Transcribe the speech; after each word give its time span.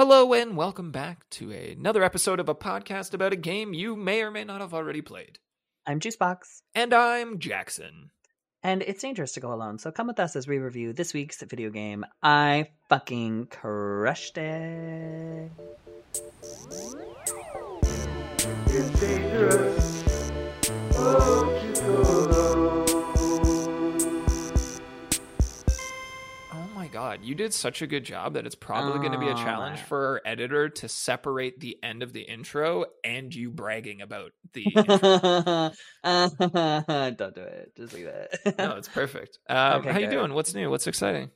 Hello 0.00 0.32
and 0.32 0.56
welcome 0.56 0.90
back 0.90 1.28
to 1.28 1.50
another 1.52 2.02
episode 2.02 2.40
of 2.40 2.48
a 2.48 2.54
podcast 2.54 3.12
about 3.12 3.34
a 3.34 3.36
game 3.36 3.74
you 3.74 3.94
may 3.94 4.22
or 4.22 4.30
may 4.30 4.44
not 4.44 4.62
have 4.62 4.72
already 4.72 5.02
played. 5.02 5.38
I'm 5.86 6.00
Juicebox, 6.00 6.62
And 6.74 6.94
I'm 6.94 7.38
Jackson. 7.38 8.08
and 8.62 8.80
it's 8.80 9.02
dangerous 9.02 9.32
to 9.32 9.40
go 9.40 9.52
alone. 9.52 9.78
So 9.78 9.92
come 9.92 10.06
with 10.06 10.18
us 10.18 10.36
as 10.36 10.48
we 10.48 10.56
review 10.56 10.94
this 10.94 11.12
week's 11.12 11.42
video 11.42 11.68
game. 11.68 12.06
I 12.22 12.68
fucking 12.88 13.48
crushed 13.48 14.38
it. 14.38 15.50
It's 18.68 19.00
dangerous. 19.00 20.02
Oh, 20.94 21.46
Won't 21.52 22.19
god, 27.00 27.24
you 27.24 27.34
did 27.34 27.52
such 27.54 27.82
a 27.82 27.86
good 27.86 28.04
job 28.04 28.34
that 28.34 28.46
it's 28.46 28.54
probably 28.54 28.98
going 28.98 29.12
to 29.12 29.18
be 29.18 29.28
a 29.28 29.34
Oh, 29.34 29.34
challenge 29.34 29.82
for 29.82 30.06
our 30.06 30.22
editor 30.24 30.68
to 30.68 30.88
separate 30.88 31.58
the 31.60 31.78
end 31.82 32.02
of 32.02 32.12
the 32.12 32.22
intro 32.22 32.84
and 33.04 33.34
you 33.34 33.50
bragging 33.50 34.02
about 34.02 34.32
the 34.52 34.64
intro. 34.84 35.24
Don't 36.04 37.34
do 37.34 37.42
it. 37.42 37.72
Just 37.76 37.92
leave 37.94 38.06
it. 38.06 38.36
no, 38.58 38.76
it's 38.76 38.88
perfect. 38.88 39.38
Um, 39.48 39.78
Okay, 39.78 39.90
how 39.90 39.98
you 39.98 40.06
doing? 40.06 40.32
What's 40.34 40.54
new? 40.54 40.70
What's 40.70 40.86
exciting? 40.86 41.30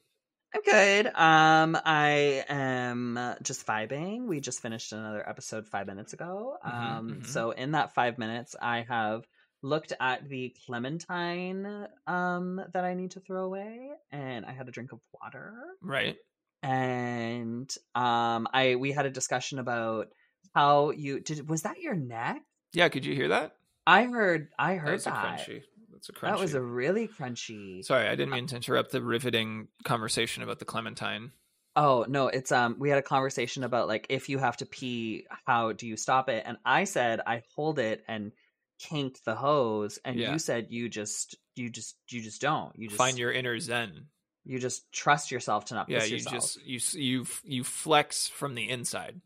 I'm 0.54 0.62
good. 0.62 1.06
Um, 1.06 1.76
I 1.84 2.44
am 2.48 3.18
just 3.42 3.66
vibing. 3.66 4.26
We 4.26 4.40
just 4.40 4.60
finished 4.62 4.92
another 4.92 5.28
episode 5.28 5.66
five 5.66 5.86
minutes 5.88 6.12
ago. 6.12 6.56
Mhm, 6.66 7.02
Um, 7.08 7.08
mhm. 7.08 7.24
so 7.24 7.50
in 7.50 7.72
that 7.72 7.94
five 7.94 8.18
minutes, 8.18 8.54
I 8.60 8.82
have 8.88 9.26
looked 9.64 9.94
at 9.98 10.28
the 10.28 10.54
clementine 10.66 11.88
um 12.06 12.60
that 12.74 12.84
I 12.84 12.94
need 12.94 13.12
to 13.12 13.20
throw 13.20 13.44
away, 13.44 13.90
and 14.12 14.44
I 14.44 14.52
had 14.52 14.68
a 14.68 14.70
drink 14.70 14.92
of 14.92 15.00
water. 15.20 15.54
Right? 15.80 16.16
And 16.62 17.74
um, 17.94 18.46
I 18.52 18.76
we 18.76 18.92
had 18.92 19.06
a 19.06 19.10
discussion 19.10 19.58
about 19.58 20.08
how 20.54 20.90
you 20.90 21.20
did. 21.20 21.48
Was 21.48 21.62
that 21.62 21.80
your 21.80 21.94
neck? 21.94 22.42
Yeah, 22.72 22.88
could 22.88 23.04
you 23.04 23.14
hear 23.14 23.28
that? 23.28 23.56
I 23.86 24.04
heard. 24.04 24.48
I 24.58 24.74
That 24.74 24.80
heard 24.82 24.92
was 24.92 25.06
a 25.06 25.10
that. 25.10 25.40
crunchy. 25.40 25.62
That's 25.92 26.08
a 26.08 26.12
crunchy. 26.12 26.30
That 26.30 26.38
was 26.38 26.54
a 26.54 26.60
really 26.60 27.08
crunchy. 27.08 27.84
Sorry, 27.84 28.06
I 28.06 28.14
didn't 28.14 28.32
mean 28.32 28.46
to 28.48 28.56
interrupt 28.56 28.92
the 28.92 29.02
riveting 29.02 29.68
conversation 29.84 30.42
about 30.42 30.58
the 30.58 30.64
Clementine. 30.64 31.32
Oh 31.76 32.04
no, 32.08 32.28
it's 32.28 32.52
um 32.52 32.76
we 32.78 32.88
had 32.88 32.98
a 32.98 33.02
conversation 33.02 33.64
about 33.64 33.88
like 33.88 34.06
if 34.08 34.28
you 34.28 34.38
have 34.38 34.56
to 34.58 34.66
pee, 34.66 35.26
how 35.46 35.72
do 35.72 35.86
you 35.86 35.96
stop 35.96 36.28
it? 36.28 36.44
And 36.46 36.56
I 36.64 36.84
said 36.84 37.20
I 37.26 37.42
hold 37.54 37.78
it 37.78 38.04
and 38.06 38.32
kink 38.78 39.22
the 39.24 39.34
hose, 39.34 39.98
and 40.04 40.18
Yeah. 40.18 40.32
you 40.32 40.38
said 40.38 40.66
you 40.70 40.88
just 40.88 41.36
you 41.54 41.70
just 41.70 41.96
you 42.08 42.20
just 42.22 42.40
don't. 42.40 42.76
You 42.78 42.88
just 42.88 42.98
Find 42.98 43.18
your 43.18 43.32
inner 43.32 43.58
zen. 43.60 44.06
you 44.44 44.58
just 44.58 44.90
trust 44.92 45.30
yourself 45.30 45.66
to 45.66 45.74
not 45.74 45.88
Yeah, 45.88 46.00
piss 46.00 46.10
you 46.10 46.16
yourself. 46.16 46.34
just 46.34 46.62
you 46.96 47.00
you 47.02 47.26
you 47.44 47.64
flex 47.64 48.26
from 48.28 48.54
the 48.54 48.68
inside. 48.68 49.20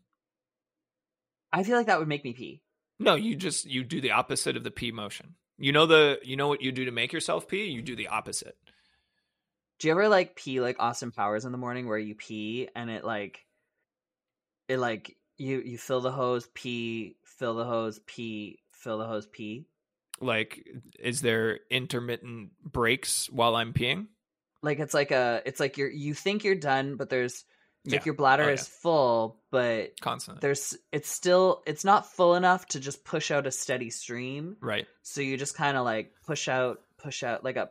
I 1.51 1.63
feel 1.63 1.75
like 1.77 1.87
that 1.87 1.99
would 1.99 2.07
make 2.07 2.23
me 2.23 2.33
pee. 2.33 2.61
No, 2.99 3.15
you 3.15 3.35
just 3.35 3.65
you 3.65 3.83
do 3.83 4.01
the 4.01 4.11
opposite 4.11 4.55
of 4.57 4.63
the 4.63 4.71
pee 4.71 4.91
motion. 4.91 5.35
You 5.57 5.71
know 5.71 5.85
the 5.85 6.19
you 6.23 6.35
know 6.35 6.47
what 6.47 6.61
you 6.61 6.71
do 6.71 6.85
to 6.85 6.91
make 6.91 7.11
yourself 7.13 7.47
pee. 7.47 7.65
You 7.65 7.81
do 7.81 7.95
the 7.95 8.07
opposite. 8.07 8.55
Do 9.79 9.87
you 9.87 9.93
ever 9.93 10.09
like 10.09 10.35
pee 10.35 10.59
like 10.61 10.75
Austin 10.79 11.11
Powers 11.11 11.45
in 11.45 11.51
the 11.51 11.57
morning 11.57 11.87
where 11.87 11.97
you 11.97 12.13
pee 12.15 12.67
and 12.75 12.89
it 12.89 13.03
like 13.03 13.45
it 14.67 14.77
like 14.77 15.15
you 15.37 15.61
you 15.61 15.77
fill 15.77 16.01
the 16.01 16.11
hose, 16.11 16.47
pee, 16.53 17.15
fill 17.23 17.55
the 17.55 17.63
hose, 17.65 17.99
pee, 18.05 18.59
fill 18.79 18.97
the 18.97 19.05
hose, 19.05 19.27
pee? 19.27 19.65
Like, 20.21 20.67
is 20.99 21.21
there 21.21 21.59
intermittent 21.69 22.51
breaks 22.63 23.29
while 23.29 23.55
I'm 23.55 23.73
peeing? 23.73 24.07
Like 24.61 24.79
it's 24.79 24.93
like 24.93 25.11
a 25.11 25.41
it's 25.45 25.59
like 25.59 25.77
you're 25.77 25.89
you 25.89 26.13
think 26.13 26.43
you're 26.43 26.55
done, 26.55 26.97
but 26.97 27.09
there's 27.09 27.45
it's 27.85 27.93
like 27.93 28.01
Yeah. 28.01 28.05
your 28.07 28.15
bladder 28.15 28.43
Oh, 28.43 28.49
is 28.53 28.67
full, 28.67 29.39
but 29.51 29.93
Constantly. 30.01 30.41
there's 30.41 30.75
it's 30.91 31.09
still 31.09 31.63
it's 31.65 31.85
not 31.85 32.11
full 32.11 32.35
enough 32.35 32.65
to 32.67 32.79
just 32.81 33.05
push 33.05 33.31
out 33.31 33.47
a 33.47 33.51
steady 33.51 33.89
stream. 33.89 34.57
right. 34.59 34.85
So 35.03 35.21
you 35.21 35.37
just 35.37 35.55
kind 35.55 35.77
of 35.77 35.85
like 35.85 36.11
push 36.25 36.49
out, 36.49 36.81
push 36.97 37.23
out 37.23 37.45
like 37.45 37.55
a 37.55 37.69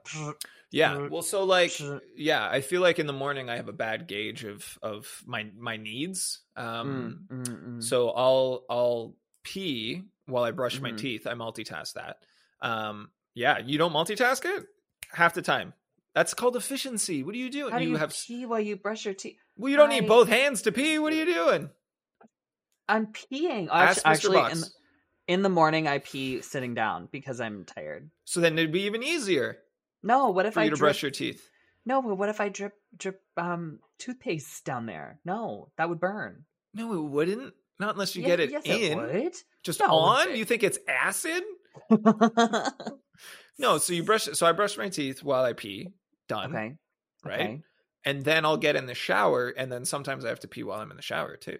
Yeah. 0.70 0.94
Mm. 0.96 1.10
Well, 1.10 1.20
so 1.22 1.44
like, 1.44 1.72
Mm. 1.72 2.00
yeah, 2.16 2.48
I 2.48 2.62
feel 2.62 2.80
like 2.80 2.98
in 2.98 3.06
the 3.06 3.12
morning 3.12 3.50
I 3.50 3.56
have 3.56 3.68
a 3.68 3.72
bad 3.74 4.08
gauge 4.08 4.44
of 4.44 4.78
of 4.80 5.22
my 5.26 5.50
my 5.58 5.76
needs. 5.76 6.40
Um, 6.56 7.26
Mm, 7.30 7.44
mm, 7.44 7.68
mm. 7.76 7.82
So 7.84 8.08
I'll 8.08 8.64
I'll 8.70 9.14
pee 9.42 10.04
while 10.28 10.44
I 10.44 10.50
brush 10.52 10.80
my 10.80 10.92
Mhm. 10.92 10.98
teeth. 10.98 11.26
I 11.26 11.32
multitask 11.34 11.94
that. 11.94 12.18
Um, 12.60 13.10
yeah, 13.34 13.58
you 13.58 13.78
don't 13.78 13.92
multitask 13.92 14.44
it 14.44 14.66
half 15.12 15.34
the 15.34 15.42
time. 15.42 15.74
That's 16.14 16.34
called 16.34 16.56
efficiency. 16.56 17.22
What 17.22 17.34
are 17.34 17.38
you 17.38 17.50
doing? 17.50 17.72
How 17.72 17.78
do 17.78 17.84
you, 17.84 17.96
have 17.96 18.12
pee 18.14 18.44
while 18.46 18.60
you 18.60 18.76
brush 18.76 19.04
your 19.04 19.14
teeth? 19.14 19.38
well, 19.56 19.70
you 19.70 19.76
don't 19.76 19.90
need 19.90 20.06
both 20.08 20.28
hands 20.28 20.62
to 20.62 20.72
pee. 20.72 20.98
What 20.98 21.12
are 21.12 21.16
you 21.16 21.26
doing? 21.26 21.70
I'm 22.88 23.06
peeing. 23.08 23.68
Ask 23.70 23.98
Actu- 24.04 24.28
Mr. 24.28 24.36
Actually, 24.40 24.52
in, 24.52 25.34
in 25.34 25.42
the 25.42 25.48
morning 25.48 25.86
I 25.86 25.98
pee 25.98 26.40
sitting 26.40 26.74
down 26.74 27.08
because 27.12 27.40
I'm 27.40 27.64
tired. 27.64 28.10
So 28.24 28.40
then 28.40 28.58
it'd 28.58 28.72
be 28.72 28.82
even 28.82 29.02
easier 29.02 29.58
No, 30.02 30.30
what 30.30 30.46
if 30.46 30.54
for 30.54 30.60
I 30.60 30.64
you 30.64 30.70
to 30.70 30.76
drip, 30.76 30.86
brush 30.88 31.02
your 31.02 31.10
teeth. 31.10 31.48
No, 31.84 32.02
but 32.02 32.16
what 32.16 32.28
if 32.28 32.40
I 32.40 32.48
drip 32.48 32.72
drip 32.96 33.20
um 33.36 33.78
toothpaste 33.98 34.64
down 34.64 34.86
there? 34.86 35.20
No, 35.24 35.70
that 35.76 35.88
would 35.88 36.00
burn. 36.00 36.44
No, 36.74 36.92
it 36.94 37.02
wouldn't. 37.10 37.54
Not 37.78 37.94
unless 37.94 38.16
you 38.16 38.22
get 38.22 38.40
it 38.40 38.50
yes, 38.50 38.62
in. 38.64 38.98
It 38.98 39.36
Just 39.62 39.80
No, 39.80 39.86
on. 39.86 40.36
You 40.36 40.44
think 40.44 40.62
it's 40.62 40.78
acid? 40.88 41.42
No. 43.58 43.78
So 43.78 43.92
you 43.92 44.04
brush. 44.04 44.24
So 44.24 44.46
I 44.46 44.52
brush 44.52 44.78
my 44.78 44.88
teeth 44.88 45.22
while 45.22 45.44
I 45.44 45.52
pee. 45.52 45.88
Done. 46.28 46.54
okay. 46.54 46.76
Right. 47.24 47.40
Okay. 47.40 47.62
And 48.04 48.24
then 48.24 48.44
I'll 48.44 48.56
get 48.56 48.76
in 48.76 48.86
the 48.86 48.94
shower, 48.94 49.48
and 49.48 49.70
then 49.70 49.84
sometimes 49.84 50.24
I 50.24 50.28
have 50.28 50.40
to 50.40 50.48
pee 50.48 50.62
while 50.62 50.80
I'm 50.80 50.90
in 50.90 50.96
the 50.96 51.02
shower 51.02 51.36
too. 51.36 51.58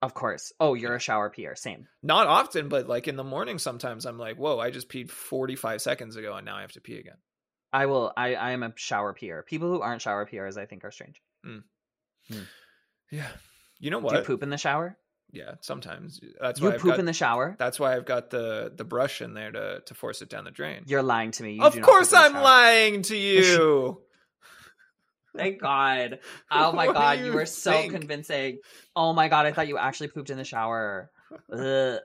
Of 0.00 0.14
course. 0.14 0.52
Oh, 0.60 0.74
you're 0.74 0.94
a 0.94 1.00
shower 1.00 1.30
peer. 1.30 1.56
Same. 1.56 1.88
Not 2.02 2.28
often, 2.28 2.68
but 2.68 2.86
like 2.86 3.08
in 3.08 3.16
the 3.16 3.24
morning, 3.24 3.58
sometimes 3.58 4.06
I'm 4.06 4.18
like, 4.18 4.36
"Whoa, 4.36 4.58
I 4.58 4.70
just 4.70 4.88
peed 4.88 5.10
45 5.10 5.82
seconds 5.82 6.16
ago, 6.16 6.34
and 6.34 6.46
now 6.46 6.56
I 6.56 6.60
have 6.60 6.72
to 6.72 6.80
pee 6.80 6.98
again." 6.98 7.16
I 7.72 7.86
will. 7.86 8.12
I 8.16 8.34
I 8.34 8.50
am 8.52 8.62
a 8.62 8.72
shower 8.76 9.12
peer. 9.12 9.42
People 9.42 9.70
who 9.70 9.80
aren't 9.80 10.02
shower 10.02 10.24
peers, 10.26 10.56
I 10.56 10.66
think, 10.66 10.84
are 10.84 10.92
strange. 10.92 11.20
Mm. 11.44 11.62
Hmm. 12.30 12.42
Yeah, 13.10 13.28
you 13.80 13.90
know 13.90 13.98
what? 13.98 14.12
Do 14.12 14.18
you 14.18 14.24
poop 14.24 14.42
in 14.42 14.50
the 14.50 14.58
shower? 14.58 14.96
Yeah, 15.32 15.54
sometimes 15.60 16.20
that's 16.40 16.60
You 16.60 16.68
why 16.68 16.74
I've 16.74 16.80
poop 16.80 16.90
got, 16.92 17.00
in 17.00 17.04
the 17.06 17.12
shower? 17.12 17.56
That's 17.58 17.78
why 17.80 17.94
I've 17.94 18.06
got 18.06 18.30
the 18.30 18.72
the 18.74 18.84
brush 18.84 19.20
in 19.20 19.34
there 19.34 19.50
to 19.52 19.82
to 19.84 19.94
force 19.94 20.22
it 20.22 20.28
down 20.28 20.44
the 20.44 20.50
drain. 20.50 20.84
You're 20.86 21.02
lying 21.02 21.30
to 21.32 21.42
me. 21.42 21.52
You 21.52 21.64
of 21.64 21.80
course, 21.80 22.12
poop 22.12 22.18
in 22.26 22.32
the 22.32 22.38
I'm 22.38 22.42
lying 22.44 23.02
to 23.02 23.16
you. 23.16 24.00
Thank 25.36 25.60
God. 25.60 26.20
Oh 26.50 26.72
my 26.72 26.86
What 26.86 26.94
God, 26.94 27.18
you 27.18 27.26
you 27.26 27.32
were 27.32 27.44
so 27.44 27.72
think? 27.72 27.92
convincing. 27.92 28.58
Oh 28.94 29.12
my 29.12 29.28
God, 29.28 29.46
I 29.46 29.52
thought 29.52 29.68
you 29.68 29.76
actually 29.78 30.08
pooped 30.08 30.30
in 30.30 30.38
the 30.38 30.44
shower. 30.44 31.10
Ugh, 31.52 32.00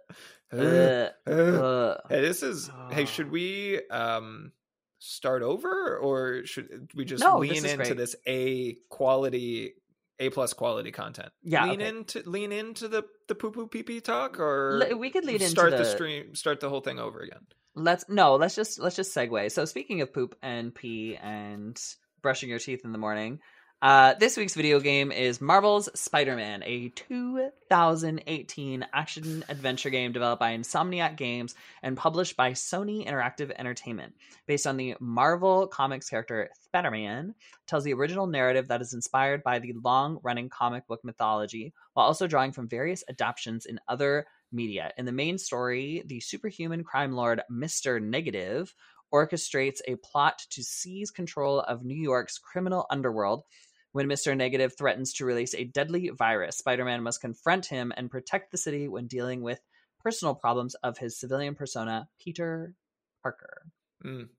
ugh, 0.51 1.09
ugh. 1.27 1.97
Hey, 2.09 2.21
this 2.21 2.43
is. 2.43 2.69
Hey, 2.91 3.05
should 3.05 3.31
we 3.31 3.87
um 3.89 4.51
start 4.99 5.41
over, 5.43 5.97
or 5.97 6.45
should 6.45 6.91
we 6.95 7.05
just 7.05 7.23
No, 7.23 7.37
lean 7.37 7.63
this 7.63 7.73
into 7.73 7.77
great. 7.77 7.97
this 7.97 8.15
A 8.27 8.73
quality, 8.89 9.75
A 10.21 10.29
plus 10.29 10.53
quality 10.53 10.91
content? 10.91 11.29
Yeah, 11.41 11.65
lean 11.65 11.81
okay. 11.81 11.89
into 11.89 12.29
lean 12.29 12.51
into 12.51 12.87
the 12.87 13.03
the 13.27 13.33
poo 13.33 13.51
poo 13.51 13.67
pee 13.67 13.81
pee 13.81 14.01
talk, 14.01 14.39
or 14.39 14.77
Le- 14.77 14.95
we 14.95 15.09
could 15.09 15.25
lead 15.25 15.41
into 15.41 15.49
start 15.49 15.71
the... 15.71 15.77
the- 15.77 15.85
stream, 15.85 16.35
start 16.35 16.59
the 16.59 16.69
whole 16.69 16.81
thing 16.81 16.99
over 16.99 17.19
again. 17.19 17.47
Let's 17.73 18.05
no, 18.07 18.35
let's 18.35 18.53
just 18.53 18.79
let's 18.79 18.95
just 18.95 19.15
segue. 19.15 19.51
So 19.51 19.65
speaking 19.65 20.01
of 20.01 20.13
poop 20.13 20.35
and 20.43 20.75
pee 20.75 21.17
and 21.19 21.75
brushing 22.21 22.49
your 22.49 22.59
teeth 22.59 22.81
in 22.85 22.91
the 22.91 22.99
morning, 22.99 23.39
uh, 23.81 24.13
this 24.19 24.37
week's 24.37 24.53
video 24.53 24.79
game 24.79 25.11
is 25.11 25.41
Marvel's 25.41 25.89
Spider-Man, 25.99 26.61
a 26.63 26.89
2018 26.89 28.85
action 28.93 29.43
adventure 29.49 29.89
game 29.89 30.11
developed 30.11 30.39
by 30.39 30.55
Insomniac 30.55 31.17
Games 31.17 31.55
and 31.81 31.97
published 31.97 32.37
by 32.37 32.51
Sony 32.51 33.07
Interactive 33.07 33.51
Entertainment. 33.57 34.13
Based 34.45 34.67
on 34.67 34.77
the 34.77 34.95
Marvel 34.99 35.65
Comics 35.65 36.09
character 36.09 36.51
Spider-Man, 36.65 37.33
tells 37.65 37.83
the 37.83 37.93
original 37.93 38.27
narrative 38.27 38.67
that 38.67 38.81
is 38.81 38.93
inspired 38.93 39.41
by 39.41 39.57
the 39.57 39.73
long-running 39.83 40.49
comic 40.49 40.85
book 40.85 40.99
mythology, 41.03 41.73
while 41.93 42.05
also 42.05 42.27
drawing 42.27 42.51
from 42.51 42.69
various 42.69 43.03
adaptations 43.09 43.65
in 43.65 43.79
other 43.87 44.27
media. 44.51 44.91
In 44.97 45.05
the 45.05 45.11
main 45.11 45.39
story, 45.39 46.03
the 46.05 46.19
superhuman 46.19 46.83
crime 46.83 47.13
lord 47.13 47.41
Mr. 47.51 47.99
Negative 47.99 48.71
orchestrates 49.13 49.81
a 49.87 49.95
plot 49.97 50.45
to 50.51 50.63
seize 50.63 51.11
control 51.11 51.59
of 51.61 51.83
New 51.83 51.97
York's 51.97 52.37
criminal 52.37 52.85
underworld. 52.89 53.43
When 53.93 54.07
Mr. 54.07 54.35
Negative 54.35 54.73
threatens 54.75 55.13
to 55.13 55.25
release 55.25 55.53
a 55.53 55.65
deadly 55.65 56.09
virus, 56.09 56.57
Spider 56.57 56.85
Man 56.85 57.03
must 57.03 57.21
confront 57.21 57.65
him 57.65 57.91
and 57.95 58.09
protect 58.09 58.51
the 58.51 58.57
city 58.57 58.87
when 58.87 59.07
dealing 59.07 59.41
with 59.41 59.59
personal 59.99 60.33
problems 60.33 60.75
of 60.75 60.97
his 60.97 61.19
civilian 61.19 61.55
persona, 61.55 62.07
Peter 62.19 62.73
Parker. 63.21 63.63
Mm. 64.05 64.29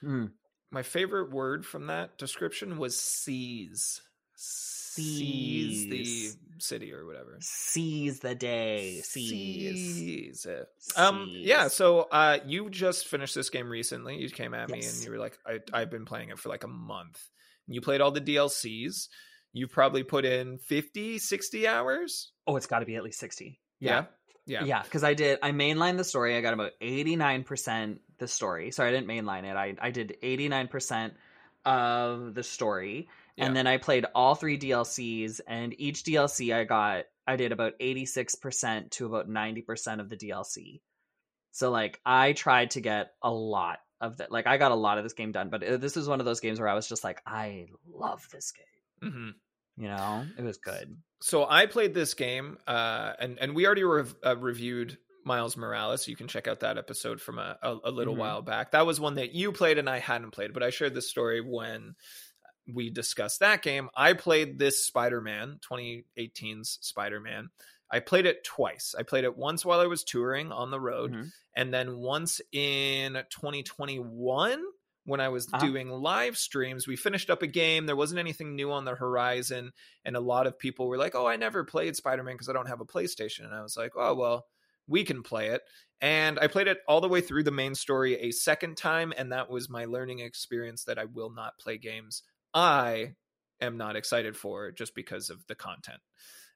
Hmm. 0.00 0.24
My 0.70 0.82
favorite 0.82 1.30
word 1.30 1.64
from 1.64 1.86
that 1.86 2.18
description 2.18 2.78
was 2.78 2.98
seize. 2.98 4.00
Seize 4.36 5.88
the 5.88 6.30
city 6.58 6.92
or 6.92 7.04
whatever. 7.04 7.36
Seize 7.40 8.20
the 8.20 8.34
day. 8.34 9.00
Seize. 9.02 9.94
Seize 9.96 10.46
it. 10.46 10.68
Um 10.96 11.28
yeah, 11.30 11.68
so 11.68 12.02
uh 12.12 12.38
you 12.46 12.70
just 12.70 13.06
finished 13.08 13.34
this 13.34 13.50
game 13.50 13.68
recently. 13.68 14.18
You 14.18 14.30
came 14.30 14.54
at 14.54 14.70
me 14.70 14.84
and 14.84 15.04
you 15.04 15.10
were 15.10 15.18
like 15.18 15.38
I 15.46 15.60
I've 15.72 15.90
been 15.90 16.04
playing 16.04 16.30
it 16.30 16.38
for 16.38 16.48
like 16.48 16.64
a 16.64 16.68
month. 16.68 17.20
You 17.66 17.80
played 17.80 18.00
all 18.00 18.10
the 18.10 18.20
DLCs. 18.20 19.08
you've 19.52 19.70
probably 19.70 20.02
put 20.02 20.24
in 20.24 20.58
50, 20.58 21.18
60 21.18 21.66
hours. 21.68 22.32
Oh, 22.46 22.56
it's 22.56 22.66
got 22.66 22.80
to 22.80 22.86
be 22.86 22.96
at 22.96 23.04
least 23.04 23.20
60. 23.20 23.60
Yeah. 23.80 24.04
Yeah. 24.46 24.64
Yeah, 24.64 24.82
because 24.82 25.02
I 25.04 25.14
did. 25.14 25.38
I 25.42 25.52
mainlined 25.52 25.96
the 25.96 26.04
story. 26.04 26.36
I 26.36 26.42
got 26.42 26.52
about 26.52 26.72
eighty 26.82 27.16
nine 27.16 27.44
percent 27.44 28.02
the 28.18 28.28
story. 28.28 28.70
Sorry, 28.72 28.90
I 28.90 28.92
didn't 28.92 29.06
mainline 29.08 29.44
it. 29.44 29.56
I 29.56 29.74
I 29.80 29.90
did 29.90 30.18
eighty 30.20 30.48
nine 30.50 30.68
percent 30.68 31.14
of 31.64 32.34
the 32.34 32.42
story, 32.42 33.08
Yeah. 33.36 33.46
and 33.46 33.56
then 33.56 33.66
I 33.66 33.78
played 33.78 34.04
all 34.14 34.34
three 34.34 34.58
DLCs. 34.58 35.40
And 35.46 35.74
each 35.80 36.04
DLC 36.04 36.54
I 36.54 36.64
got, 36.64 37.04
I 37.26 37.36
did 37.36 37.52
about 37.52 37.72
eighty 37.80 38.04
six 38.04 38.34
percent 38.34 38.90
to 38.92 39.06
about 39.06 39.30
ninety 39.30 39.62
percent 39.62 40.02
of 40.02 40.10
the 40.10 40.16
DLC. 40.18 40.82
So 41.52 41.70
like, 41.70 42.00
I 42.04 42.32
tried 42.34 42.72
to 42.72 42.82
get 42.82 43.12
a 43.22 43.30
lot 43.30 43.78
of 44.00 44.18
that. 44.18 44.30
Like, 44.32 44.46
I 44.46 44.56
got 44.58 44.72
a 44.72 44.76
lot 44.76 44.98
of 44.98 45.04
this 45.04 45.12
game 45.14 45.32
done. 45.32 45.48
But 45.50 45.62
uh, 45.62 45.76
this 45.76 45.96
was 45.96 46.08
one 46.08 46.20
of 46.20 46.26
those 46.26 46.40
games 46.40 46.58
where 46.60 46.68
I 46.68 46.74
was 46.74 46.88
just 46.88 47.04
like, 47.04 47.20
I 47.26 47.66
love 47.92 48.26
this 48.32 48.52
game. 48.52 49.12
hmm 49.12 49.82
You 49.82 49.88
know, 49.88 50.26
it 50.38 50.42
was 50.42 50.58
good. 50.58 50.96
So 51.20 51.46
I 51.48 51.66
played 51.66 51.94
this 51.94 52.14
game, 52.14 52.58
uh, 52.66 53.12
and 53.18 53.38
and 53.38 53.54
we 53.54 53.66
already 53.66 53.84
rev- 53.84 54.14
uh, 54.24 54.36
reviewed 54.36 54.98
Miles 55.24 55.56
Morales. 55.56 56.06
You 56.06 56.16
can 56.16 56.28
check 56.28 56.46
out 56.46 56.60
that 56.60 56.76
episode 56.76 57.20
from 57.20 57.38
a, 57.38 57.56
a, 57.62 57.76
a 57.84 57.90
little 57.90 58.14
Mhm. 58.14 58.18
while 58.18 58.42
back. 58.42 58.72
That 58.72 58.84
was 58.86 59.00
one 59.00 59.14
that 59.14 59.32
you 59.32 59.52
played 59.52 59.78
and 59.78 59.88
I 59.88 59.98
hadn't 60.00 60.32
played, 60.32 60.52
but 60.52 60.62
I 60.62 60.68
shared 60.70 60.94
this 60.94 61.08
story 61.08 61.40
when 61.40 61.94
we 62.72 62.90
discussed 62.90 63.40
that 63.40 63.62
game. 63.62 63.88
I 63.96 64.12
played 64.12 64.58
this 64.58 64.84
Spider 64.86 65.20
Man, 65.22 65.60
2018's 65.70 66.78
Spider 66.82 67.20
Man. 67.20 67.48
I 67.90 68.00
played 68.00 68.26
it 68.26 68.44
twice. 68.44 68.94
I 68.98 69.02
played 69.02 69.24
it 69.24 69.36
once 69.36 69.64
while 69.64 69.80
I 69.80 69.86
was 69.86 70.04
touring 70.04 70.52
on 70.52 70.70
the 70.70 70.80
road, 70.80 71.16
Mhm. 71.16 71.32
and 71.54 71.72
then 71.72 71.98
once 71.98 72.40
in 72.52 73.22
2021 73.30 74.64
when 75.04 75.20
I 75.20 75.28
was 75.28 75.52
Uh-huh. 75.52 75.58
doing 75.58 75.90
live 75.90 76.38
streams. 76.38 76.86
We 76.88 76.96
finished 76.96 77.28
up 77.30 77.42
a 77.42 77.46
game. 77.46 77.86
There 77.86 77.94
wasn't 77.96 78.20
anything 78.20 78.56
new 78.56 78.72
on 78.72 78.84
the 78.86 78.94
horizon, 78.94 79.72
and 80.04 80.16
a 80.16 80.20
lot 80.20 80.46
of 80.46 80.58
people 80.58 80.88
were 80.88 80.96
like, 80.96 81.14
"Oh, 81.14 81.26
I 81.26 81.36
never 81.36 81.62
played 81.64 81.94
Spider-Man 81.96 82.34
because 82.34 82.48
I 82.48 82.54
don't 82.54 82.68
have 82.68 82.80
a 82.80 82.86
PlayStation." 82.86 83.44
And 83.44 83.54
I 83.54 83.62
was 83.62 83.76
like, 83.76 83.92
"Oh, 83.96 84.14
well, 84.14 84.48
we 84.86 85.04
can 85.04 85.22
play 85.22 85.48
it." 85.50 85.62
And 86.00 86.38
I 86.38 86.48
played 86.48 86.68
it 86.68 86.80
all 86.88 87.00
the 87.02 87.08
way 87.08 87.20
through 87.20 87.44
the 87.44 87.50
main 87.50 87.74
story 87.74 88.14
a 88.18 88.30
second 88.30 88.76
time, 88.76 89.12
and 89.16 89.30
that 89.32 89.48
was 89.50 89.68
my 89.68 89.84
learning 89.84 90.20
experience 90.20 90.84
that 90.84 90.98
I 90.98 91.04
will 91.04 91.30
not 91.30 91.58
play 91.58 91.78
games 91.78 92.22
I 92.54 93.16
am 93.60 93.76
not 93.76 93.96
excited 93.96 94.36
for 94.36 94.70
just 94.72 94.94
because 94.94 95.28
of 95.30 95.46
the 95.48 95.54
content. 95.56 96.02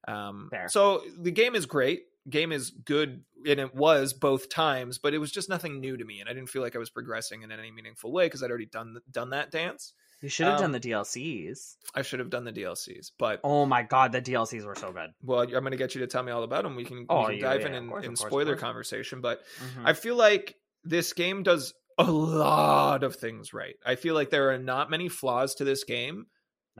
Um, 0.06 0.48
Fair. 0.50 0.68
so 0.68 1.02
the 1.18 1.30
game 1.30 1.54
is 1.54 1.66
great. 1.66 2.02
Game 2.28 2.52
is 2.52 2.70
good, 2.70 3.24
and 3.46 3.58
it 3.58 3.74
was 3.74 4.12
both 4.12 4.50
times, 4.50 4.98
but 4.98 5.14
it 5.14 5.18
was 5.18 5.32
just 5.32 5.48
nothing 5.48 5.80
new 5.80 5.96
to 5.96 6.04
me, 6.04 6.20
and 6.20 6.28
I 6.28 6.34
didn't 6.34 6.50
feel 6.50 6.60
like 6.60 6.76
I 6.76 6.78
was 6.78 6.90
progressing 6.90 7.42
in 7.42 7.50
any 7.50 7.70
meaningful 7.70 8.12
way 8.12 8.26
because 8.26 8.42
I'd 8.42 8.50
already 8.50 8.66
done 8.66 8.98
done 9.10 9.30
that 9.30 9.50
dance. 9.50 9.94
You 10.20 10.28
should 10.28 10.46
have 10.46 10.56
Um, 10.56 10.62
done 10.62 10.72
the 10.72 10.80
DLCs. 10.80 11.76
I 11.94 12.02
should 12.02 12.18
have 12.18 12.28
done 12.28 12.44
the 12.44 12.52
DLCs, 12.52 13.12
but 13.18 13.40
Oh 13.44 13.64
my 13.64 13.82
god, 13.82 14.12
the 14.12 14.20
DLCs 14.20 14.64
were 14.66 14.74
so 14.74 14.92
good. 14.92 15.10
well, 15.22 15.40
I'm 15.40 15.48
going 15.50 15.70
to 15.70 15.76
get 15.76 15.94
you 15.94 16.00
to 16.02 16.06
tell 16.06 16.22
me 16.22 16.32
all 16.32 16.42
about 16.42 16.64
them. 16.64 16.76
We 16.76 16.84
can, 16.84 17.06
Oh, 17.08 17.20
we 17.20 17.26
can 17.26 17.38
yeah, 17.38 17.48
dive 17.52 17.60
yeah, 17.60 17.66
in 17.68 17.74
in, 17.74 17.88
course, 17.88 18.04
in 18.04 18.10
course, 18.10 18.28
spoiler 18.30 18.56
conversation, 18.56 19.20
but 19.20 19.40
Mhm. 19.58 19.86
I 19.86 19.92
feel 19.94 20.16
like 20.16 20.56
this 20.84 21.12
game 21.12 21.42
does 21.44 21.72
a 21.98 22.10
lot 22.10 23.04
of 23.04 23.16
things 23.16 23.52
right. 23.54 23.76
I 23.86 23.94
feel 23.94 24.14
like 24.14 24.30
there 24.30 24.50
are 24.52 24.58
not 24.58 24.90
many 24.90 25.08
flaws 25.08 25.54
to 25.56 25.64
this 25.64 25.84
game 25.84 26.26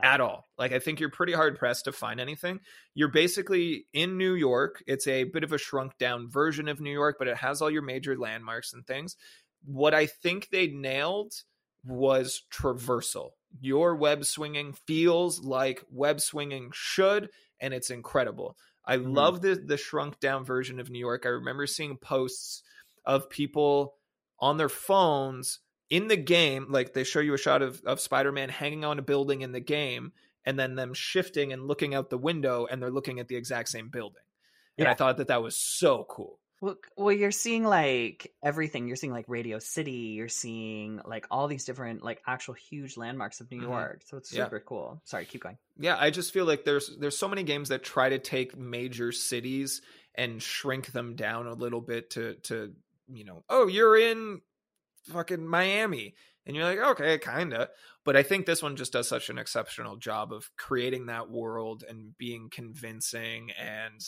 at 0.03 0.21
all. 0.21 0.47
Like 0.57 0.71
I 0.71 0.79
think 0.79 0.99
you're 0.99 1.09
pretty 1.09 1.33
hard 1.33 1.57
pressed 1.57 1.85
to 1.85 1.91
find 1.91 2.19
anything. 2.19 2.59
You're 2.93 3.11
basically 3.11 3.87
in 3.93 4.17
New 4.17 4.33
York. 4.33 4.83
It's 4.87 5.07
a 5.07 5.25
bit 5.25 5.43
of 5.43 5.51
a 5.53 5.57
shrunk 5.57 5.97
down 5.97 6.29
version 6.29 6.67
of 6.67 6.79
New 6.79 6.91
York, 6.91 7.17
but 7.19 7.27
it 7.27 7.37
has 7.37 7.61
all 7.61 7.69
your 7.69 7.81
major 7.81 8.17
landmarks 8.17 8.73
and 8.73 8.85
things. 8.85 9.15
What 9.65 9.93
I 9.93 10.05
think 10.05 10.49
they 10.49 10.67
nailed 10.67 11.33
was 11.83 12.43
traversal. 12.51 13.31
Your 13.59 13.95
web 13.95 14.25
swinging 14.25 14.73
feels 14.73 15.41
like 15.41 15.83
web 15.89 16.21
swinging 16.21 16.71
should, 16.73 17.29
and 17.59 17.73
it's 17.73 17.89
incredible. 17.89 18.57
I 18.85 18.97
Mhm. 18.97 19.15
love 19.15 19.41
the 19.41 19.55
the 19.55 19.77
shrunk 19.77 20.19
down 20.19 20.45
version 20.45 20.79
of 20.79 20.89
New 20.89 20.99
York. 20.99 21.25
I 21.25 21.29
remember 21.29 21.67
seeing 21.67 21.97
posts 21.97 22.63
of 23.05 23.29
people 23.29 23.95
on 24.39 24.57
their 24.57 24.69
phones 24.69 25.59
in 25.89 26.07
the 26.07 26.17
game, 26.17 26.67
like 26.69 26.93
they 26.93 27.03
show 27.03 27.19
you 27.19 27.33
a 27.33 27.37
shot 27.37 27.61
of, 27.61 27.81
of 27.85 27.99
Spider-Man 27.99 28.49
hanging 28.49 28.85
on 28.85 28.99
a 28.99 29.01
building 29.01 29.41
in 29.41 29.51
the 29.51 29.59
game, 29.59 30.13
and 30.45 30.57
then 30.57 30.75
them 30.75 30.93
shifting 30.93 31.51
and 31.53 31.67
looking 31.67 31.93
out 31.95 32.09
the 32.09 32.17
window, 32.17 32.65
and 32.69 32.81
they're 32.81 32.91
looking 32.91 33.19
at 33.19 33.27
the 33.27 33.35
exact 33.35 33.69
same 33.69 33.89
building. 33.89 34.23
And 34.77 34.87
I 34.87 34.93
thought 34.93 35.17
that 35.17 35.27
that 35.27 35.43
was 35.43 35.57
so 35.57 36.05
cool. 36.09 36.39
Well, 36.61 36.75
well, 36.97 37.11
you're 37.13 37.31
seeing 37.31 37.63
like 37.65 38.33
everything. 38.43 38.87
You're 38.87 38.95
seeing 38.97 39.13
like 39.13 39.25
Radio 39.27 39.59
City. 39.59 40.13
You're 40.17 40.27
seeing 40.29 40.99
like 41.05 41.25
all 41.31 41.47
these 41.47 41.63
different 41.65 42.03
like 42.03 42.21
actual 42.27 42.53
huge 42.53 42.97
landmarks 42.97 43.39
of 43.41 43.49
New 43.49 43.59
Mhm. 43.59 43.63
York. 43.63 44.01
So 44.05 44.17
it's 44.17 44.31
Yeah. 44.33 44.45
super 44.45 44.59
cool. 44.59 45.01
Sorry, 45.05 45.25
keep 45.25 45.41
going. 45.43 45.57
Yeah, 45.77 45.97
I 45.97 46.09
just 46.09 46.33
feel 46.33 46.45
like 46.45 46.65
there's 46.65 46.97
there's 46.97 47.17
so 47.17 47.27
many 47.29 47.43
games 47.43 47.69
that 47.69 47.83
try 47.83 48.09
to 48.09 48.19
take 48.19 48.57
major 48.57 49.11
cities 49.13 49.81
and 50.15 50.41
shrink 50.43 50.87
them 50.87 51.15
down 51.15 51.47
a 51.47 51.53
little 51.53 51.81
bit 51.81 52.09
to 52.11 52.35
to 52.43 52.73
you 53.07 53.23
know, 53.23 53.43
oh, 53.49 53.67
you're 53.67 53.97
in 53.97 54.41
fucking 55.03 55.47
Miami. 55.47 56.15
And 56.45 56.55
you're 56.55 56.65
like, 56.65 56.79
okay, 56.79 57.19
kinda. 57.19 57.69
But 58.05 58.15
I 58.15 58.23
think 58.23 58.45
this 58.45 58.63
one 58.63 58.75
just 58.75 58.93
does 58.93 59.07
such 59.07 59.29
an 59.29 59.37
exceptional 59.37 59.97
job 59.97 60.33
of 60.33 60.49
creating 60.57 61.05
that 61.07 61.29
world 61.29 61.83
and 61.87 62.17
being 62.17 62.49
convincing 62.49 63.51
and 63.51 64.01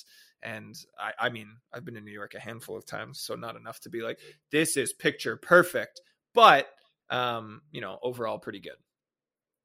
and 0.43 0.75
I, 0.99 1.27
I 1.27 1.29
mean, 1.29 1.57
I've 1.71 1.85
been 1.85 1.95
in 1.95 2.03
New 2.03 2.11
York 2.11 2.33
a 2.33 2.39
handful 2.39 2.75
of 2.75 2.85
times, 2.85 3.19
so 3.19 3.35
not 3.35 3.55
enough 3.55 3.79
to 3.81 3.91
be 3.91 4.01
like, 4.01 4.19
this 4.51 4.75
is 4.75 4.91
picture 4.91 5.37
perfect. 5.37 6.01
But 6.33 6.67
um, 7.11 7.61
you 7.71 7.81
know, 7.81 7.99
overall 8.01 8.39
pretty 8.39 8.59
good. 8.59 8.77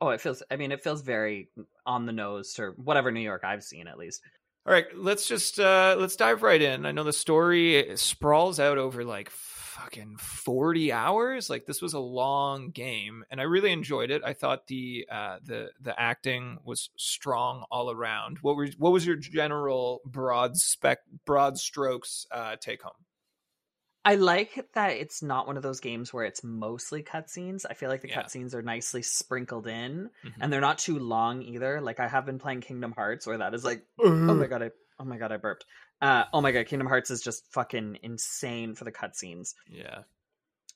Oh, 0.01 0.11
it 0.11 0.21
feels. 0.21 0.43
I 0.51 0.57
mean, 0.57 0.73
it 0.73 0.83
feels 0.83 1.01
very 1.01 1.49
on 1.87 2.05
the 2.05 2.13
nose 2.13 2.53
to 2.55 2.75
whatever 2.77 3.11
New 3.11 3.21
York 3.21 3.45
I've 3.45 3.65
seen 3.65 3.87
at 3.87 3.99
least. 3.99 4.21
All 4.67 4.73
right, 4.73 4.87
let's 4.95 5.27
just 5.29 5.59
uh 5.61 5.97
let's 5.99 6.17
dive 6.17 6.43
right 6.43 6.61
in. 6.61 6.85
I 6.87 6.93
know 6.93 7.05
the 7.05 7.13
story 7.13 7.87
sprawls 7.95 8.59
out 8.61 8.79
over 8.79 9.05
like 9.05 9.31
fucking 9.87 10.17
40 10.19 10.93
hours. 10.93 11.49
Like 11.51 11.67
this 11.67 11.81
was 11.81 11.95
a 11.95 11.99
long 11.99 12.71
game 12.71 13.25
and 13.31 13.41
I 13.41 13.45
really 13.45 13.73
enjoyed 13.73 14.11
it. 14.11 14.23
I 14.25 14.33
thought 14.33 14.67
the 14.67 15.07
uh 15.11 15.39
the 15.43 15.71
the 15.81 15.99
acting 15.99 16.59
was 16.65 16.91
strong 16.97 17.65
all 17.71 17.91
around. 17.91 18.39
What 18.41 18.57
were 18.57 18.69
what 18.79 18.93
was 18.93 19.07
your 19.07 19.17
general 19.17 20.01
broad 20.05 20.57
spec 20.57 20.99
broad 21.25 21.59
strokes 21.59 22.27
uh 22.31 22.57
take 22.57 22.83
home? 22.83 23.05
I 24.05 24.15
like 24.15 24.69
that 24.75 24.91
it's 24.91 25.21
not 25.21 25.49
one 25.49 25.57
of 25.57 25.65
those 25.65 25.81
games 25.81 26.13
where 26.13 26.25
it's 26.25 26.45
mostly 26.45 27.03
cutscenes. 27.03 27.67
I 27.69 27.75
feel 27.75 27.89
like 27.89 28.03
the 28.03 28.09
Yeah. 28.09 28.23
cutscenes 28.23 28.55
are 28.55 28.63
nicely 28.63 29.03
sprinkled 29.03 29.67
in, 29.67 30.11
Mhm. 30.25 30.35
and 30.41 30.53
they're 30.53 30.61
not 30.61 30.79
too 30.79 30.99
long 31.01 31.43
either. 31.43 31.81
Like 31.81 31.99
I 31.99 32.07
have 32.07 32.25
been 32.25 32.39
playing 32.39 32.61
Kingdom 32.61 32.93
Hearts, 32.93 33.27
where 33.27 33.39
that 33.39 33.53
is 33.53 33.65
like, 33.65 33.85
oh 33.99 34.35
my 34.35 34.47
god, 34.47 34.63
I 34.63 34.71
oh 35.01 35.05
my 35.05 35.19
god, 35.19 35.33
I 35.33 35.39
burped. 35.39 35.65
Uh, 36.01 36.25
oh 36.33 36.41
my 36.41 36.53
god, 36.53 36.67
Kingdom 36.67 36.89
Hearts 36.89 37.11
is 37.11 37.23
just 37.23 37.47
fucking 37.53 37.99
insane 38.03 38.75
for 38.75 38.85
the 38.85 38.93
cutscenes. 38.93 39.55
Yeah. 39.69 40.01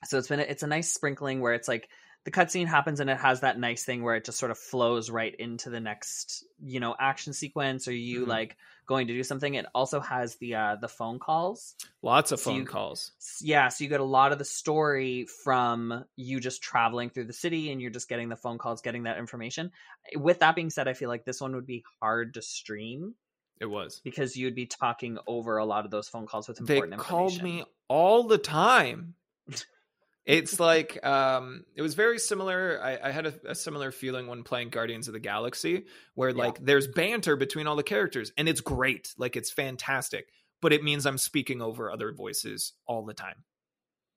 So 0.06 0.16
it's 0.18 0.28
been 0.28 0.40
a, 0.40 0.44
it's 0.44 0.62
a 0.62 0.66
nice 0.66 0.92
sprinkling 0.92 1.40
where 1.40 1.52
it's 1.52 1.68
like 1.68 1.88
the 2.24 2.30
cutscene 2.30 2.66
happens 2.66 3.00
and 3.00 3.08
it 3.10 3.18
has 3.18 3.40
that 3.40 3.58
nice 3.58 3.84
thing 3.84 4.02
where 4.02 4.14
it 4.14 4.24
just 4.24 4.38
sort 4.38 4.50
of 4.50 4.58
flows 4.58 5.10
right 5.10 5.34
into 5.34 5.70
the 5.70 5.80
next 5.80 6.44
you 6.62 6.80
know 6.80 6.94
action 6.98 7.32
sequence 7.32 7.86
or 7.88 7.92
you 7.94 8.24
Mhm. 8.24 8.28
like 8.28 8.56
going 8.86 9.06
to 9.08 9.12
do 9.14 9.22
something. 9.22 9.54
It 9.54 9.66
also 9.74 10.00
has 10.00 10.36
the 10.36 10.54
uh 10.54 10.76
the 10.80 10.88
phone 10.88 11.18
calls. 11.18 11.74
Lots 12.02 12.32
of 12.32 12.40
So 12.40 12.50
phone 12.50 12.60
you- 12.60 12.64
calls. 12.66 13.12
Yeah, 13.42 13.68
so 13.68 13.84
you 13.84 13.90
get 13.90 14.00
a 14.00 14.04
lot 14.04 14.32
of 14.32 14.38
the 14.38 14.44
story 14.44 15.26
from 15.44 16.04
you 16.16 16.40
just 16.40 16.62
traveling 16.62 17.10
through 17.10 17.26
the 17.26 17.32
city 17.34 17.70
and 17.70 17.80
you're 17.80 17.90
just 17.90 18.08
getting 18.08 18.28
the 18.30 18.36
phone 18.36 18.56
calls, 18.58 18.80
getting 18.80 19.02
that 19.04 19.18
information. 19.18 19.70
With 20.16 20.38
that 20.40 20.54
being 20.56 20.70
said, 20.70 20.88
I 20.88 20.94
feel 20.94 21.08
like 21.10 21.24
this 21.26 21.40
one 21.42 21.54
would 21.54 21.66
be 21.66 21.84
hard 22.00 22.34
to 22.34 22.42
stream 22.42 23.14
It 23.60 23.66
was. 23.66 24.00
because 24.02 24.36
you'd 24.36 24.54
be 24.54 24.66
talking 24.66 25.18
over 25.26 25.58
a 25.58 25.64
lot 25.64 25.84
of 25.84 25.90
those 25.90 26.08
phone 26.08 26.26
calls 26.26 26.48
with 26.48 26.60
important. 26.60 26.92
They 26.92 26.96
called 26.96 27.42
me 27.42 27.64
all 27.88 28.24
the 28.24 28.38
time. 28.38 29.14
it's 30.26 30.60
like 30.60 31.04
um 31.04 31.64
it 31.74 31.80
was 31.82 31.94
very 31.94 32.18
similar 32.18 32.78
i, 32.82 33.08
I 33.08 33.10
had 33.10 33.26
a, 33.26 33.34
a 33.46 33.54
similar 33.54 33.90
feeling 33.90 34.26
when 34.26 34.42
playing 34.44 34.68
guardians 34.68 35.08
of 35.08 35.14
the 35.14 35.18
galaxy 35.18 35.86
where 36.14 36.28
Yeah. 36.28 36.36
like 36.36 36.58
there's 36.64 36.86
banter 36.86 37.36
between 37.36 37.66
all 37.66 37.74
the 37.74 37.82
characters 37.82 38.30
and 38.36 38.46
it's 38.46 38.60
great 38.60 39.14
like 39.16 39.34
it's 39.34 39.50
fantastic 39.50 40.28
but 40.60 40.74
it 40.74 40.84
means 40.84 41.06
i'm 41.06 41.16
speaking 41.18 41.62
over 41.62 41.90
other 41.90 42.12
voices 42.12 42.74
all 42.86 43.04
the 43.06 43.14
time 43.14 43.44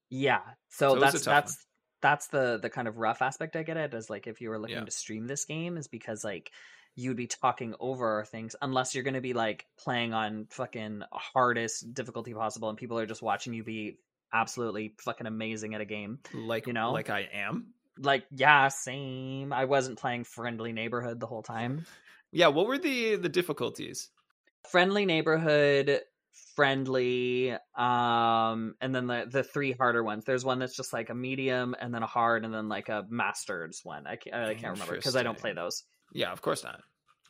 Yeah. 0.09 0.41
So, 0.69 0.89
So 0.89 0.95
it 0.97 0.99
was 0.99 1.09
a 1.09 1.11
that's 1.13 1.25
that's 1.25 1.65
that's 2.01 2.27
the 2.27 2.59
the 2.61 2.69
kind 2.69 2.89
of 2.89 2.97
rough 2.97 3.21
aspect 3.21 3.55
I 3.55 3.63
get 3.63 3.77
at 3.77 3.93
is 3.93 4.09
like 4.09 4.27
if 4.27 4.41
you 4.41 4.49
were 4.49 4.59
looking 4.59 4.75
Yeah. 4.75 4.83
to 4.85 4.91
stream 4.91 5.25
this 5.25 5.45
game 5.45 5.77
is 5.77 5.87
because 5.87 6.23
like 6.23 6.51
you'd 6.95 7.17
be 7.17 7.27
talking 7.27 7.73
over 7.79 8.23
things 8.25 8.55
unless 8.61 8.93
you're 8.93 9.03
going 9.03 9.13
to 9.15 9.21
be 9.21 9.33
like 9.33 9.65
playing 9.77 10.13
on 10.13 10.45
fucking 10.49 11.01
hardest 11.11 11.93
difficulty 11.93 12.33
possible 12.33 12.69
and 12.69 12.77
people 12.77 12.99
are 12.99 13.05
just 13.05 13.21
watching 13.21 13.53
you 13.53 13.63
be 13.63 13.97
absolutely 14.31 14.95
fucking 14.99 15.27
amazing 15.27 15.73
at 15.75 15.81
a 15.81 15.85
game. 15.85 16.19
like 16.33 16.67
You 16.67 16.73
know? 16.73 16.91
like 16.91 17.09
i 17.09 17.27
am 17.33 17.73
Like 17.99 18.25
yeah, 18.31 18.67
same. 18.69 19.53
I 19.53 19.65
wasn't 19.65 19.99
playing 19.99 20.23
friendly 20.23 20.71
neighborhood 20.73 21.19
the 21.19 21.27
whole 21.27 21.43
time. 21.43 21.85
yeah 22.31 22.47
what 22.47 22.67
were 22.67 22.77
the 22.77 23.15
the 23.15 23.29
difficulties 23.29 24.09
Friendly 24.69 25.05
neighborhood 25.05 26.01
friendly 26.55 27.51
um 27.75 28.75
and 28.81 28.93
then 28.93 29.07
the 29.07 29.25
the 29.29 29.43
three 29.43 29.71
harder 29.71 30.03
ones 30.03 30.23
there's 30.25 30.45
one 30.45 30.59
that's 30.59 30.75
just 30.75 30.93
like 30.93 31.09
a 31.09 31.15
medium 31.15 31.75
and 31.79 31.93
then 31.93 32.03
a 32.03 32.07
hard 32.07 32.45
and 32.45 32.53
then 32.53 32.69
like 32.69 32.89
a 32.89 33.05
masters 33.09 33.81
one 33.83 34.05
i 34.07 34.15
can't, 34.15 34.35
I 34.35 34.53
can't 34.55 34.73
remember 34.73 34.95
because 34.95 35.15
i 35.15 35.23
don't 35.23 35.37
play 35.37 35.53
those 35.53 35.83
yeah 36.13 36.31
of 36.31 36.41
course 36.41 36.63
not 36.63 36.79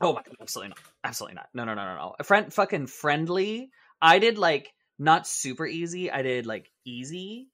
Oh 0.01 0.13
my 0.13 0.21
god, 0.21 0.35
absolutely 0.41 0.69
not. 0.69 0.79
Absolutely 1.03 1.35
not. 1.35 1.47
No, 1.53 1.63
no, 1.63 1.75
no, 1.75 1.85
no, 1.85 1.95
no. 1.95 2.15
A 2.19 2.23
friend 2.23 2.53
fucking 2.53 2.87
friendly. 2.87 3.69
I 4.01 4.19
did 4.19 4.37
like 4.37 4.73
not 4.99 5.25
super 5.25 5.65
easy. 5.65 6.11
I 6.11 6.21
did 6.21 6.45
like 6.45 6.69
easy. 6.85 7.47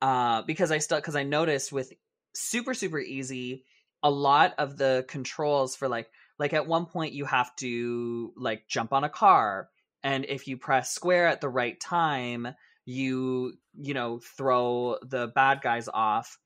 Uh 0.00 0.42
because 0.42 0.70
I 0.70 0.78
still 0.78 0.98
because 0.98 1.16
I 1.16 1.24
noticed 1.24 1.72
with 1.72 1.92
super 2.34 2.74
super 2.74 3.00
easy 3.00 3.64
a 4.02 4.10
lot 4.10 4.54
of 4.56 4.76
the 4.76 5.04
controls 5.08 5.76
for 5.76 5.88
like 5.88 6.08
like 6.38 6.52
at 6.52 6.66
one 6.66 6.86
point 6.86 7.12
you 7.12 7.24
have 7.24 7.54
to 7.56 8.32
like 8.36 8.66
jump 8.68 8.92
on 8.92 9.04
a 9.04 9.10
car 9.10 9.68
and 10.02 10.24
if 10.24 10.46
you 10.46 10.56
press 10.56 10.92
square 10.92 11.26
at 11.26 11.40
the 11.40 11.48
right 11.48 11.78
time 11.80 12.48
you 12.86 13.52
you 13.74 13.92
know 13.94 14.20
throw 14.38 14.96
the 15.02 15.26
bad 15.34 15.60
guys 15.60 15.88
off 15.92 16.38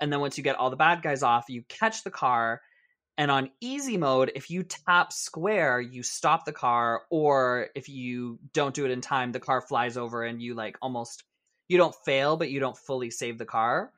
and 0.00 0.12
then 0.12 0.20
once 0.20 0.38
you 0.38 0.44
get 0.44 0.56
all 0.56 0.70
the 0.70 0.76
bad 0.76 1.02
guys 1.02 1.22
off 1.22 1.46
you 1.48 1.64
catch 1.68 2.02
the 2.04 2.10
car 2.10 2.62
and 3.18 3.30
on 3.30 3.50
easy 3.60 3.96
mode 3.96 4.32
if 4.34 4.50
you 4.50 4.62
tap 4.62 5.12
square 5.12 5.80
you 5.80 6.02
stop 6.02 6.44
the 6.44 6.52
car 6.52 7.02
or 7.10 7.68
if 7.74 7.88
you 7.88 8.38
don't 8.52 8.74
do 8.74 8.84
it 8.84 8.90
in 8.90 9.00
time 9.00 9.32
the 9.32 9.40
car 9.40 9.60
flies 9.60 9.96
over 9.96 10.22
and 10.22 10.42
you 10.42 10.54
like 10.54 10.76
almost 10.82 11.24
you 11.68 11.78
don't 11.78 11.94
fail 12.04 12.36
but 12.36 12.50
you 12.50 12.60
don't 12.60 12.76
fully 12.76 13.10
save 13.10 13.38
the 13.38 13.44
car. 13.44 13.92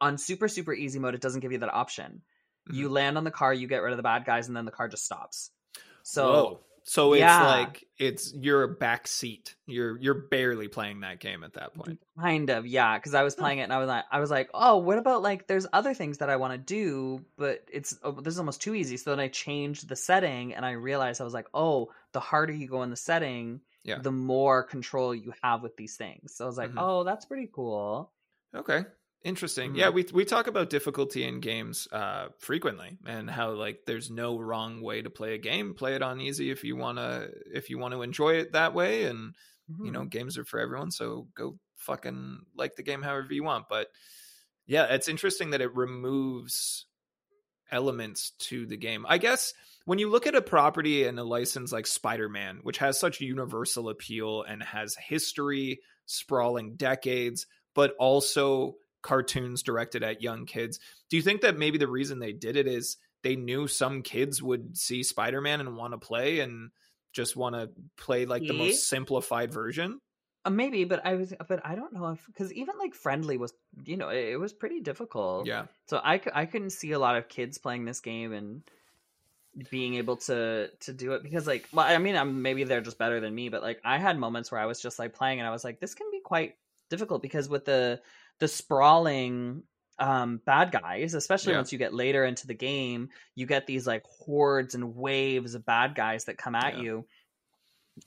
On 0.00 0.18
super 0.18 0.48
super 0.48 0.74
easy 0.74 0.98
mode 0.98 1.14
it 1.14 1.20
doesn't 1.20 1.40
give 1.40 1.52
you 1.52 1.58
that 1.58 1.72
option. 1.72 2.22
You 2.70 2.86
mm-hmm. 2.86 2.94
land 2.94 3.18
on 3.18 3.24
the 3.24 3.30
car 3.30 3.52
you 3.52 3.66
get 3.66 3.82
rid 3.82 3.92
of 3.92 3.96
the 3.96 4.02
bad 4.02 4.24
guys 4.24 4.48
and 4.48 4.56
then 4.56 4.64
the 4.64 4.70
car 4.70 4.88
just 4.88 5.04
stops. 5.04 5.50
So 6.02 6.32
Whoa. 6.32 6.60
So 6.86 7.14
it's 7.14 7.20
Yeah. 7.20 7.42
like 7.46 7.86
it's 7.98 8.34
you're 8.34 8.62
a 8.62 8.68
back 8.68 9.06
seat. 9.06 9.54
You're 9.66 9.96
you're 9.98 10.26
barely 10.28 10.68
playing 10.68 11.00
that 11.00 11.18
game 11.18 11.42
at 11.42 11.54
that 11.54 11.72
point. 11.74 11.98
Kind 12.20 12.50
of, 12.50 12.66
yeah. 12.66 12.98
Because 12.98 13.14
I 13.14 13.22
was 13.22 13.34
playing 13.34 13.58
it 13.60 13.62
and 13.62 13.72
I 13.72 13.78
was 13.78 13.88
like, 13.88 14.04
I 14.12 14.20
was 14.20 14.30
like, 14.30 14.50
oh, 14.52 14.76
what 14.78 14.98
about 14.98 15.22
like? 15.22 15.46
There's 15.46 15.66
other 15.72 15.94
things 15.94 16.18
that 16.18 16.28
I 16.28 16.36
want 16.36 16.52
to 16.52 16.58
do, 16.58 17.24
but 17.38 17.64
it's 17.72 17.98
oh, 18.02 18.12
this 18.12 18.34
is 18.34 18.38
almost 18.38 18.60
too 18.60 18.74
easy. 18.74 18.98
So 18.98 19.10
then 19.10 19.20
I 19.20 19.28
changed 19.28 19.88
the 19.88 19.96
setting 19.96 20.54
and 20.54 20.64
I 20.66 20.72
realized 20.72 21.22
I 21.22 21.24
was 21.24 21.32
like, 21.34 21.48
oh, 21.54 21.90
the 22.12 22.20
harder 22.20 22.52
you 22.52 22.68
go 22.68 22.82
in 22.82 22.90
the 22.90 22.96
setting, 22.96 23.60
Yeah. 23.82 23.98
the 23.98 24.12
more 24.12 24.62
control 24.62 25.14
you 25.14 25.32
have 25.42 25.62
with 25.62 25.76
these 25.78 25.96
things. 25.96 26.34
So 26.36 26.44
I 26.44 26.48
was 26.48 26.58
like, 26.58 26.72
Mhm. 26.72 26.82
oh, 26.82 27.04
that's 27.04 27.24
pretty 27.24 27.48
cool. 27.50 28.12
Okay. 28.54 28.84
Interesting. 29.24 29.72
Mhm. 29.72 29.78
Yeah, 29.78 29.88
we 29.88 30.04
we 30.12 30.26
talk 30.26 30.48
about 30.48 30.68
difficulty 30.68 31.24
in 31.24 31.40
games 31.40 31.88
uh 31.90 32.28
frequently 32.38 32.98
and 33.06 33.30
how 33.30 33.52
like 33.52 33.86
there's 33.86 34.10
no 34.10 34.38
wrong 34.38 34.82
way 34.82 35.00
to 35.00 35.08
play 35.08 35.34
a 35.34 35.38
game. 35.38 35.72
Play 35.74 35.94
it 35.94 36.02
on 36.02 36.20
easy 36.20 36.50
if 36.50 36.62
you 36.62 36.76
want 36.76 36.98
to 36.98 37.32
if 37.46 37.70
you 37.70 37.78
want 37.78 37.94
to 37.94 38.02
enjoy 38.02 38.34
it 38.34 38.52
that 38.52 38.74
way 38.74 39.04
and 39.04 39.34
you 39.80 39.90
Mhm. 39.90 39.92
know, 39.92 40.04
games 40.04 40.36
are 40.36 40.44
for 40.44 40.60
everyone, 40.60 40.90
so 40.90 41.26
go 41.34 41.58
fucking 41.76 42.44
like 42.54 42.76
the 42.76 42.82
game 42.82 43.00
however 43.00 43.32
you 43.32 43.42
want, 43.44 43.66
but 43.70 43.88
yeah, 44.66 44.84
it's 44.86 45.08
interesting 45.08 45.50
that 45.50 45.60
it 45.62 45.74
removes 45.74 46.86
elements 47.70 48.32
to 48.38 48.66
the 48.66 48.76
game. 48.76 49.06
I 49.08 49.18
guess 49.18 49.54
when 49.86 49.98
you 49.98 50.10
look 50.10 50.26
at 50.26 50.34
a 50.34 50.42
property 50.42 51.04
and 51.04 51.18
a 51.18 51.24
license 51.24 51.72
like 51.72 51.86
Spider-Man, 51.86 52.60
which 52.62 52.78
has 52.78 52.98
such 53.00 53.20
universal 53.20 53.88
appeal 53.88 54.42
and 54.42 54.62
has 54.62 54.96
history 54.96 55.80
sprawling 56.06 56.76
decades, 56.76 57.46
but 57.74 57.94
also 57.98 58.76
cartoons 59.04 59.62
directed 59.62 60.02
at 60.02 60.22
young 60.22 60.46
kids, 60.46 60.80
do 61.08 61.16
you 61.16 61.22
think 61.22 61.42
that 61.42 61.56
maybe 61.56 61.78
the 61.78 61.86
reason 61.86 62.18
they 62.18 62.32
did 62.32 62.56
it 62.56 62.66
is 62.66 62.96
they 63.22 63.36
knew 63.36 63.68
some 63.68 64.02
kids 64.02 64.42
would 64.42 64.76
see 64.76 65.04
Spider-Man 65.04 65.60
and 65.60 65.76
want 65.76 65.92
to 65.92 65.98
play 65.98 66.40
and 66.40 66.70
just 67.12 67.36
want 67.36 67.54
to 67.54 67.70
play 67.96 68.26
like 68.26 68.42
the 68.42 68.54
most 68.54 68.88
simplified 68.88 69.52
version? 69.52 70.00
Uh, 70.44 70.50
maybe, 70.50 70.84
but 70.84 71.06
I 71.06 71.14
was, 71.14 71.32
but 71.48 71.64
I 71.64 71.74
don't 71.74 71.92
know 71.92 72.08
if 72.08 72.26
because 72.26 72.52
even 72.52 72.76
like 72.78 72.94
friendly 72.94 73.38
was, 73.38 73.54
you 73.84 73.96
know, 73.96 74.08
it, 74.08 74.30
it 74.30 74.36
was 74.36 74.52
pretty 74.52 74.80
difficult. 74.80 75.46
Yeah. 75.46 75.66
So 75.86 75.98
I, 75.98 76.20
I 76.34 76.46
couldn't 76.46 76.70
see 76.70 76.92
a 76.92 76.98
lot 76.98 77.16
of 77.16 77.28
kids 77.28 77.56
playing 77.56 77.84
this 77.84 78.00
game 78.00 78.32
and 78.32 78.62
being 79.70 79.94
able 79.94 80.16
to 80.16 80.68
to 80.80 80.92
do 80.92 81.12
it 81.12 81.22
because 81.22 81.46
like 81.46 81.68
well 81.72 81.86
I 81.86 81.98
mean 81.98 82.16
I'm 82.16 82.42
maybe 82.42 82.64
they're 82.64 82.80
just 82.80 82.98
better 82.98 83.20
than 83.20 83.32
me 83.32 83.50
but 83.50 83.62
like 83.62 83.80
I 83.84 83.98
had 83.98 84.18
moments 84.18 84.50
where 84.50 84.60
I 84.60 84.66
was 84.66 84.80
just 84.80 84.98
like 84.98 85.14
playing 85.14 85.38
and 85.38 85.46
I 85.46 85.52
was 85.52 85.62
like 85.62 85.78
this 85.78 85.94
can 85.94 86.10
be 86.10 86.18
quite 86.18 86.56
difficult 86.90 87.22
because 87.22 87.48
with 87.48 87.64
the 87.64 88.00
the 88.40 88.48
sprawling 88.48 89.62
um 90.00 90.40
bad 90.44 90.72
guys 90.72 91.14
especially 91.14 91.52
Yeah. 91.52 91.58
once 91.58 91.72
you 91.72 91.78
get 91.78 91.94
later 91.94 92.24
into 92.24 92.46
the 92.48 92.54
game 92.54 93.10
you 93.36 93.46
get 93.46 93.66
these 93.66 93.86
like 93.86 94.02
hordes 94.04 94.74
and 94.74 94.96
waves 94.96 95.54
of 95.54 95.64
bad 95.64 95.94
guys 95.94 96.24
that 96.24 96.36
come 96.36 96.56
at 96.56 96.76
Yeah. 96.76 96.82
you 96.82 97.06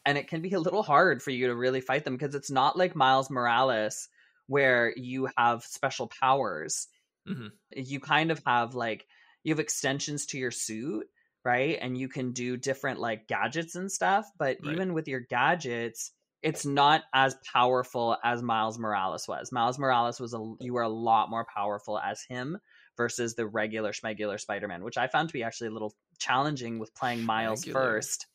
and 0.05 0.17
it 0.17 0.27
can 0.27 0.41
be 0.41 0.51
a 0.53 0.59
little 0.59 0.83
hard 0.83 1.23
for 1.23 1.31
you 1.31 1.47
to 1.47 1.55
really 1.55 1.79
fight 1.81 2.03
them 2.03 2.17
because 2.17 2.35
it's 2.35 2.51
not 2.51 2.77
like 2.77 2.95
Miles 2.95 3.29
Morales 3.29 4.09
where 4.47 4.93
you 4.97 5.29
have 5.37 5.63
special 5.63 6.07
powers 6.07 6.87
Mhm. 7.27 7.51
you 7.75 7.99
kind 7.99 8.31
of 8.31 8.41
have 8.45 8.75
like 8.75 9.05
you 9.43 9.53
have 9.53 9.59
extensions 9.59 10.25
to 10.27 10.37
your 10.37 10.51
suit 10.51 11.07
right 11.45 11.77
and 11.81 11.97
you 11.97 12.09
can 12.09 12.33
do 12.33 12.57
different 12.57 12.99
like 12.99 13.27
gadgets 13.27 13.75
and 13.75 13.89
stuff 13.89 14.29
but 14.37 14.57
Right. 14.61 14.73
even 14.73 14.93
with 14.93 15.07
your 15.07 15.21
gadgets 15.21 16.11
it's 16.47 16.65
not 16.65 17.01
as 17.13 17.35
powerful 17.53 18.17
as 18.23 18.41
miles 18.41 18.77
morales 18.79 19.27
was 19.27 19.51
miles 19.51 19.77
morales 19.77 20.19
was 20.19 20.33
a 20.33 20.53
you 20.59 20.73
were 20.73 20.81
a 20.83 20.89
lot 20.89 21.29
more 21.29 21.45
powerful 21.53 21.99
as 21.99 22.21
him 22.27 22.57
versus 22.95 23.35
the 23.35 23.45
regular 23.45 23.91
schmegular 23.91 24.39
spider-man 24.39 24.83
which 24.83 24.97
i 24.97 25.07
found 25.07 25.29
to 25.29 25.33
be 25.33 25.43
actually 25.43 25.67
a 25.67 25.71
little 25.71 25.93
challenging 26.17 26.79
with 26.79 26.93
playing 26.95 27.23
miles 27.23 27.63
Schmegular. 27.65 27.73
first 27.73 28.27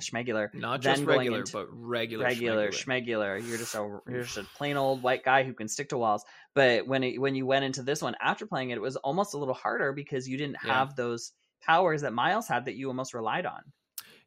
schmegular 0.00 0.48
Not 0.54 0.80
just 0.80 1.04
regular, 1.04 1.44
but 1.52 1.66
regular. 1.70 2.24
regular 2.24 2.70
schmegular. 2.70 3.36
schmegular. 3.38 3.46
You're 3.46 3.58
just 3.58 3.74
a 3.74 3.98
you're 4.08 4.22
just 4.22 4.38
a 4.38 4.44
plain 4.56 4.76
old 4.76 5.02
white 5.02 5.24
guy 5.24 5.42
who 5.44 5.52
can 5.52 5.68
stick 5.68 5.90
to 5.90 5.98
walls. 5.98 6.24
But 6.54 6.86
when 6.86 7.02
it, 7.04 7.20
when 7.20 7.34
you 7.34 7.44
went 7.44 7.64
into 7.64 7.82
this 7.82 8.00
one 8.00 8.14
after 8.22 8.46
playing 8.46 8.70
it, 8.70 8.76
it 8.76 8.80
was 8.80 8.96
almost 8.96 9.34
a 9.34 9.38
little 9.38 9.52
harder 9.54 9.92
because 9.92 10.26
you 10.28 10.38
didn't 10.38 10.56
Yeah. 10.64 10.72
have 10.74 10.96
those 10.96 11.32
powers 11.62 12.00
that 12.02 12.14
Miles 12.14 12.48
had 12.48 12.64
that 12.64 12.76
you 12.76 12.88
almost 12.88 13.12
relied 13.12 13.44
on. 13.44 13.60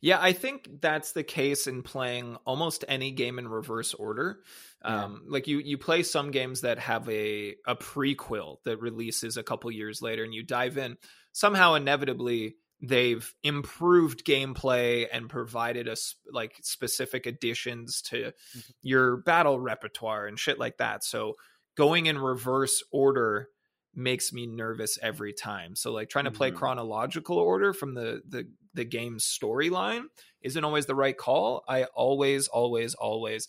Yeah, 0.03 0.19
I 0.21 0.33
think 0.33 0.81
that's 0.81 1.13
the 1.13 1.23
case 1.23 1.65
in 1.65 1.81
playing 1.81 2.35
almost 2.45 2.83
any 2.89 3.11
game 3.11 3.39
in 3.39 3.47
reverse 3.47 3.93
order. 3.93 4.41
Yeah. 4.83 5.05
Um, 5.05 5.23
like 5.29 5.47
you, 5.47 5.59
you 5.59 5.77
play 5.77 6.03
some 6.03 6.31
games 6.31 6.59
that 6.61 6.77
have 6.77 7.07
a 7.07 7.55
a 7.65 7.73
prequel 7.77 8.57
that 8.65 8.81
releases 8.81 9.37
a 9.37 9.43
couple 9.43 9.71
years 9.71 10.01
later, 10.01 10.25
and 10.25 10.33
you 10.33 10.43
dive 10.43 10.77
in. 10.77 10.97
Somehow, 11.31 11.75
inevitably, 11.75 12.57
they've 12.81 13.33
improved 13.43 14.25
gameplay 14.25 15.07
and 15.09 15.29
provided 15.29 15.87
us 15.87 16.15
like 16.29 16.57
specific 16.63 17.25
additions 17.25 18.01
to 18.01 18.33
your 18.81 19.15
battle 19.15 19.57
repertoire 19.57 20.27
and 20.27 20.37
shit 20.37 20.59
like 20.59 20.79
that. 20.79 21.05
So 21.05 21.35
going 21.77 22.07
in 22.07 22.17
reverse 22.17 22.83
order 22.91 23.47
makes 23.95 24.33
me 24.33 24.47
nervous 24.47 24.99
every 25.01 25.31
time. 25.31 25.77
So 25.77 25.93
like 25.93 26.09
trying 26.09 26.25
to 26.25 26.31
play 26.31 26.51
Mhm. 26.51 26.55
chronological 26.57 27.37
order 27.37 27.71
from 27.71 27.93
the 27.93 28.21
the 28.27 28.49
the 28.73 28.85
game's 28.85 29.25
storyline 29.25 30.05
isn't 30.41 30.63
always 30.63 30.85
the 30.85 30.95
right 30.95 31.17
call. 31.17 31.63
I 31.67 31.83
always 31.85 32.47
always 32.47 32.93
always 32.95 33.47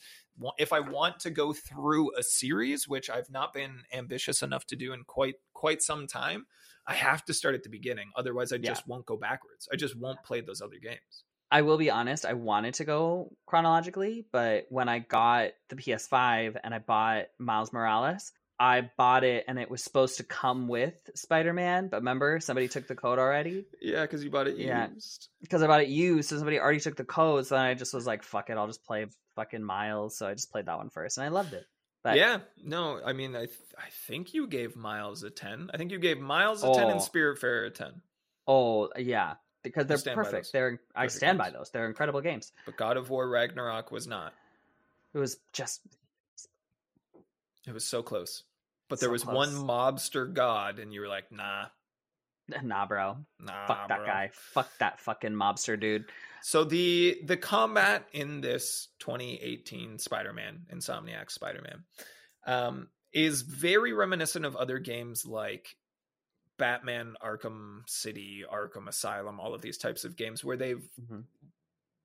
if 0.58 0.72
I 0.72 0.80
want 0.80 1.20
to 1.20 1.30
go 1.30 1.52
through 1.52 2.16
a 2.16 2.22
series, 2.22 2.88
which 2.88 3.08
I've 3.08 3.30
not 3.30 3.52
been 3.52 3.82
ambitious 3.92 4.42
enough 4.42 4.66
to 4.66 4.76
do 4.76 4.92
in 4.92 5.04
quite 5.04 5.36
quite 5.52 5.82
some 5.82 6.06
time, 6.06 6.46
I 6.86 6.94
have 6.94 7.24
to 7.26 7.34
start 7.34 7.54
at 7.54 7.62
the 7.62 7.68
beginning. 7.70 8.10
Otherwise, 8.16 8.52
I 8.52 8.56
Yeah. 8.56 8.70
just 8.70 8.86
won't 8.86 9.06
go 9.06 9.16
backwards. 9.16 9.68
I 9.72 9.76
just 9.76 9.96
won't 9.96 10.22
play 10.24 10.40
those 10.40 10.60
other 10.60 10.78
games. 10.78 11.24
I 11.50 11.62
will 11.62 11.78
be 11.78 11.90
honest, 11.90 12.24
I 12.24 12.32
wanted 12.32 12.74
to 12.74 12.84
go 12.84 13.36
chronologically, 13.46 14.26
but 14.32 14.66
when 14.70 14.88
I 14.88 14.98
got 14.98 15.52
the 15.68 15.76
PS5 15.76 16.56
and 16.64 16.74
I 16.74 16.80
bought 16.80 17.26
Miles 17.38 17.72
Morales, 17.72 18.32
I 18.58 18.90
bought 18.96 19.24
it 19.24 19.44
and 19.48 19.58
it 19.58 19.68
was 19.70 19.82
supposed 19.82 20.18
to 20.18 20.24
come 20.24 20.68
with 20.68 20.94
Spider-Man, 21.16 21.88
but 21.88 21.98
remember 21.98 22.38
somebody 22.40 22.68
took 22.68 22.86
the 22.86 22.94
code 22.94 23.18
already? 23.18 23.64
Yeah, 23.80 24.02
because 24.02 24.22
you 24.22 24.30
bought 24.30 24.46
it 24.46 24.56
Yeah. 24.56 24.88
used. 24.94 25.28
because 25.40 25.62
I 25.62 25.66
bought 25.66 25.80
it 25.82 25.88
used, 25.88 26.28
so 26.28 26.36
somebody 26.36 26.58
already 26.60 26.80
took 26.80 26.96
the 26.96 27.04
code. 27.04 27.46
So 27.46 27.56
then 27.56 27.64
I 27.64 27.74
just 27.74 27.92
was 27.92 28.06
like, 28.06 28.22
"Fuck 28.22 28.50
it, 28.50 28.56
I'll 28.56 28.66
just 28.68 28.84
play 28.84 29.06
fucking 29.34 29.62
Miles." 29.62 30.16
So 30.16 30.26
I 30.28 30.34
just 30.34 30.52
played 30.52 30.66
that 30.66 30.76
one 30.78 30.90
first, 30.90 31.18
and 31.18 31.24
I 31.24 31.28
loved 31.28 31.52
it. 31.52 31.66
But 32.04 32.16
yeah, 32.16 32.40
no, 32.62 33.00
I 33.04 33.12
mean, 33.14 33.34
I 33.34 33.46
th- 33.46 33.58
I 33.78 33.88
think 34.06 34.34
you 34.34 34.46
gave 34.46 34.76
Miles 34.76 35.22
a 35.22 35.30
ten. 35.30 35.70
I 35.72 35.76
think 35.78 35.90
you 35.90 35.98
gave 35.98 36.20
Miles 36.20 36.62
a 36.62 36.72
ten 36.72 36.90
and 36.90 37.00
oh. 37.00 37.02
Spiritfarer 37.02 37.66
a 37.66 37.70
ten. 37.70 38.02
oh 38.46 38.90
yeah, 38.96 39.34
because 39.62 39.86
they're 39.86 40.14
perfect. 40.14 40.52
They're 40.52 40.78
I 40.94 41.04
Perfect 41.06 41.16
stand 41.16 41.38
by 41.38 41.50
those. 41.50 41.70
They're 41.70 41.86
incredible 41.86 42.20
games. 42.20 42.52
But 42.66 42.76
God 42.76 42.96
of 42.98 43.10
War 43.10 43.28
Ragnarok 43.28 43.90
was 43.90 44.06
not. 44.06 44.32
It 45.14 45.18
was 45.18 45.38
just 45.52 45.80
It 47.66 47.72
was 47.72 47.84
so 47.84 48.02
close. 48.02 48.42
But 48.88 49.00
there 49.00 49.08
So 49.08 49.12
was 49.12 49.24
close. 49.24 49.34
one 49.34 49.66
mobster 49.66 50.32
god, 50.32 50.78
and 50.78 50.92
you 50.92 51.00
were 51.00 51.08
like, 51.08 51.32
nah, 51.32 51.66
nah, 52.62 52.86
bro. 52.86 53.16
nah. 53.40 53.66
Fuck 53.66 53.88
that 53.88 53.98
bro. 53.98 54.06
guy. 54.06 54.30
Fuck 54.34 54.68
that 54.78 55.00
fucking 55.00 55.32
mobster 55.32 55.78
dude. 55.80 56.04
So 56.42 56.64
the 56.64 57.18
the 57.24 57.38
combat 57.38 58.06
in 58.12 58.40
this 58.42 58.88
2018 59.00 59.98
Spider-Man, 59.98 60.66
Insomniac 60.72 61.30
Spider-Man, 61.30 61.84
um, 62.46 62.88
is 63.14 63.40
very 63.42 63.92
reminiscent 63.94 64.44
of 64.44 64.54
other 64.56 64.78
games 64.78 65.24
like 65.24 65.76
Batman 66.58 67.14
Arkham 67.24 67.88
City, 67.88 68.44
Arkham 68.52 68.86
Asylum, 68.88 69.40
all 69.40 69.54
of 69.54 69.62
these 69.62 69.78
types 69.78 70.04
of 70.04 70.16
games 70.16 70.44
where 70.44 70.56
they've 70.58 70.86
Mhm. 71.00 71.24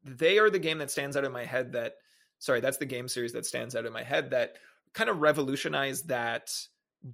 they 0.05 0.39
are 0.39 0.49
the 0.49 0.59
game 0.59 0.77
that 0.77 0.89
stands 0.91 1.17
out 1.17 1.25
in 1.25 1.31
my 1.33 1.43
head 1.45 1.73
that 1.73 1.95
sorry, 2.39 2.61
that's 2.61 2.77
the 2.77 2.85
game 2.85 3.09
series 3.09 3.33
that 3.33 3.45
stands 3.45 3.75
out 3.75 3.85
in 3.85 3.91
my 3.91 4.03
head 4.03 4.29
that 4.29 4.55
kind 4.93 5.09
of 5.09 5.21
revolutionized 5.21 6.07
that 6.09 6.51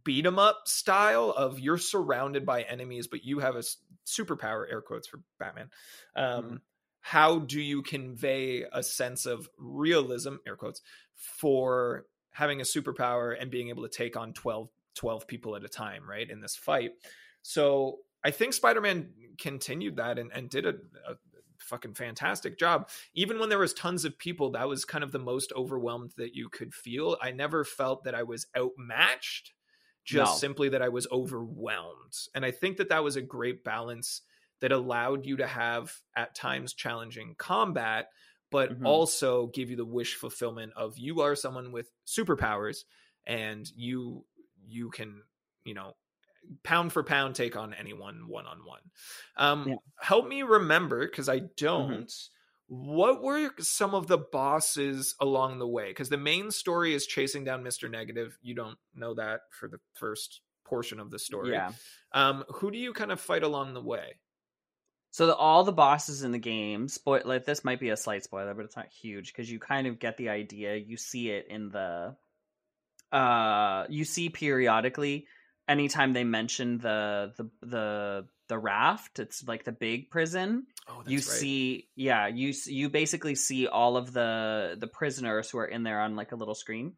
beat 0.03 0.25
'em 0.25 0.39
up 0.39 0.67
style 0.67 1.29
of 1.31 1.59
you're 1.59 1.77
surrounded 1.77 2.45
by 2.45 2.63
enemies, 2.63 3.07
but 3.07 3.23
you 3.23 3.39
have 3.39 3.55
a 3.55 3.63
superpower, 4.05 4.69
air 4.69 4.81
quotes 4.81 5.07
for 5.07 5.21
Batman. 5.39 5.69
Um, 6.15 6.43
Mhm. 6.43 6.61
How 7.01 7.37
do 7.39 7.61
you 7.61 7.83
convey 7.83 8.63
a 8.63 8.81
sense 8.81 9.27
of 9.27 9.47
realism, 9.59 10.37
air 10.47 10.55
quotes, 10.55 10.81
for 11.13 12.07
having 12.31 12.59
a 12.61 12.63
superpower 12.63 13.39
and 13.39 13.51
being 13.51 13.69
able 13.69 13.83
to 13.83 13.89
take 13.89 14.17
on 14.17 14.33
12, 14.33 14.69
12 14.95 15.27
people 15.27 15.55
at 15.55 15.63
a 15.63 15.69
time, 15.69 16.09
right, 16.09 16.27
in 16.29 16.41
this 16.41 16.55
fight? 16.55 16.93
So 17.43 17.99
I 18.23 18.31
think 18.31 18.53
Spider 18.53 18.81
Man 18.81 19.13
continued 19.37 19.97
that 19.97 20.17
and, 20.17 20.31
and 20.33 20.49
did 20.49 20.65
a, 20.65 20.73
a 21.07 21.15
fucking 21.65 21.95
fantastic 21.95 22.57
job. 22.57 22.89
Even 23.13 23.39
when 23.39 23.49
there 23.49 23.59
was 23.59 23.73
tons 23.73 24.05
of 24.05 24.17
people, 24.17 24.51
that 24.51 24.67
was 24.67 24.85
kind 24.85 25.03
of 25.03 25.11
the 25.11 25.19
most 25.19 25.51
overwhelmed 25.53 26.13
that 26.17 26.35
you 26.35 26.49
could 26.49 26.73
feel. 26.73 27.17
I 27.21 27.31
never 27.31 27.63
felt 27.63 28.03
that 28.03 28.15
I 28.15 28.23
was 28.23 28.47
outmatched, 28.57 29.53
just 30.03 30.37
No. 30.37 30.39
simply 30.39 30.69
that 30.69 30.81
I 30.81 30.89
was 30.89 31.07
overwhelmed. 31.11 32.13
And 32.33 32.45
I 32.45 32.51
think 32.51 32.77
that 32.77 32.89
that 32.89 33.03
was 33.03 33.15
a 33.15 33.21
great 33.21 33.63
balance 33.63 34.21
that 34.61 34.71
allowed 34.71 35.25
you 35.25 35.37
to 35.37 35.47
have 35.47 35.93
at 36.15 36.35
times 36.35 36.73
challenging 36.73 37.35
combat, 37.35 38.09
but 38.51 38.77
Mhm. 38.77 38.83
also 38.83 39.47
give 39.47 39.69
you 39.69 39.75
the 39.75 39.85
wish 39.85 40.15
fulfillment 40.15 40.73
of 40.75 40.97
you 40.97 41.21
are 41.21 41.35
someone 41.35 41.71
with 41.71 41.91
superpowers 42.05 42.85
and 43.25 43.67
you 43.75 44.25
you 44.67 44.89
can 44.91 45.23
you 45.63 45.73
know 45.73 45.95
pound 46.63 46.93
for 46.93 47.03
pound 47.03 47.35
take 47.35 47.55
on 47.55 47.73
anyone 47.73 48.27
one 48.27 48.45
on 48.45 48.59
one. 48.65 48.81
Um, 49.37 49.77
Help 49.99 50.27
me 50.27 50.43
remember 50.43 51.05
because 51.05 51.29
I 51.29 51.41
don't. 51.57 52.11
What 52.67 53.21
were 53.21 53.51
some 53.59 53.93
of 53.93 54.07
the 54.07 54.17
bosses 54.17 55.15
along 55.19 55.59
the 55.59 55.67
way? 55.67 55.89
Because 55.89 56.09
the 56.09 56.17
main 56.17 56.49
story 56.49 56.95
is 56.95 57.05
chasing 57.05 57.43
down 57.43 57.61
Mister 57.61 57.87
Negative. 57.87 58.37
You 58.41 58.55
don't 58.55 58.77
know 58.95 59.13
that 59.13 59.41
for 59.51 59.67
the 59.67 59.79
first 59.93 60.41
portion 60.65 60.99
of 60.99 61.11
the 61.11 61.19
story. 61.19 61.51
Yeah. 61.51 61.73
Um, 62.11 62.43
who 62.49 62.71
do 62.71 62.79
you 62.79 62.91
kind 62.91 63.11
of 63.11 63.21
fight 63.21 63.43
along 63.43 63.75
the 63.75 63.81
way? 63.83 64.15
So 65.11 65.27
the, 65.27 65.35
all 65.35 65.63
the 65.63 65.71
bosses 65.71 66.23
in 66.23 66.31
the 66.31 66.39
game, 66.39 66.87
spoil 66.89 67.21
like 67.23 67.45
this 67.45 67.63
might 67.63 67.79
be 67.79 67.89
a 67.89 67.95
slight 67.95 68.23
spoiler, 68.23 68.53
but 68.53 68.65
it's 68.65 68.75
not 68.75 68.87
huge 68.87 69.31
because 69.31 69.49
you 69.49 69.59
kind 69.59 69.85
of 69.85 69.99
get 69.99 70.17
the 70.17 70.29
idea. 70.29 70.75
You 70.75 70.97
see 70.97 71.29
it 71.29 71.47
in 71.49 71.69
the, 71.69 72.15
uh, 73.11 73.85
you 73.89 74.03
see 74.03 74.29
periodically 74.29 75.27
anytime 75.67 76.13
they 76.13 76.23
mention 76.23 76.77
the 76.77 77.33
the 77.37 77.49
the 77.65 78.27
the 78.47 78.57
raft. 78.59 79.19
It's 79.19 79.43
like 79.47 79.63
the 79.63 79.71
big 79.71 80.09
prison. 80.09 80.67
Oh, 80.87 81.01
you 81.07 81.19
see, 81.19 81.87
yeah, 81.95 82.27
you 82.27 82.53
you 82.67 82.89
basically 82.89 83.35
see 83.35 83.67
all 83.67 83.97
of 83.97 84.13
the 84.13 84.75
the 84.79 84.87
prisoners 84.87 85.49
who 85.49 85.57
are 85.57 85.65
in 85.65 85.83
there 85.83 85.99
on 86.01 86.15
like 86.15 86.31
a 86.31 86.35
little 86.35 86.55
screen. 86.55 86.93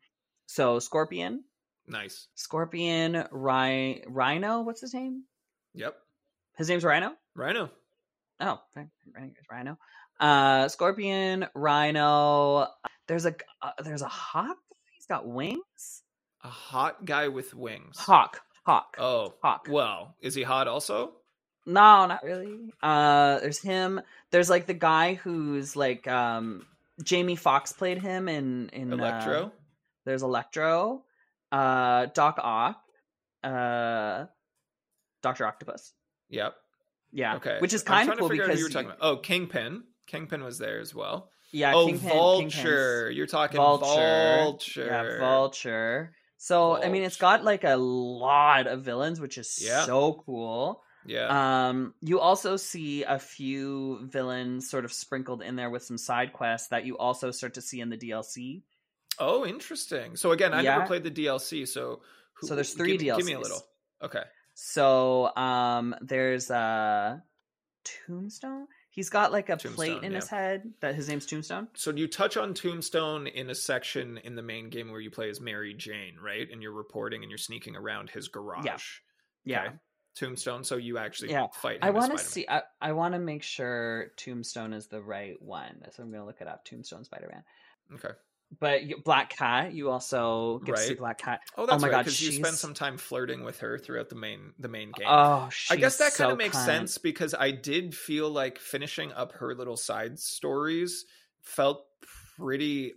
So 0.48 0.80
Scorpion, 0.80 1.44
nice. 1.88 2.28
Scorpion, 2.36 3.14
Rhi- 3.32 4.04
Rhino, 4.08 4.62
what's 4.62 4.82
his 4.82 4.94
name? 4.94 5.24
Yep, 5.74 5.96
His 6.58 6.70
name's 6.70 6.84
Rhino. 6.84 7.14
Rhino. 7.36 7.70
Oh, 8.40 8.60
right, 8.76 8.88
right, 9.16 9.34
Rhino. 9.52 9.78
Uh, 10.20 10.68
Scorpion, 10.70 11.48
Rhino. 11.54 12.68
There's 13.08 13.26
a 13.26 13.36
uh, 13.62 13.72
there's 13.84 14.02
a 14.02 14.08
hawk. 14.08 14.58
He's 14.96 15.06
got 15.06 15.28
wings. 15.28 16.04
A 16.44 16.50
hot 16.50 17.06
guy 17.06 17.28
with 17.30 17.54
wings. 17.54 17.98
Hawk, 17.98 18.42
hawk, 18.68 18.98
Oh, 19.00 19.34
hawk. 19.42 19.68
well, 19.70 20.14
is 20.22 20.36
he 20.36 20.44
hot 20.44 20.68
also? 20.68 21.14
No, 21.66 22.06
not 22.06 22.24
really. 22.24 22.74
Uh, 22.84 23.40
there's 23.40 23.60
him. 23.60 24.02
There's 24.32 24.50
like 24.50 24.68
the 24.68 24.74
guy 24.76 25.16
who's 25.16 25.76
like 25.76 26.08
um 26.08 26.66
Jamie 27.04 27.36
Foxx 27.36 27.72
played 27.74 28.00
him 28.02 28.28
in 28.30 28.70
in 28.70 28.92
uh, 28.94 28.98
Electro. 28.98 29.52
there's 30.06 30.24
Electro, 30.24 31.04
uh, 31.52 32.06
Doc 32.14 32.40
Ock, 32.42 32.82
uh, 33.44 34.26
Doctor 35.22 35.46
Octopus. 35.46 35.94
Yep. 36.30 36.56
Yeah, 37.12 37.36
Okay. 37.38 37.58
which 37.60 37.74
is 37.74 37.84
kind 37.84 38.10
of 38.10 38.18
cool 38.18 38.30
figure 38.30 38.44
out 38.44 38.48
who 38.50 38.54
because 38.56 38.60
you 38.60 38.66
were 38.66 38.70
talking 38.70 38.88
about. 38.90 39.00
Oh, 39.02 39.18
Kingpin. 39.18 39.84
Kingpin 40.08 40.44
was 40.44 40.58
there 40.58 40.80
as 40.80 40.94
well. 40.94 41.30
yeah, 41.52 41.74
oh, 41.74 41.86
Kingpin, 41.88 42.10
Vulture. 42.10 42.48
Kingpin's- 42.48 43.18
You're 43.18 43.28
talking 43.28 43.58
Vulture. 43.58 44.38
Vulture. 44.44 44.86
Yeah, 44.86 45.20
Vulture. 45.20 46.12
So 46.38 46.78
I 46.82 46.90
mean, 46.90 47.04
it's 47.04 47.18
got 47.18 47.44
like 47.44 47.64
a 47.64 47.76
lot 47.76 48.68
of 48.68 48.84
villains, 48.84 49.20
which 49.20 49.38
is 49.38 49.60
Yeah. 49.62 49.86
so 49.86 50.22
cool. 50.26 50.84
Yeah. 51.06 51.70
Um, 51.70 51.94
you 52.02 52.20
also 52.20 52.58
see 52.58 53.04
a 53.04 53.18
few 53.18 54.00
villains 54.08 54.70
sort 54.70 54.84
of 54.86 54.92
sprinkled 54.92 55.42
in 55.42 55.56
there 55.56 55.70
with 55.70 55.84
some 55.84 55.98
side 55.98 56.34
quests 56.34 56.68
that 56.70 56.86
you 56.86 56.98
also 56.98 57.32
start 57.32 57.54
to 57.56 57.62
see 57.62 57.80
in 57.80 57.90
the 57.90 57.98
DLC. 57.98 58.62
oh, 59.20 59.46
interesting. 59.46 60.16
So 60.16 60.32
again, 60.32 60.54
I 60.54 60.62
yeah. 60.62 60.76
never 60.76 60.86
played 60.86 61.04
the 61.04 61.10
DLC, 61.12 61.68
so 61.68 62.02
who, 62.34 62.48
So 62.48 62.54
there's 62.56 62.74
three 62.74 62.98
give, 62.98 63.02
me- 63.02 63.16
Give 63.18 63.26
me 63.26 63.34
a 63.34 63.40
little. 63.40 63.66
Okay. 64.04 64.22
So 64.54 65.36
um, 65.36 65.96
there's 66.02 66.52
uh, 66.52 67.18
Tombstone. 67.84 68.68
He's 68.98 69.12
got 69.12 69.32
like 69.32 69.50
a 69.50 69.58
plate 69.58 69.90
Tombstone, 69.90 70.04
in 70.04 70.14
his 70.14 70.28
head 70.28 70.74
that 70.80 70.96
his 70.96 71.08
name's 71.08 71.28
Tombstone. 71.28 71.68
So 71.76 71.92
you 71.92 72.08
touch 72.08 72.36
on 72.36 72.56
Tombstone 72.56 73.28
in 73.28 73.48
a 73.52 73.54
section 73.54 74.18
in 74.24 74.34
the 74.34 74.42
main 74.42 74.72
game 74.72 74.90
where 74.90 75.00
you 75.00 75.12
play 75.12 75.30
as 75.30 75.40
Mary 75.40 75.76
Jane, 75.76 76.16
right? 76.20 76.48
And 76.52 76.64
you're 76.64 76.72
reporting 76.72 77.22
and 77.22 77.30
you're 77.30 77.38
sneaking 77.38 77.76
around 77.76 78.10
his 78.10 78.28
garage. 78.28 78.66
Yeah. 79.46 79.66
Okay. 79.66 79.76
Tombstone. 80.16 80.64
So 80.64 80.78
you 80.78 80.98
actually 80.98 81.30
Yeah. 81.30 81.46
fight. 81.54 81.78
I 81.84 81.92
want 81.92 82.18
to 82.18 82.26
see. 82.26 82.48
I, 82.50 82.64
I 82.82 82.94
want 82.94 83.14
to 83.14 83.20
make 83.20 83.44
sure 83.44 84.14
Tombstone 84.18 84.74
is 84.74 84.88
the 84.88 85.00
right 85.00 85.40
one, 85.40 85.80
so 85.92 86.02
I'm 86.02 86.12
gonna 86.12 86.26
look 86.26 86.42
it 86.42 86.48
up. 86.48 86.66
Tombstone 86.66 87.04
Spider-Man. 87.04 87.44
Okay. 87.94 88.16
But 88.60 88.84
you, 88.84 88.98
Black 89.04 89.36
Cat, 89.36 89.74
you 89.74 89.90
also 89.90 90.60
get 90.60 90.78
to 90.78 90.82
see 90.82 90.94
Black 90.94 91.18
Cat. 91.18 91.42
Oh, 91.58 91.66
that's 91.66 91.82
my 91.82 91.90
right. 91.90 91.96
God, 91.96 92.06
Because 92.06 92.22
you 92.22 92.32
spend 92.32 92.56
some 92.56 92.74
time 92.74 92.98
flirting 92.98 93.44
with 93.44 93.60
her 93.60 93.78
throughout 93.78 94.10
the 94.10 94.16
main 94.16 94.54
the 94.58 94.70
main 94.70 94.92
game. 94.92 95.08
Oh, 95.10 95.50
I 95.70 95.76
guess 95.76 95.98
that 95.98 96.14
kind 96.14 96.32
of 96.32 96.38
makes 96.38 96.58
sense 96.58 96.98
because 96.98 97.36
I 97.38 97.52
did 97.52 97.94
feel 97.94 98.30
like 98.30 98.58
finishing 98.58 99.12
up 99.12 99.34
her 99.34 99.54
little 99.54 99.76
side 99.76 100.18
stories 100.18 101.06
felt 101.42 101.86
pretty 102.38 102.94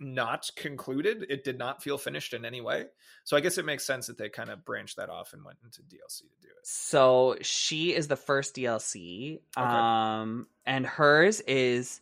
not 0.00 0.50
concluded. 0.56 1.26
It 1.28 1.44
did 1.44 1.58
not 1.58 1.82
feel 1.82 1.98
finished 1.98 2.34
in 2.34 2.44
any 2.44 2.60
way. 2.60 2.86
So 3.24 3.36
I 3.36 3.40
guess 3.40 3.58
it 3.58 3.64
makes 3.64 3.86
sense 3.86 4.06
that 4.08 4.18
they 4.18 4.28
kind 4.28 4.50
of 4.50 4.64
branched 4.64 4.96
that 4.96 5.08
off 5.08 5.32
and 5.32 5.44
went 5.44 5.58
into 5.64 5.82
DLC 5.82 6.20
to 6.20 6.40
do 6.42 6.48
it. 6.48 6.66
So 6.66 7.36
she 7.42 7.94
is 7.94 8.08
the 8.08 8.16
first 8.16 8.56
DLC. 8.56 9.40
Um 9.56 10.46
and 10.66 10.86
hers 10.86 11.40
is 11.42 12.00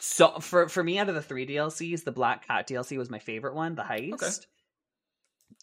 so 0.00 0.40
for 0.40 0.68
for 0.68 0.82
me 0.82 0.98
out 0.98 1.08
of 1.08 1.14
the 1.14 1.22
3 1.22 1.46
DLCs, 1.46 2.04
the 2.04 2.12
Black 2.12 2.46
Cat 2.46 2.68
DLC 2.68 2.96
was 2.98 3.10
my 3.10 3.18
favorite 3.18 3.54
one, 3.54 3.74
the 3.74 3.82
heist. 3.82 4.46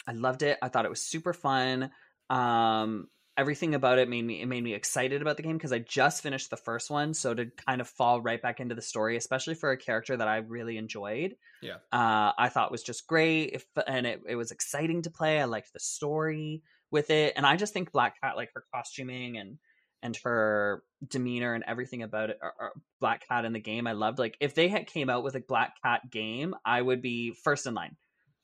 I 0.08 0.14
loved 0.14 0.44
it. 0.44 0.58
I 0.62 0.70
thought 0.70 0.86
it 0.86 0.90
was 0.90 1.02
super 1.02 1.34
fun. 1.34 1.92
Um 2.30 3.08
everything 3.36 3.76
about 3.76 4.00
it 4.00 4.10
made 4.10 4.24
me 4.26 4.42
it 4.42 4.48
made 4.48 4.64
me 4.64 4.74
excited 4.74 5.22
about 5.22 5.38
the 5.38 5.44
game 5.44 5.58
because 5.58 5.72
I 5.74 5.80
just 5.80 6.24
finished 6.24 6.50
the 6.50 6.58
first 6.58 6.90
one, 6.90 7.14
so 7.14 7.34
to 7.34 7.46
kind 7.46 7.82
of 7.82 7.88
fall 7.88 8.22
right 8.22 8.42
back 8.42 8.60
into 8.60 8.76
the 8.76 8.82
story, 8.82 9.18
especially 9.18 9.56
for 9.56 9.72
a 9.72 9.78
character 9.78 10.18
that 10.18 10.28
I 10.28 10.38
really 10.38 10.78
enjoyed. 10.78 11.36
Yeah. 11.62 11.78
Uh 11.92 12.32
I 12.38 12.50
thought 12.50 12.72
was 12.72 12.84
just 12.84 13.08
great 13.08 13.52
if, 13.54 13.66
and 13.88 14.06
it, 14.06 14.22
it 14.28 14.36
was 14.36 14.52
exciting 14.52 15.04
to 15.04 15.12
play. 15.12 15.40
I 15.40 15.46
liked 15.46 15.74
the 15.74 15.80
story 15.80 16.64
with 16.92 17.10
it 17.10 17.34
and 17.36 17.46
i 17.46 17.56
just 17.56 17.74
think 17.74 17.92
black 17.92 18.20
cat 18.22 18.36
like 18.36 18.50
her 18.54 18.64
costuming 18.74 19.38
and 19.38 19.58
and 20.04 20.16
her 20.24 20.84
demeanor 21.08 21.54
and 21.54 21.64
everything 21.68 22.04
about 22.04 22.30
it 22.30 22.40
or, 22.42 22.54
or 22.60 22.72
black 23.00 23.28
cat 23.28 23.46
in 23.46 23.54
the 23.54 23.60
game 23.60 23.86
i 23.88 23.92
loved 23.92 24.20
like 24.20 24.36
if 24.40 24.56
they 24.56 24.68
had 24.68 24.88
came 24.88 25.10
out 25.10 25.24
with 25.24 25.36
a 25.36 25.40
black 25.42 25.74
cat 25.84 26.02
game 26.12 26.56
i 26.66 26.82
would 26.82 27.02
be 27.02 27.32
first 27.44 27.66
in 27.66 27.74
line 27.74 27.96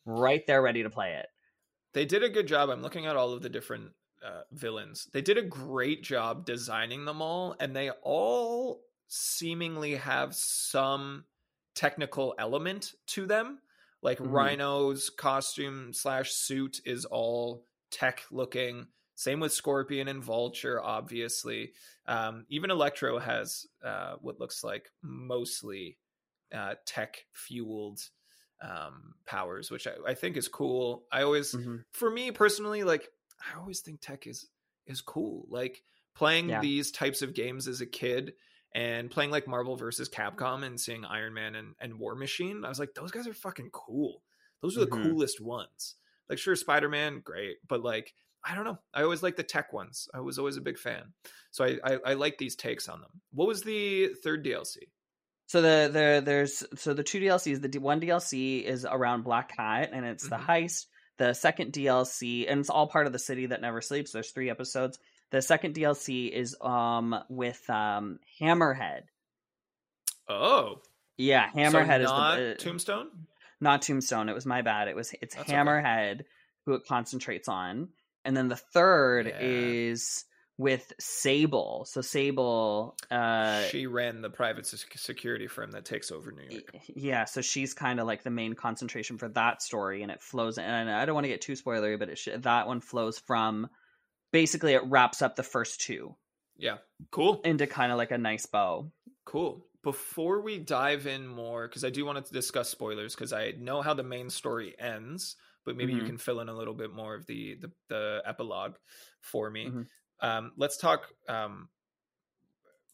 right 0.05 0.45
there 0.47 0.61
ready 0.61 0.83
to 0.83 0.89
play 0.89 1.13
it 1.15 1.27
They 1.93 2.05
did 2.05 2.23
a 2.23 2.29
good 2.29 2.47
job. 2.47 2.69
I'm 2.69 2.81
looking 2.81 3.05
at 3.05 3.15
all 3.15 3.33
of 3.33 3.41
the 3.43 3.49
different 3.49 3.91
uh, 4.25 4.41
villains. 4.51 5.07
They 5.13 5.21
did 5.21 5.37
a 5.37 5.43
great 5.43 6.01
job 6.03 6.43
designing 6.45 7.05
them 7.05 7.21
all, 7.21 7.55
and 7.59 7.75
they 7.75 7.91
all 8.01 8.81
seemingly 9.07 9.95
have 9.95 10.33
some 10.33 11.25
technical 11.75 12.33
element 12.39 12.93
to 13.07 13.27
them. 13.27 13.59
Like 14.01 14.17
Mhm. 14.17 14.31
Rhino's 14.31 15.09
costume 15.11 15.93
slash 15.93 16.31
suit 16.31 16.81
is 16.83 17.05
all 17.05 17.67
tech 17.91 18.23
looking. 18.31 18.87
Same 19.15 19.39
with 19.39 19.53
Scorpion 19.53 20.07
and 20.07 20.23
Vulture, 20.23 20.81
obviously. 20.81 21.73
Um, 22.07 22.45
even 22.49 22.71
Electro 22.71 23.19
has 23.19 23.67
uh, 23.83 24.15
what 24.21 24.39
looks 24.39 24.63
like 24.63 24.89
mostly 25.01 25.97
uh, 26.53 26.75
tech 26.85 27.25
fueled 27.31 27.99
um, 28.61 29.15
powers, 29.25 29.69
which 29.71 29.87
I, 29.87 29.91
I 30.07 30.13
think 30.13 30.37
is 30.37 30.47
cool. 30.47 31.03
I 31.11 31.23
always, 31.23 31.55
for 31.91 32.09
me 32.09 32.31
personally, 32.31 32.83
like 32.83 33.09
I 33.53 33.59
always 33.59 33.81
think 33.81 34.01
tech 34.01 34.25
is 34.27 34.47
is 34.87 35.01
cool. 35.01 35.45
Like 35.49 35.83
playing 36.15 36.49
Yeah. 36.49 36.61
these 36.61 36.91
types 36.91 37.21
of 37.21 37.33
games 37.33 37.67
as 37.67 37.81
a 37.81 37.85
kid 37.85 38.33
and 38.75 39.09
playing 39.11 39.31
like 39.31 39.47
Marvel 39.47 39.75
versus 39.75 40.09
Capcom 40.09 40.63
and 40.63 40.79
seeing 40.79 41.05
Iron 41.05 41.33
Man 41.33 41.55
and, 41.55 41.75
and 41.79 41.99
War 41.99 42.15
Machine, 42.15 42.65
I 42.65 42.69
was 42.69 42.79
like, 42.79 42.93
those 42.95 43.11
guys 43.11 43.27
are 43.27 43.33
fucking 43.33 43.69
cool. 43.71 44.23
Those 44.61 44.77
are 44.77 44.81
the 44.85 44.87
Mhm. 44.91 45.03
coolest 45.03 45.39
ones. 45.41 45.95
Like, 46.29 46.37
sure, 46.39 46.55
Spider 46.55 46.89
Man, 46.89 47.19
great, 47.19 47.57
but 47.67 47.81
like, 47.83 48.13
I 48.45 48.55
don't 48.55 48.65
know. 48.65 48.79
I 48.93 49.03
always 49.03 49.23
like 49.23 49.35
the 49.37 49.43
tech 49.43 49.71
ones. 49.73 50.07
I 50.13 50.19
was 50.19 50.37
always 50.37 50.57
a 50.57 50.61
big 50.61 50.77
fan, 50.77 51.13
so 51.51 51.63
I 51.65 51.77
I, 51.83 51.97
I 52.07 52.13
like 52.13 52.37
these 52.37 52.55
takes 52.55 52.89
on 52.89 52.99
them. 53.01 53.11
What 53.31 53.47
was 53.47 53.61
the 53.63 54.09
third 54.23 54.43
DLC? 54.45 54.77
so 55.47 55.61
the 55.61 55.89
the 55.91 56.21
there's 56.23 56.63
so 56.75 56.93
the 56.93 57.03
two 57.03 57.19
dlcs 57.19 57.61
the 57.61 57.67
D- 57.67 57.77
one 57.77 57.99
dlc 58.01 58.63
is 58.63 58.85
around 58.89 59.23
black 59.23 59.55
Cat, 59.55 59.89
and 59.93 60.05
it's 60.05 60.25
Mhm. 60.25 60.29
the 60.29 60.35
heist 60.37 60.85
The 61.17 61.33
second 61.33 61.73
DLC, 61.73 62.49
and 62.49 62.59
it's 62.59 62.69
all 62.71 62.87
part 62.87 63.05
of 63.07 63.13
the 63.13 63.19
city 63.19 63.45
that 63.47 63.61
never 63.61 63.81
sleeps. 63.81 64.11
There's 64.11 64.31
three 64.31 64.49
episodes. 64.49 64.97
The 65.31 65.41
second 65.41 65.75
DLC 65.75 66.27
is 66.31 66.55
um 66.61 67.15
with 67.29 67.61
um 67.69 68.19
Hammerhead. 68.41 69.03
Oh, 70.27 70.81
Yeah, 71.17 71.51
so 71.51 71.57
Hammerhead 71.59 71.99
is 72.01 72.09
the 72.09 72.51
uh, 72.51 72.55
Tombstone. 72.55 73.09
not 73.59 73.81
Tombstone. 73.83 74.29
It 74.29 74.33
was 74.33 74.45
my 74.45 74.61
bad. 74.61 74.87
It 74.87 74.95
was 74.95 75.13
it's 75.21 75.35
That's 75.35 75.49
okay. 75.49 75.57
Hammerhead 75.57 76.21
who 76.65 76.73
it 76.75 76.83
concentrates 76.87 77.47
on, 77.49 77.89
and 78.25 78.35
then 78.35 78.47
the 78.47 78.55
third 78.55 79.27
Yeah. 79.27 79.37
is 79.41 80.25
with 80.57 80.93
Sable. 80.99 81.83
So 81.89 82.01
Sable, 82.01 82.95
uh, 83.09 83.63
she 83.65 83.87
ran 83.87 84.21
the 84.21 84.29
private 84.29 84.67
security 84.67 85.47
firm 85.47 85.71
that 85.71 85.83
takes 85.83 86.11
over 86.11 86.31
New 86.31 86.43
York. 86.47 86.75
yeah. 86.95 87.25
So 87.25 87.41
she's 87.41 87.73
kind 87.73 87.99
of 87.99 88.05
like 88.05 88.23
the 88.23 88.29
main 88.29 88.53
concentration 88.53 89.17
for 89.17 89.29
that 89.29 89.61
story, 89.63 90.03
and 90.03 90.11
it 90.11 90.21
flows. 90.21 90.57
And 90.59 90.89
I 90.91 91.05
don't 91.05 91.15
want 91.15 91.25
to 91.25 91.29
get 91.29 91.41
too 91.41 91.53
spoilery, 91.53 91.97
but 91.97 92.09
it 92.09 92.17
sh- 92.19 92.29
that 92.37 92.67
one 92.67 92.81
flows 92.81 93.17
from 93.17 93.67
basically 94.31 94.73
it 94.73 94.83
wraps 94.85 95.21
up 95.23 95.35
the 95.35 95.43
first 95.43 95.81
two 95.81 96.15
Yeah, 96.55 96.77
cool. 97.11 97.41
into 97.43 97.65
kind 97.67 97.91
of 97.91 97.97
like 97.97 98.11
a 98.11 98.17
nice 98.17 98.45
bow. 98.45 98.91
Cool. 99.25 99.65
Before 99.83 100.39
we 100.41 100.59
dive 100.59 101.07
in 101.07 101.27
more, 101.27 101.67
because 101.67 101.83
I 101.83 101.89
do 101.89 102.05
want 102.05 102.23
to 102.25 102.31
discuss 102.33 102.69
spoilers, 102.69 103.15
because 103.15 103.33
I 103.33 103.51
know 103.57 103.81
how 103.81 103.93
the 103.95 104.03
main 104.03 104.29
story 104.29 104.75
ends, 104.79 105.35
but 105.65 105.75
maybe 105.75 105.93
you 105.93 106.01
Mhm. 106.01 106.07
can 106.07 106.17
fill 106.17 106.39
in 106.39 106.49
a 106.49 106.53
little 106.53 106.73
bit 106.73 106.91
more 106.91 107.15
of 107.15 107.25
the 107.25 107.55
the, 107.55 107.71
the 107.89 108.21
epilogue 108.25 108.77
for 109.21 109.49
me. 109.49 109.67
Mhm. 109.67 109.87
Um, 110.19 110.53
let's 110.57 110.77
talk 110.77 111.11
um, 111.27 111.69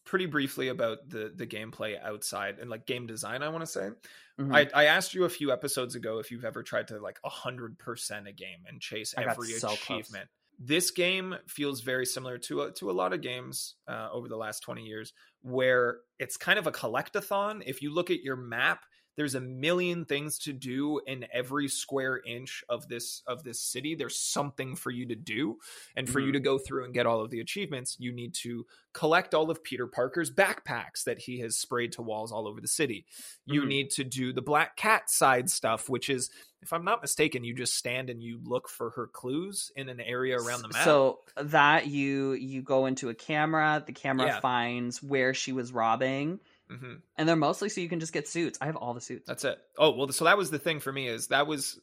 pretty 0.04 0.26
briefly 0.26 0.68
about 0.68 1.08
the 1.08 1.32
the 1.34 1.46
gameplay 1.46 2.00
outside 2.02 2.58
and 2.58 2.70
like 2.70 2.86
game 2.86 3.06
design. 3.06 3.42
I 3.42 3.48
want 3.48 3.62
to 3.62 3.66
say. 3.66 3.90
Mhm. 4.38 4.54
I, 4.54 4.82
I 4.82 4.84
asked 4.86 5.14
you 5.14 5.24
a 5.24 5.28
few 5.28 5.52
episodes 5.52 5.94
ago 5.94 6.18
if 6.18 6.30
you've 6.30 6.44
ever 6.44 6.62
tried 6.62 6.88
to 6.88 6.98
like 6.98 7.20
hundred 7.24 7.78
percent 7.78 8.26
a 8.26 8.32
game 8.32 8.64
and 8.66 8.80
chase 8.80 9.14
I 9.16 9.24
every 9.24 9.48
so 9.48 9.76
close. 9.76 10.06
achievement. 10.06 10.30
This 10.62 10.90
game 10.90 11.36
feels 11.46 11.80
very 11.80 12.04
similar 12.04 12.36
to 12.38 12.62
a, 12.62 12.72
to 12.72 12.90
a 12.90 12.92
lot 12.92 13.12
of 13.14 13.22
games 13.22 13.76
uh, 13.88 14.08
over 14.12 14.28
the 14.28 14.36
last 14.36 14.60
twenty 14.60 14.84
years, 14.84 15.12
where 15.40 16.00
it's 16.18 16.36
kind 16.36 16.58
of 16.58 16.66
a 16.66 16.72
collectathon. 16.72 17.62
If 17.64 17.80
you 17.80 17.92
look 17.94 18.10
at 18.10 18.20
your 18.22 18.36
map, 18.36 18.84
there's 19.20 19.34
a 19.34 19.40
million 19.40 20.06
things 20.06 20.38
to 20.38 20.50
do 20.50 20.98
in 21.06 21.26
every 21.30 21.68
square 21.68 22.18
inch 22.24 22.64
of 22.70 22.88
this 22.88 23.22
of 23.26 23.44
this 23.44 23.60
city. 23.60 23.94
There's 23.94 24.18
something 24.18 24.74
for 24.74 24.90
you 24.90 25.04
to 25.08 25.14
do, 25.14 25.58
and 25.94 26.08
for 26.08 26.20
you 26.20 26.30
Mhm. 26.30 26.32
to 26.32 26.40
go 26.40 26.58
through 26.58 26.86
and 26.86 26.94
get 26.94 27.04
all 27.04 27.20
of 27.20 27.28
the 27.28 27.40
achievements, 27.40 27.98
you 28.00 28.12
need 28.12 28.32
to 28.36 28.64
collect 28.94 29.34
all 29.34 29.50
of 29.50 29.62
Peter 29.62 29.86
Parker's 29.86 30.30
backpacks 30.30 31.04
that 31.04 31.18
he 31.18 31.40
has 31.40 31.58
sprayed 31.58 31.92
to 31.92 32.02
walls 32.02 32.32
all 32.32 32.48
over 32.48 32.62
the 32.62 32.66
city. 32.66 33.04
You 33.44 33.60
Mhm. 33.60 33.68
need 33.68 33.90
to 33.90 34.04
do 34.04 34.32
the 34.32 34.40
Black 34.40 34.74
Cat 34.78 35.10
side 35.10 35.50
stuff, 35.50 35.90
which 35.90 36.08
is, 36.08 36.30
if 36.62 36.72
I'm 36.72 36.84
not 36.84 37.02
mistaken, 37.02 37.44
you 37.44 37.52
just 37.52 37.74
stand 37.74 38.08
and 38.08 38.22
you 38.22 38.40
look 38.42 38.70
for 38.70 38.88
her 38.92 39.06
clues 39.06 39.70
in 39.76 39.90
an 39.90 40.00
area 40.00 40.38
around 40.38 40.62
the 40.62 40.68
map. 40.68 40.84
So 40.84 41.20
that 41.36 41.88
you 41.88 42.32
you 42.32 42.62
go 42.62 42.86
into 42.86 43.10
a 43.10 43.14
camera, 43.14 43.84
the 43.86 43.92
camera 43.92 44.28
Yeah. 44.28 44.40
finds 44.40 45.02
where 45.02 45.34
she 45.34 45.52
was 45.52 45.72
robbing, 45.72 46.40
hmm 46.70 46.94
and 47.16 47.28
they're 47.28 47.36
mostly 47.36 47.68
so 47.68 47.80
you 47.80 47.88
can 47.88 48.00
just 48.00 48.12
get 48.12 48.28
suits. 48.28 48.58
I 48.60 48.66
have 48.66 48.76
all 48.76 48.94
the 48.94 49.00
suits. 49.00 49.26
That's 49.26 49.44
it. 49.44 49.58
Oh 49.78 49.96
well, 49.96 50.08
so 50.12 50.24
that 50.24 50.38
was 50.38 50.50
the 50.50 50.58
thing 50.58 50.80
for 50.80 50.92
me 50.92 51.08
is 51.08 51.28
that 51.28 51.46
was 51.46 51.78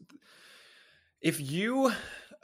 if 1.22 1.40
you 1.40 1.92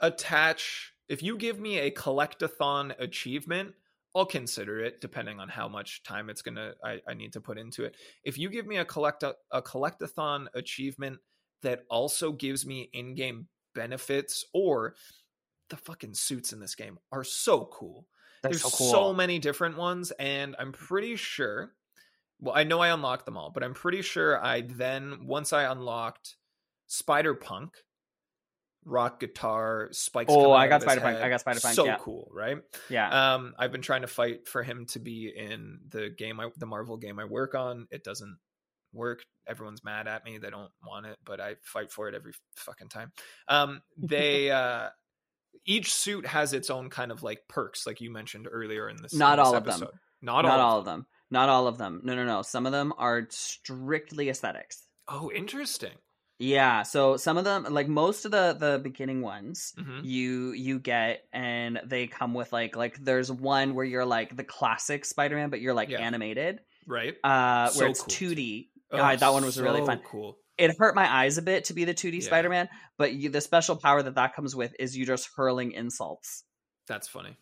attach 0.00 0.92
if 1.08 1.22
you 1.22 1.36
give 1.36 1.60
me 1.60 1.78
a 1.78 1.90
collectathon 1.90 2.94
achievement, 2.98 3.74
I'll 4.14 4.26
consider 4.26 4.80
it 4.80 5.00
depending 5.00 5.38
on 5.38 5.48
how 5.48 5.68
much 5.68 6.02
time 6.02 6.30
it's 6.30 6.42
gonna 6.42 6.74
I, 6.82 7.00
I 7.06 7.14
need 7.14 7.32
to 7.34 7.40
put 7.40 7.58
into 7.58 7.84
it. 7.84 7.96
If 8.24 8.38
you 8.38 8.48
give 8.50 8.66
me 8.66 8.76
a 8.78 8.84
collect 8.84 9.22
a 9.22 9.62
collectathon 9.62 10.46
achievement 10.54 11.20
that 11.62 11.84
also 11.88 12.32
gives 12.32 12.66
me 12.66 12.90
in-game 12.92 13.48
benefits 13.74 14.44
or 14.52 14.96
the 15.70 15.76
fucking 15.76 16.14
suits 16.14 16.52
in 16.52 16.60
this 16.60 16.74
game 16.74 16.98
are 17.12 17.24
so 17.24 17.66
cool. 17.66 18.08
They're 18.42 18.52
There's 18.52 18.64
so 18.64 19.12
so, 19.12 19.14
many 19.14 19.38
different 19.38 19.76
ones, 19.76 20.10
and 20.12 20.54
I'm 20.58 20.72
pretty 20.72 21.16
sure. 21.16 21.74
Well, 22.44 22.54
I 22.54 22.64
know 22.64 22.80
I 22.80 22.88
unlocked 22.88 23.24
them 23.24 23.38
all, 23.38 23.50
but 23.50 23.64
I'm 23.64 23.72
pretty 23.72 24.02
sure 24.02 24.42
I 24.42 24.60
then 24.60 25.26
once 25.26 25.52
I 25.54 25.64
unlocked 25.64 26.36
Spider 26.86 27.34
Punk, 27.34 27.72
rock 28.84 29.18
guitar, 29.20 29.88
spikes. 29.92 30.30
Oh, 30.30 30.52
I 30.52 30.68
got 30.68 30.82
Spider-Punk. 30.82 31.16
I 31.18 31.30
got 31.30 31.40
Spider-Punk, 31.40 31.74
So 31.74 31.86
yeah. 31.86 31.96
cool, 31.98 32.28
right? 32.32 32.58
yeah. 32.90 33.34
Um, 33.34 33.54
I've 33.58 33.72
been 33.72 33.80
trying 33.80 34.02
to 34.02 34.06
fight 34.06 34.46
for 34.46 34.62
him 34.62 34.84
to 34.88 34.98
be 34.98 35.32
in 35.34 35.78
the 35.88 36.10
game, 36.10 36.38
I, 36.38 36.50
the 36.58 36.66
Marvel 36.66 36.98
game 36.98 37.18
I 37.18 37.24
work 37.24 37.54
on. 37.54 37.88
It 37.90 38.04
doesn't 38.04 38.36
work. 38.92 39.24
Everyone's 39.46 39.82
mad 39.82 40.06
at 40.06 40.24
me. 40.26 40.36
They 40.36 40.50
don't 40.50 40.70
want 40.86 41.06
it, 41.06 41.16
but 41.24 41.40
I 41.40 41.56
fight 41.62 41.90
for 41.90 42.08
it 42.08 42.14
every 42.14 42.32
fucking 42.56 42.90
time. 42.90 43.10
Um, 43.48 43.80
they 43.96 44.50
uh, 44.50 44.90
each 45.64 45.94
suit 45.94 46.26
has 46.26 46.52
its 46.52 46.68
own 46.68 46.90
kind 46.90 47.10
of 47.10 47.22
like 47.22 47.40
perks, 47.48 47.86
like 47.86 48.02
you 48.02 48.10
mentioned 48.10 48.48
earlier 48.50 48.88
in 48.90 49.00
this. 49.00 49.14
Not 49.14 49.38
in 49.38 49.44
this 49.44 49.48
all 49.48 49.56
of 49.56 49.64
them. 49.64 49.70
episode. 49.70 49.94
Not, 50.20 50.42
Not, 50.42 50.60
all. 50.60 50.72
all 50.72 50.78
of 50.80 50.84
them. 50.84 51.06
Not 51.34 51.48
all 51.48 51.66
of 51.66 51.76
them. 51.78 52.00
No, 52.04 52.14
no, 52.14 52.24
no. 52.24 52.42
Some 52.42 52.64
of 52.64 52.72
them 52.72 52.92
are 52.96 53.26
strictly 53.30 54.28
aesthetics. 54.28 54.82
Oh, 55.08 55.30
interesting. 55.34 55.92
Yeah. 56.38 56.82
So 56.84 57.16
some 57.16 57.36
of 57.38 57.44
them, 57.44 57.66
like 57.70 57.88
most 57.88 58.24
of 58.24 58.30
the 58.30 58.56
the 58.58 58.80
beginning 58.82 59.20
ones, 59.20 59.72
hmm 59.76 60.00
you 60.04 60.52
you 60.52 60.78
get 60.78 61.24
and 61.32 61.80
they 61.84 62.06
come 62.06 62.34
with 62.34 62.52
like 62.52 62.76
like 62.76 62.96
there's 63.02 63.30
one 63.32 63.74
where 63.74 63.84
you're 63.84 64.04
like 64.04 64.36
the 64.36 64.44
classic 64.44 65.04
Spider-Man, 65.04 65.50
but 65.50 65.60
you're 65.60 65.74
like 65.74 65.88
Yeah. 65.90 66.00
animated. 66.00 66.60
Right. 66.86 67.14
Uh, 67.24 67.68
So 67.70 67.80
where 67.80 67.88
it's 67.90 68.02
cool. 68.02 68.12
2D. 68.14 68.68
Oh, 68.92 68.96
God, 68.98 69.18
that 69.20 69.32
one 69.32 69.44
was 69.44 69.60
really 69.60 69.84
fun. 69.84 70.00
Cool. 70.04 70.38
it 70.56 70.70
hurt 70.78 70.94
my 70.94 71.08
eyes 71.20 71.36
a 71.38 71.42
bit 71.42 71.64
to 71.64 71.74
be 71.74 71.84
the 71.84 71.94
2D 71.94 72.18
Yeah. 72.20 72.26
Spider-Man, 72.30 72.68
but 72.98 73.12
you, 73.12 73.28
the 73.30 73.40
special 73.40 73.74
power 73.76 74.00
that 74.02 74.14
that 74.14 74.34
comes 74.36 74.54
with 74.54 74.72
is 74.78 74.96
you 74.96 75.04
just 75.04 75.28
hurling 75.36 75.72
insults. 75.72 76.44
That's 76.86 77.08
funny. 77.08 77.36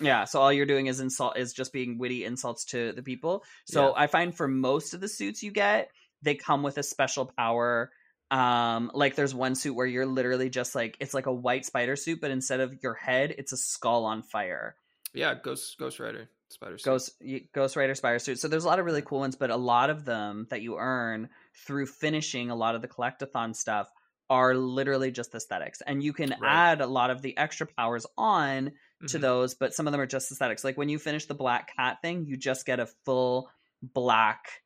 Yeah, 0.00 0.24
so 0.24 0.40
all 0.40 0.52
you're 0.52 0.66
doing 0.66 0.86
is 0.86 1.00
insult 1.00 1.38
is 1.38 1.52
just 1.52 1.72
being 1.72 1.98
witty 1.98 2.24
insults 2.24 2.64
to 2.66 2.92
the 2.92 3.02
people. 3.02 3.44
So 3.66 3.86
Yeah. 3.88 3.92
I 3.96 4.06
find 4.08 4.36
for 4.36 4.46
most 4.48 4.92
of 4.94 5.00
the 5.00 5.08
suits 5.08 5.42
you 5.42 5.50
get, 5.50 5.90
they 6.22 6.34
come 6.34 6.62
with 6.62 6.76
a 6.78 6.82
special 6.82 7.26
power. 7.36 7.90
Um, 8.30 8.90
like 8.92 9.14
there's 9.14 9.34
one 9.34 9.54
suit 9.54 9.74
where 9.74 9.86
you're 9.86 10.04
literally 10.06 10.50
just 10.50 10.74
like 10.74 10.96
it's 11.00 11.14
like 11.14 11.26
a 11.26 11.32
white 11.32 11.64
spider 11.64 11.96
suit, 11.96 12.20
but 12.20 12.30
instead 12.30 12.60
of 12.60 12.74
your 12.82 12.94
head, 12.94 13.34
it's 13.38 13.52
a 13.52 13.56
skull 13.56 14.04
on 14.04 14.22
fire. 14.22 14.74
Yeah, 15.14 15.34
Ghost 15.34 15.78
Ghost 15.78 16.00
Rider, 16.00 16.28
Spider. 16.48 16.76
Suit. 16.76 16.84
Ghost 16.84 17.22
Ghost 17.54 17.76
Rider 17.76 17.94
Spider 17.94 18.18
suit. 18.18 18.38
So 18.40 18.48
there's 18.48 18.64
a 18.64 18.66
lot 18.68 18.80
of 18.80 18.84
really 18.84 19.00
cool 19.02 19.20
ones, 19.20 19.36
but 19.36 19.50
a 19.50 19.56
lot 19.56 19.90
of 19.90 20.04
them 20.04 20.46
that 20.50 20.60
you 20.60 20.76
earn 20.76 21.28
through 21.66 21.86
finishing 21.86 22.50
a 22.50 22.56
lot 22.56 22.74
of 22.74 22.82
the 22.82 22.88
collectathon 22.88 23.54
stuff 23.54 23.90
are 24.28 24.54
literally 24.56 25.12
just 25.12 25.32
aesthetics. 25.34 25.80
And 25.80 26.02
you 26.02 26.12
can 26.12 26.30
Right. 26.30 26.40
add 26.42 26.80
a 26.80 26.86
lot 26.88 27.10
of 27.10 27.22
the 27.22 27.38
extra 27.38 27.66
powers 27.66 28.04
on 28.18 28.72
to 29.08 29.18
Mhm. 29.18 29.20
those, 29.20 29.54
but 29.54 29.74
some 29.74 29.86
of 29.86 29.92
them 29.92 30.00
are 30.00 30.06
just 30.06 30.30
aesthetics. 30.32 30.64
Like 30.64 30.76
when 30.78 30.88
you 30.88 30.98
finish 30.98 31.26
the 31.26 31.34
black 31.34 31.74
cat 31.76 31.98
thing, 32.02 32.24
you 32.26 32.36
just 32.36 32.64
get 32.66 32.80
a 32.80 32.86
full 33.04 33.50
black, 33.82 34.62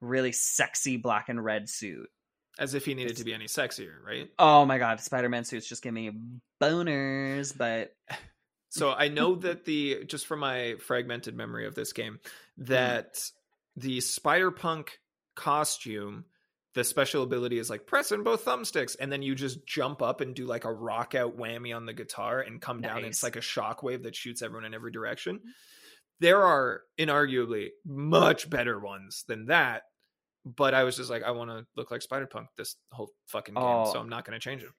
really 0.00 0.32
sexy 0.32 0.96
black 0.96 1.28
and 1.28 1.42
red 1.44 1.68
suit. 1.68 2.08
As 2.58 2.74
if 2.74 2.84
he 2.84 2.94
needed 2.94 3.12
It's- 3.12 3.18
to 3.18 3.24
be 3.24 3.34
any 3.34 3.46
sexier, 3.46 4.00
right? 4.04 4.30
Oh 4.38 4.64
my 4.66 4.78
god, 4.78 5.00
Spider-Man 5.00 5.44
suits 5.44 5.66
just 5.68 5.82
give 5.82 5.94
me 5.94 6.12
boners, 6.60 7.56
but 7.56 7.96
So 8.68 8.90
I 8.92 9.08
know 9.08 9.34
that 9.36 9.64
the 9.66 10.04
just 10.06 10.26
from 10.26 10.40
my 10.40 10.76
fragmented 10.76 11.34
memory 11.36 11.66
of 11.66 11.74
this 11.74 11.92
game 11.92 12.20
that 12.58 13.22
the 13.76 14.00
Spider 14.00 14.50
Punk 14.50 14.98
costume, 15.34 16.24
the 16.74 16.84
special 16.84 17.22
ability 17.22 17.58
is 17.58 17.68
like 17.68 17.86
press 17.86 18.12
in 18.12 18.22
both 18.22 18.44
thumbsticks, 18.44 18.96
and 18.98 19.12
then 19.12 19.22
you 19.22 19.34
just 19.34 19.66
jump 19.66 20.00
up 20.02 20.20
and 20.20 20.34
do 20.34 20.46
like 20.46 20.64
a 20.64 20.72
rock 20.72 21.14
out 21.14 21.36
whammy 21.36 21.74
on 21.76 21.84
the 21.86 21.92
guitar 21.92 22.40
and 22.40 22.60
come 22.60 22.80
down. 22.80 23.04
It's 23.04 23.22
like 23.22 23.36
a 23.36 23.40
shockwave 23.40 24.04
that 24.04 24.16
shoots 24.16 24.40
everyone 24.42 24.64
in 24.64 24.74
every 24.74 24.90
direction. 24.92 25.40
There 26.20 26.42
are 26.42 26.82
inarguably 26.98 27.68
much 27.84 28.48
better 28.48 28.78
ones 28.78 29.24
than 29.28 29.46
that. 29.46 29.82
But 30.44 30.74
I 30.74 30.82
was 30.82 30.96
just 30.96 31.08
like, 31.08 31.22
I 31.22 31.30
want 31.30 31.50
to 31.50 31.64
look 31.76 31.92
like 31.92 32.02
Spider 32.02 32.26
Punk 32.26 32.48
this 32.56 32.74
whole 32.90 33.10
fucking 33.28 33.54
game, 33.54 33.62
Oh. 33.62 33.92
so 33.92 34.00
I'm 34.00 34.08
not 34.08 34.24
going 34.24 34.34
to 34.34 34.42
change 34.42 34.64
it. 34.64 34.70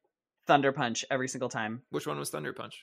Thunder 0.46 0.74
Punch 0.74 1.06
every 1.10 1.30
single 1.30 1.48
time. 1.48 1.84
Which 1.90 2.06
one 2.06 2.20
was 2.20 2.30
Thunder 2.32 2.52
Punch? 2.52 2.82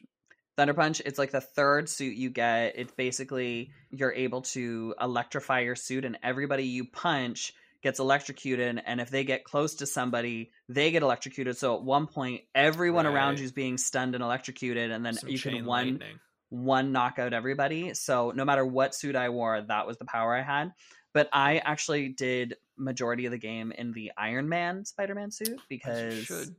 Thunder 0.57 0.73
Punch, 0.73 1.03
it's 1.05 1.19
like 1.19 1.31
the 1.31 1.43
third 1.43 1.91
suit 1.91 2.17
you 2.17 2.31
get. 2.31 2.73
It's 2.77 2.93
basically 2.93 3.71
you're 3.91 4.13
able 4.15 4.41
to 4.43 4.95
electrify 4.99 5.61
your 5.61 5.77
suit, 5.77 6.07
and 6.07 6.19
everybody 6.23 6.65
you 6.65 6.87
punch 6.87 7.53
gets 7.83 7.99
electrocuted. 7.99 8.83
And 8.85 9.01
if 9.01 9.11
they 9.11 9.25
get 9.25 9.45
close 9.45 9.77
to 9.77 9.87
somebody, 9.87 10.51
they 10.69 10.91
get 10.91 11.03
electrocuted. 11.03 11.57
So 11.57 11.77
at 11.77 11.83
one 11.83 12.07
point, 12.07 12.43
everyone 12.55 13.07
around 13.07 13.31
Right. 13.35 13.39
you 13.41 13.45
is 13.47 13.53
being 13.53 13.79
stunned 13.79 14.15
and 14.15 14.23
electrocuted, 14.23 14.91
and 14.91 15.05
then 15.05 15.15
Some 15.15 15.29
you 15.31 15.39
can 15.39 15.65
one 15.65 15.87
lightning. 16.01 16.19
one 16.51 16.93
knock 16.93 17.19
out 17.19 17.33
everybody. 17.33 17.95
So 17.95 18.33
no 18.35 18.45
matter 18.45 18.65
what 18.67 18.95
suit 18.95 19.17
I 19.17 19.29
wore, 19.31 19.61
that 19.61 19.87
was 19.87 19.97
the 19.99 20.05
power 20.05 20.35
I 20.35 20.43
had. 20.43 20.73
But 21.13 21.29
I 21.33 21.59
actually 21.59 22.09
did 22.11 22.57
majority 22.77 23.27
of 23.27 23.33
the 23.33 23.39
game 23.39 23.73
in 23.73 23.93
the 23.93 24.13
Iron 24.17 24.49
Man 24.49 24.85
Spider 24.85 25.15
Man 25.15 25.31
suit 25.31 25.61
because 25.69 26.51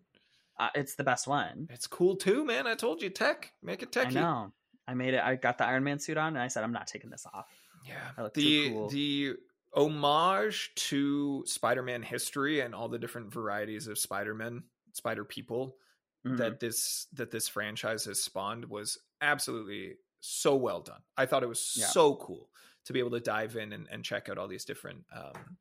uh, 0.59 0.69
it's 0.75 0.95
the 0.95 1.03
best 1.03 1.27
one. 1.27 1.67
It's 1.71 1.87
cool 1.87 2.15
too, 2.17 2.43
man. 2.45 2.67
I 2.67 2.75
told 2.75 3.01
you, 3.01 3.09
tech. 3.09 3.51
Make 3.63 3.81
it 3.81 3.91
techy. 3.91 4.17
I 4.17 4.21
know. 4.21 4.51
I 4.87 4.93
made 4.93 5.13
it. 5.13 5.21
I 5.23 5.35
got 5.35 5.57
the 5.57 5.65
Iron 5.65 5.83
Man 5.83 5.99
suit 5.99 6.17
on, 6.17 6.29
and 6.29 6.39
I 6.39 6.47
said, 6.49 6.63
I'm 6.63 6.73
not 6.73 6.87
taking 6.87 7.09
this 7.09 7.25
off. 7.33 7.45
Yeah. 7.87 7.95
I 8.17 8.23
look 8.23 8.33
too 8.33 8.41
The 8.41 8.69
cool. 8.71 8.89
the 8.89 9.33
homage 9.73 10.71
to 10.75 11.43
Spider-Man 11.47 12.03
history 12.03 12.59
and 12.61 12.75
all 12.75 12.89
the 12.89 12.99
different 12.99 13.31
varieties 13.33 13.87
of 13.87 13.97
Spider-Man, 13.97 14.63
Spider 14.93 15.25
people 15.25 15.77
Mhm. 16.25 16.37
that 16.37 16.59
this 16.59 17.07
that 17.13 17.31
this 17.31 17.47
franchise 17.47 18.05
has 18.05 18.21
spawned 18.23 18.65
was 18.65 18.97
absolutely 19.21 19.97
so 20.19 20.55
well 20.55 20.81
done. 20.81 21.01
I 21.17 21.25
thought 21.25 21.43
it 21.43 21.47
was 21.49 21.75
Yeah. 21.75 21.87
so 21.87 22.15
cool 22.17 22.51
to 22.85 22.93
be 22.93 22.99
able 22.99 23.11
to 23.11 23.19
dive 23.19 23.55
in 23.55 23.73
and, 23.73 23.87
and 23.89 24.05
check 24.05 24.29
out 24.29 24.37
all 24.37 24.47
these 24.47 24.65
different 24.65 25.05
um, 25.11 25.57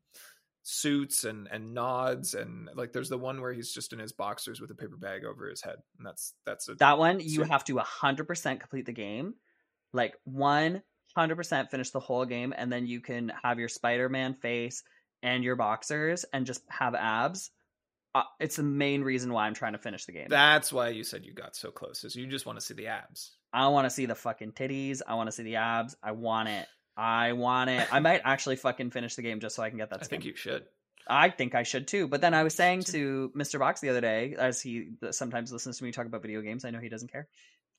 suits 0.62 1.24
and 1.24 1.48
and 1.48 1.72
nods 1.72 2.34
and 2.34 2.68
like 2.74 2.92
there's 2.92 3.08
the 3.08 3.16
one 3.18 3.40
where 3.40 3.52
he's 3.52 3.72
just 3.72 3.92
in 3.94 3.98
his 3.98 4.12
boxers 4.12 4.60
with 4.60 4.70
a 4.70 4.74
paper 4.74 4.96
bag 4.96 5.24
over 5.24 5.48
his 5.48 5.62
head 5.62 5.78
and 5.96 6.06
that's 6.06 6.34
that's 6.44 6.68
a 6.68 6.74
that 6.74 6.98
one 6.98 7.18
you 7.20 7.42
have 7.42 7.64
to 7.64 7.78
100% 7.78 8.60
complete 8.60 8.84
the 8.84 8.92
game 8.92 9.34
like 9.94 10.14
100% 11.16 11.70
finish 11.70 11.90
the 11.90 12.00
whole 12.00 12.24
game 12.24 12.54
and 12.56 12.72
then 12.72 12.86
you 12.86 13.00
can 13.00 13.32
have 13.42 13.58
your 13.58 13.68
spider-man 13.68 14.34
face 14.34 14.82
and 15.22 15.44
your 15.44 15.56
boxers 15.56 16.24
and 16.32 16.46
just 16.46 16.62
have 16.68 16.94
abs 16.94 17.50
uh, 18.14 18.22
it's 18.40 18.56
the 18.56 18.62
main 18.62 19.02
reason 19.02 19.32
why 19.32 19.46
i'm 19.46 19.54
trying 19.54 19.72
to 19.72 19.78
finish 19.78 20.04
the 20.04 20.12
game 20.12 20.26
that's 20.28 20.72
why 20.72 20.88
you 20.88 21.04
said 21.04 21.24
you 21.24 21.32
got 21.32 21.54
so 21.54 21.70
close 21.70 22.02
is 22.04 22.16
you 22.16 22.26
just 22.26 22.46
want 22.46 22.58
to 22.58 22.64
see 22.64 22.74
the 22.74 22.86
abs. 22.86 23.36
i 23.52 23.68
want 23.68 23.84
to 23.86 23.90
see 23.90 24.06
the 24.06 24.14
fucking 24.14 24.52
titties 24.52 25.00
i 25.06 25.14
want 25.14 25.28
to 25.28 25.32
see 25.32 25.42
the 25.44 25.56
abs 25.56 25.94
i 26.02 26.10
want 26.12 26.48
it 26.48 26.66
i 26.96 27.32
want 27.32 27.70
it 27.70 27.86
i 27.92 28.00
might 28.00 28.20
actually 28.24 28.56
fucking 28.56 28.90
finish 28.90 29.14
the 29.14 29.22
game 29.22 29.38
just 29.40 29.54
so 29.54 29.62
i 29.62 29.68
can 29.68 29.78
get 29.78 29.90
that 29.90 30.00
I 30.00 30.04
skin. 30.04 30.20
think 30.20 30.24
you 30.24 30.36
should. 30.36 30.64
I 31.06 31.30
think 31.30 31.54
I 31.54 31.64
should 31.64 31.88
too. 31.88 32.06
But 32.06 32.20
then 32.20 32.34
I 32.34 32.44
was 32.44 32.54
saying 32.54 32.82
to 32.84 33.32
Mr. 33.34 33.58
Box 33.58 33.80
the 33.80 33.88
other 33.88 34.00
day, 34.00 34.36
as 34.38 34.60
he 34.60 34.90
sometimes 35.10 35.52
listens 35.52 35.78
to 35.78 35.84
me 35.84 35.90
talk 35.90 36.06
about 36.06 36.22
video 36.22 36.40
games, 36.40 36.64
I 36.64 36.70
know 36.70 36.78
he 36.78 36.88
doesn't 36.88 37.10
care. 37.10 37.26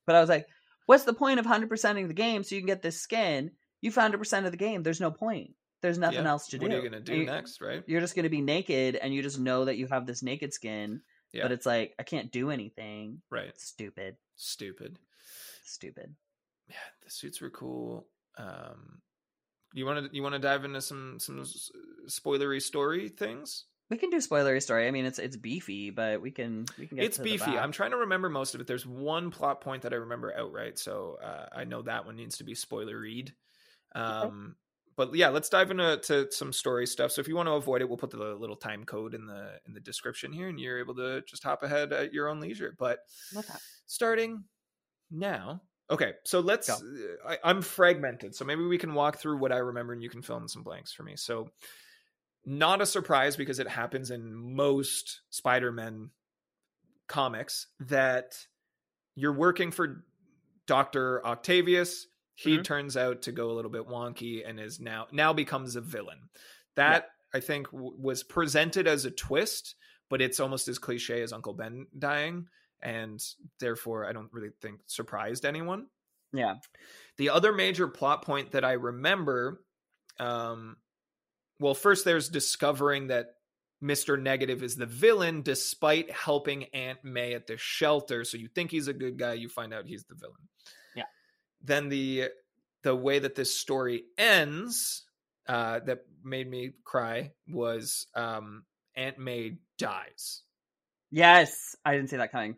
But 0.06 0.16
I 0.16 0.20
was 0.20 0.28
like, 0.28 0.46
what's 0.86 1.04
the 1.04 1.12
point 1.14 1.40
of 1.40 1.46
100%ing 1.46 2.08
the 2.08 2.14
game 2.14 2.42
so 2.42 2.54
you 2.54 2.60
can 2.60 2.66
get 2.66 2.82
this 2.82 3.00
skin? 3.00 3.50
You 3.80 3.90
found 3.90 4.14
100% 4.14 4.44
of 4.46 4.50
the 4.50 4.56
game. 4.56 4.82
There's 4.82 5.00
no 5.00 5.10
point. 5.10 5.54
There's 5.80 5.98
nothing 5.98 6.22
Yeah. 6.24 6.30
else 6.30 6.46
to 6.48 6.58
do. 6.58 6.66
What 6.66 6.72
are 6.74 6.76
you 6.76 6.82
gonna 6.88 7.00
do 7.00 7.16
You- 7.16 7.26
next, 7.26 7.60
right? 7.60 7.82
You're 7.88 8.00
just 8.00 8.14
going 8.14 8.22
to 8.24 8.28
be 8.28 8.40
naked 8.40 8.94
and 8.96 9.12
you 9.12 9.22
just 9.22 9.40
know 9.40 9.64
that 9.64 9.76
you 9.78 9.88
have 9.88 10.06
this 10.06 10.22
naked 10.22 10.54
skin. 10.54 11.02
Yeah. 11.32 11.42
But 11.42 11.52
it's 11.52 11.66
like, 11.66 11.94
I 11.98 12.02
can't 12.04 12.30
do 12.30 12.50
anything. 12.50 13.22
Right. 13.30 13.58
Stupid. 13.58 14.16
Stupid. 14.36 14.98
Stupid. 15.64 16.14
yeah, 16.68 16.76
the 17.02 17.10
suits 17.10 17.40
were 17.40 17.50
cool. 17.50 18.06
Um, 18.38 19.00
you 19.74 19.84
want 19.86 20.06
to 20.10 20.14
you 20.14 20.22
want 20.22 20.34
to 20.34 20.38
dive 20.38 20.64
into 20.64 20.80
some 20.80 21.18
some 21.18 21.44
spoilery 22.06 22.60
story 22.62 23.08
things? 23.08 23.64
We 23.92 23.98
can 23.98 24.08
do 24.08 24.16
spoilery 24.16 24.62
story. 24.62 24.88
I 24.88 24.90
mean, 24.90 25.04
it's 25.04 25.18
it's 25.18 25.36
beefy, 25.36 25.90
but 25.90 26.22
we 26.22 26.30
can 26.30 26.64
we 26.78 26.86
can 26.86 26.96
get 26.96 27.04
It's 27.04 27.18
beefy. 27.18 27.58
I'm 27.58 27.72
trying 27.72 27.90
to 27.90 27.98
remember 27.98 28.30
most 28.30 28.54
of 28.54 28.60
it. 28.62 28.66
There's 28.66 28.86
one 28.86 29.30
plot 29.30 29.60
point 29.60 29.82
that 29.82 29.92
I 29.92 29.96
remember 29.96 30.34
outright, 30.34 30.78
so 30.78 31.18
uh, 31.22 31.46
I 31.54 31.64
know 31.64 31.82
that 31.82 32.06
one 32.06 32.16
needs 32.16 32.38
to 32.38 32.44
be 32.44 32.54
spoileried. 32.54 33.32
Um, 33.94 34.56
But 34.96 35.14
yeah, 35.14 35.28
let's 35.28 35.48
dive 35.50 35.70
into 35.70 35.98
to 36.04 36.32
some 36.32 36.52
story 36.52 36.86
stuff. 36.86 37.12
So 37.12 37.20
if 37.20 37.28
you 37.28 37.36
want 37.36 37.48
to 37.48 37.52
avoid 37.52 37.82
it, 37.82 37.88
we'll 37.88 37.98
put 37.98 38.10
the 38.10 38.16
little 38.16 38.56
time 38.56 38.84
code 38.84 39.14
in 39.14 39.26
the 39.26 39.60
in 39.66 39.74
the 39.74 39.80
description 39.80 40.32
here, 40.32 40.48
and 40.48 40.58
you're 40.58 40.78
able 40.78 40.94
to 40.94 41.22
just 41.26 41.42
hop 41.42 41.62
ahead 41.62 41.92
at 41.92 42.14
your 42.14 42.28
own 42.28 42.40
leisure. 42.40 42.74
But 42.78 43.00
starting 43.86 44.44
now. 45.10 45.62
Okay, 45.90 46.14
so 46.24 46.40
let's. 46.40 46.70
uh, 46.70 46.78
I, 47.28 47.38
I'm 47.44 47.60
fragmented, 47.60 48.34
so 48.34 48.44
maybe 48.46 48.64
we 48.64 48.78
can 48.78 48.94
walk 48.94 49.18
through 49.18 49.38
what 49.38 49.52
I 49.52 49.58
remember, 49.58 49.92
and 49.92 50.02
you 50.02 50.08
can 50.08 50.22
fill 50.22 50.38
in 50.38 50.48
some 50.48 50.62
blanks 50.62 50.92
for 50.92 51.02
me. 51.02 51.16
So, 51.16 51.50
not 52.44 52.80
a 52.80 52.86
surprise 52.86 53.36
because 53.36 53.58
it 53.58 53.68
happens 53.68 54.10
in 54.10 54.34
most 54.34 55.20
Spider-Man 55.30 56.10
comics 57.08 57.66
that 57.80 58.46
you're 59.14 59.32
working 59.32 59.70
for 59.70 60.04
Doctor 60.66 61.24
Octavius. 61.26 62.06
He 62.34 62.58
Mhm. 62.58 62.64
turns 62.64 62.96
out 62.96 63.22
to 63.22 63.32
go 63.32 63.50
a 63.50 63.52
little 63.52 63.70
bit 63.70 63.86
wonky 63.86 64.48
and 64.48 64.58
is 64.58 64.80
now 64.80 65.06
now 65.12 65.32
becomes 65.32 65.76
a 65.76 65.80
villain. 65.80 66.30
That 66.76 67.10
I 67.34 67.40
think 67.40 67.70
w- 67.70 67.94
was 67.98 68.22
presented 68.22 68.86
as 68.86 69.04
a 69.04 69.10
twist, 69.10 69.74
but 70.08 70.22
it's 70.22 70.40
almost 70.40 70.68
as 70.68 70.78
cliche 70.78 71.22
as 71.22 71.32
Uncle 71.32 71.52
Ben 71.54 71.86
dying 71.98 72.48
and 72.80 73.22
therefore 73.60 74.06
I 74.06 74.12
don't 74.12 74.32
really 74.32 74.50
think 74.60 74.80
surprised 74.86 75.44
anyone. 75.44 75.88
Yeah. 76.32 76.56
The 77.18 77.28
other 77.28 77.52
major 77.52 77.86
plot 77.88 78.22
point 78.24 78.52
that 78.52 78.64
I 78.64 78.72
remember, 78.72 79.62
um, 80.18 80.81
well, 81.62 81.74
first 81.74 82.04
there's 82.04 82.28
discovering 82.28 83.06
that 83.06 83.36
Mr. 83.82 84.20
Negative 84.20 84.62
is 84.62 84.76
the 84.76 84.86
villain 84.86 85.42
despite 85.42 86.10
helping 86.10 86.64
Aunt 86.74 87.02
May 87.04 87.34
at 87.34 87.46
the 87.46 87.56
shelter. 87.56 88.24
So 88.24 88.36
you 88.36 88.48
think 88.48 88.70
he's 88.70 88.88
a 88.88 88.92
good 88.92 89.18
guy, 89.18 89.34
you 89.34 89.48
find 89.48 89.72
out 89.72 89.86
he's 89.86 90.04
the 90.04 90.14
villain. 90.14 90.48
Yeah. 90.94 91.04
Then 91.62 91.88
the 91.88 92.28
the 92.82 92.94
way 92.94 93.20
that 93.20 93.36
this 93.36 93.56
story 93.56 94.04
ends, 94.18 95.04
uh, 95.48 95.80
that 95.86 96.00
made 96.24 96.50
me 96.50 96.72
cry 96.84 97.32
was 97.48 98.06
um, 98.14 98.64
Aunt 98.96 99.18
May 99.18 99.58
dies. 99.78 100.42
Yes, 101.10 101.76
I 101.84 101.94
didn't 101.94 102.10
see 102.10 102.16
that 102.16 102.32
coming. 102.32 102.56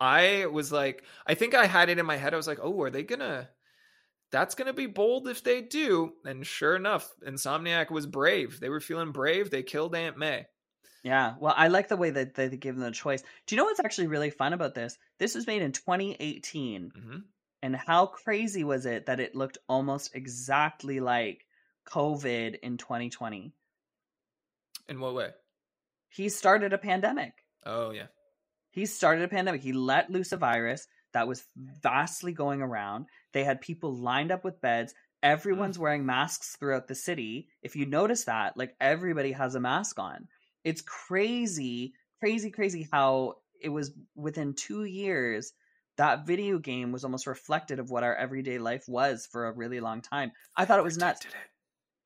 I 0.00 0.46
was 0.46 0.72
like, 0.72 1.04
I 1.26 1.34
think 1.34 1.54
I 1.54 1.66
had 1.66 1.88
it 1.88 1.98
in 1.98 2.06
my 2.06 2.16
head. 2.16 2.34
I 2.34 2.36
was 2.36 2.48
like, 2.48 2.58
oh, 2.60 2.80
are 2.82 2.90
they 2.90 3.04
gonna? 3.04 3.48
That's 4.32 4.54
gonna 4.54 4.72
be 4.72 4.86
bold 4.86 5.28
if 5.28 5.44
they 5.44 5.60
do. 5.60 6.14
And 6.24 6.46
sure 6.46 6.74
enough, 6.74 7.08
Insomniac 7.24 7.90
was 7.90 8.06
brave. 8.06 8.58
They 8.58 8.70
were 8.70 8.80
feeling 8.80 9.12
brave. 9.12 9.50
They 9.50 9.62
killed 9.62 9.94
Aunt 9.94 10.16
May. 10.16 10.46
Yeah, 11.04 11.34
well, 11.40 11.54
I 11.56 11.68
like 11.68 11.88
the 11.88 11.96
way 11.96 12.10
that 12.10 12.34
they 12.34 12.48
give 12.48 12.76
them 12.76 12.84
the 12.84 12.92
choice. 12.92 13.22
Do 13.46 13.54
you 13.54 13.56
know 13.56 13.64
what's 13.64 13.80
actually 13.80 14.06
really 14.06 14.30
fun 14.30 14.52
about 14.52 14.74
this? 14.74 14.96
This 15.18 15.34
was 15.34 15.46
made 15.46 15.62
in 15.62 15.72
2018, 15.72 16.90
hmm 16.94 17.18
and 17.64 17.76
how 17.76 18.06
crazy 18.06 18.64
was 18.64 18.86
it 18.86 19.06
that 19.06 19.20
it 19.20 19.36
looked 19.36 19.58
almost 19.68 20.16
exactly 20.16 20.98
like 20.98 21.46
COVID 21.86 22.58
in 22.60 22.76
2020? 22.76 23.52
In 24.88 24.98
what 25.00 25.14
way? 25.14 25.30
He 26.08 26.28
started 26.28 26.72
a 26.72 26.78
pandemic. 26.78 27.34
Oh 27.64 27.90
yeah, 27.92 28.08
He 28.70 28.86
started 28.86 29.22
a 29.22 29.28
pandemic. 29.28 29.62
He 29.62 29.72
let 29.72 30.10
loose 30.10 30.32
a 30.32 30.36
virus 30.36 30.88
that 31.12 31.28
was 31.28 31.44
vastly 31.56 32.32
going 32.32 32.62
around. 32.62 33.06
They 33.32 33.44
had 33.44 33.60
people 33.60 33.94
lined 33.94 34.32
up 34.32 34.44
with 34.44 34.60
beds. 34.60 34.92
Mm. 34.92 35.30
Everyone's 35.30 35.78
wearing 35.78 36.06
masks 36.06 36.56
throughout 36.56 36.88
the 36.88 36.94
city. 36.94 37.48
If 37.62 37.76
you 37.76 37.86
notice 37.86 38.24
that, 38.24 38.56
like 38.56 38.74
everybody 38.80 39.32
has 39.32 39.54
a 39.54 39.60
mask 39.60 39.98
on. 39.98 40.28
It's 40.64 40.82
crazy, 40.82 41.94
crazy, 42.20 42.50
crazy 42.50 42.88
how 42.92 43.34
it 43.60 43.68
was 43.68 43.92
within 44.14 44.54
two 44.54 44.84
years 44.84 45.52
that 45.98 46.26
video 46.26 46.58
game 46.58 46.92
was 46.92 47.04
almost 47.04 47.26
reflected 47.26 47.78
of 47.78 47.90
what 47.90 48.02
our 48.02 48.14
everyday 48.14 48.58
life 48.58 48.84
was 48.88 49.28
for 49.30 49.46
a 49.46 49.52
really 49.52 49.80
long 49.80 50.00
time. 50.00 50.32
I 50.56 50.64
thought 50.64 50.78
it 50.78 50.84
was 50.84 50.96
nuts. 50.96 51.26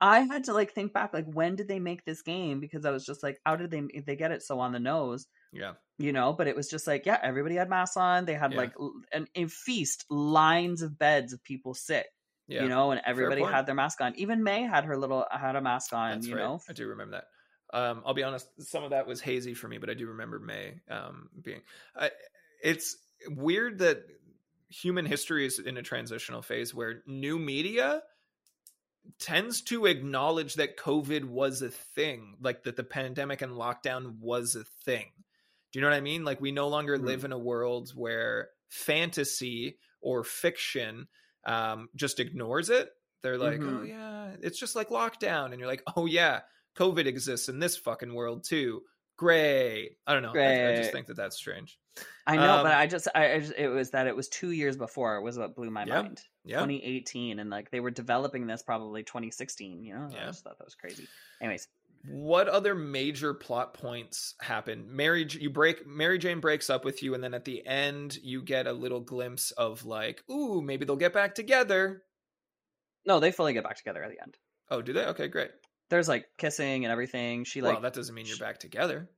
I 0.01 0.21
had 0.21 0.45
to 0.45 0.53
like 0.53 0.73
think 0.73 0.93
back, 0.93 1.15
like 1.15 1.27
when 1.27 1.57
did 1.57 1.69
they 1.69 1.79
make 1.79 2.05
this 2.05 2.23
game? 2.23 2.61
Because 2.61 2.85
I 2.85 2.91
was 2.91 3.07
just 3.07 3.23
like, 3.23 3.39
how 3.47 3.57
did 3.57 3.71
they 3.71 3.83
they 4.07 4.17
get 4.17 4.33
it 4.33 4.43
so 4.43 4.61
on 4.61 4.73
the 4.73 4.81
nose? 4.81 5.27
Yeah, 5.53 5.75
you 5.99 6.13
know 6.13 6.33
but 6.33 6.47
it 6.47 6.57
was 6.57 6.69
just 6.69 6.87
like 6.87 7.07
yeah 7.07 7.19
everybody 7.23 7.55
had 7.57 7.69
masks 7.69 7.97
on 7.97 8.25
they 8.25 8.35
had 8.35 8.53
Yeah. 8.53 8.59
like 8.59 8.75
an 9.13 9.27
a 9.35 9.47
feast 9.47 10.05
lines 10.11 10.83
of 10.83 10.99
beds 10.99 11.33
of 11.33 11.43
people 11.43 11.75
sick 11.75 12.07
yeah. 12.49 12.63
you 12.63 12.69
know 12.69 12.91
and 12.91 13.01
everybody 13.05 13.43
had 13.43 13.67
their 13.67 13.75
mask 13.75 14.01
on 14.01 14.15
even 14.17 14.43
may 14.43 14.63
had 14.63 14.85
her 14.85 14.97
little 14.97 15.27
had 15.31 15.57
a 15.57 15.61
mask 15.61 15.93
on 15.93 16.17
That's 16.17 16.27
you 16.27 16.37
right. 16.37 16.43
know 16.43 16.61
I 16.69 16.73
do 16.73 16.87
remember 16.89 17.13
that. 17.17 17.27
Um, 17.73 18.03
I'll 18.07 18.15
be 18.15 18.23
honest, 18.23 18.47
some 18.61 18.85
of 18.85 18.91
that 18.91 19.09
was 19.09 19.21
hazy 19.21 19.53
for 19.53 19.67
me, 19.67 19.79
but 19.79 19.91
I 19.91 19.95
do 19.95 20.07
remember 20.07 20.39
May 20.39 20.75
um, 20.89 21.29
being. 21.43 21.63
I 21.97 22.11
it's 22.63 22.97
weird 23.29 23.79
that 23.81 24.05
human 24.69 25.05
history 25.05 25.47
is 25.47 25.59
in 25.59 25.77
a 25.77 25.83
transitional 25.83 26.43
phase 26.43 26.73
where 26.73 27.03
new 27.07 27.39
media 27.39 28.03
tends 29.19 29.63
to 29.63 29.87
acknowledge 29.87 30.55
that 30.55 30.77
COVID 30.77 31.25
was 31.25 31.63
a 31.63 31.71
thing, 31.71 32.37
like 32.41 32.65
that 32.65 32.77
the 32.77 32.85
pandemic 32.85 33.43
and 33.43 33.53
lockdown 33.53 34.19
was 34.21 34.55
a 34.55 34.65
thing. 34.85 35.07
Do 35.73 35.79
you 35.79 35.81
know 35.83 35.91
what 35.91 35.97
I 35.97 36.01
mean? 36.01 36.25
Like 36.25 36.41
we 36.41 36.53
no 36.53 36.69
longer 36.69 36.97
Mhm. 36.99 37.05
live 37.05 37.25
in 37.25 37.33
a 37.33 37.39
world 37.39 37.91
where 37.95 38.51
fantasy 38.69 39.79
or 40.01 40.25
fiction 40.25 41.09
um, 41.45 41.89
just 41.95 42.19
ignores 42.19 42.71
it. 42.71 42.91
They're 43.23 43.39
like, 43.39 43.61
oh 43.61 43.65
Mhm. 43.83 43.89
yeah, 43.89 44.37
it's 44.43 44.59
just 44.59 44.75
like 44.75 44.89
lockdown, 44.89 45.47
and 45.53 45.59
you're 45.61 45.69
like, 45.69 45.83
oh 45.97 46.07
yeah, 46.07 46.41
COVID 46.77 47.07
exists 47.07 47.49
in 47.49 47.59
this 47.61 47.77
fucking 47.77 48.13
world 48.13 48.43
too. 48.45 48.83
Great. 49.17 49.97
I 50.07 50.13
don't 50.13 50.23
know. 50.23 50.33
I, 50.35 50.73
I 50.73 50.77
just 50.77 50.93
think 50.93 51.07
that 51.07 51.17
that's 51.17 51.37
strange. 51.37 51.79
i 52.27 52.37
know 52.37 52.63
but 52.63 52.73
Um, 52.73 52.79
i 52.79 52.87
just 52.87 53.09
I, 53.15 53.33
I 53.33 53.41
just 53.41 53.55
it 53.57 53.69
was 53.69 53.91
that 53.93 54.07
it 54.07 54.15
was 54.15 54.29
two 54.29 54.51
years 54.51 54.77
before 54.77 55.19
was 55.23 55.39
what 55.39 55.55
blew 55.55 55.71
my 55.71 55.85
Yeah. 55.87 56.03
mind 56.03 56.23
Yeah. 56.45 56.57
2018 56.59 57.39
and 57.39 57.49
like 57.49 57.71
they 57.71 57.81
were 57.81 57.91
developing 57.91 58.47
this 58.47 58.63
probably 58.63 59.03
2016 59.03 59.83
you 59.83 59.95
know 59.95 60.11
i 60.13 60.27
just 60.27 60.45
thought 60.45 60.59
that 60.59 60.65
was 60.67 60.75
crazy 60.75 61.09
anyways 61.41 61.69
what 62.09 62.49
other 62.49 62.75
major 62.75 63.35
plot 63.35 63.75
points 63.75 64.35
happen? 64.41 64.85
Mary 64.89 65.27
you 65.31 65.51
break 65.51 65.87
mary 65.87 66.19
jane 66.19 66.41
breaks 66.41 66.71
up 66.71 66.85
with 66.85 67.03
you 67.03 67.15
and 67.15 67.23
then 67.23 67.35
at 67.35 67.45
the 67.45 67.67
end 67.67 68.19
you 68.23 68.43
get 68.43 68.67
a 68.67 68.73
little 68.73 69.01
glimpse 69.01 69.51
of 69.53 69.85
like 69.85 70.23
ooh 70.31 70.61
maybe 70.61 70.85
they'll 70.85 70.97
get 70.97 71.13
back 71.13 71.35
together. 71.35 72.03
No 73.07 73.21
they 73.21 73.33
fully 73.33 73.53
get 73.53 73.65
back 73.65 73.77
together 73.77 74.03
at 74.03 74.11
the 74.11 74.21
end. 74.23 74.37
Oh 74.71 74.83
do 74.83 74.93
they? 74.93 75.05
Okay 75.07 75.29
great. 75.29 75.51
There's 75.91 76.09
like 76.09 76.27
kissing 76.39 76.85
and 76.85 76.93
everything. 76.93 77.45
She 77.45 77.61
like 77.61 77.75
well 77.75 77.83
that 77.83 77.95
doesn't 77.95 78.15
mean 78.15 78.27
you're 78.27 78.39
back 78.39 78.59
together. 78.59 79.09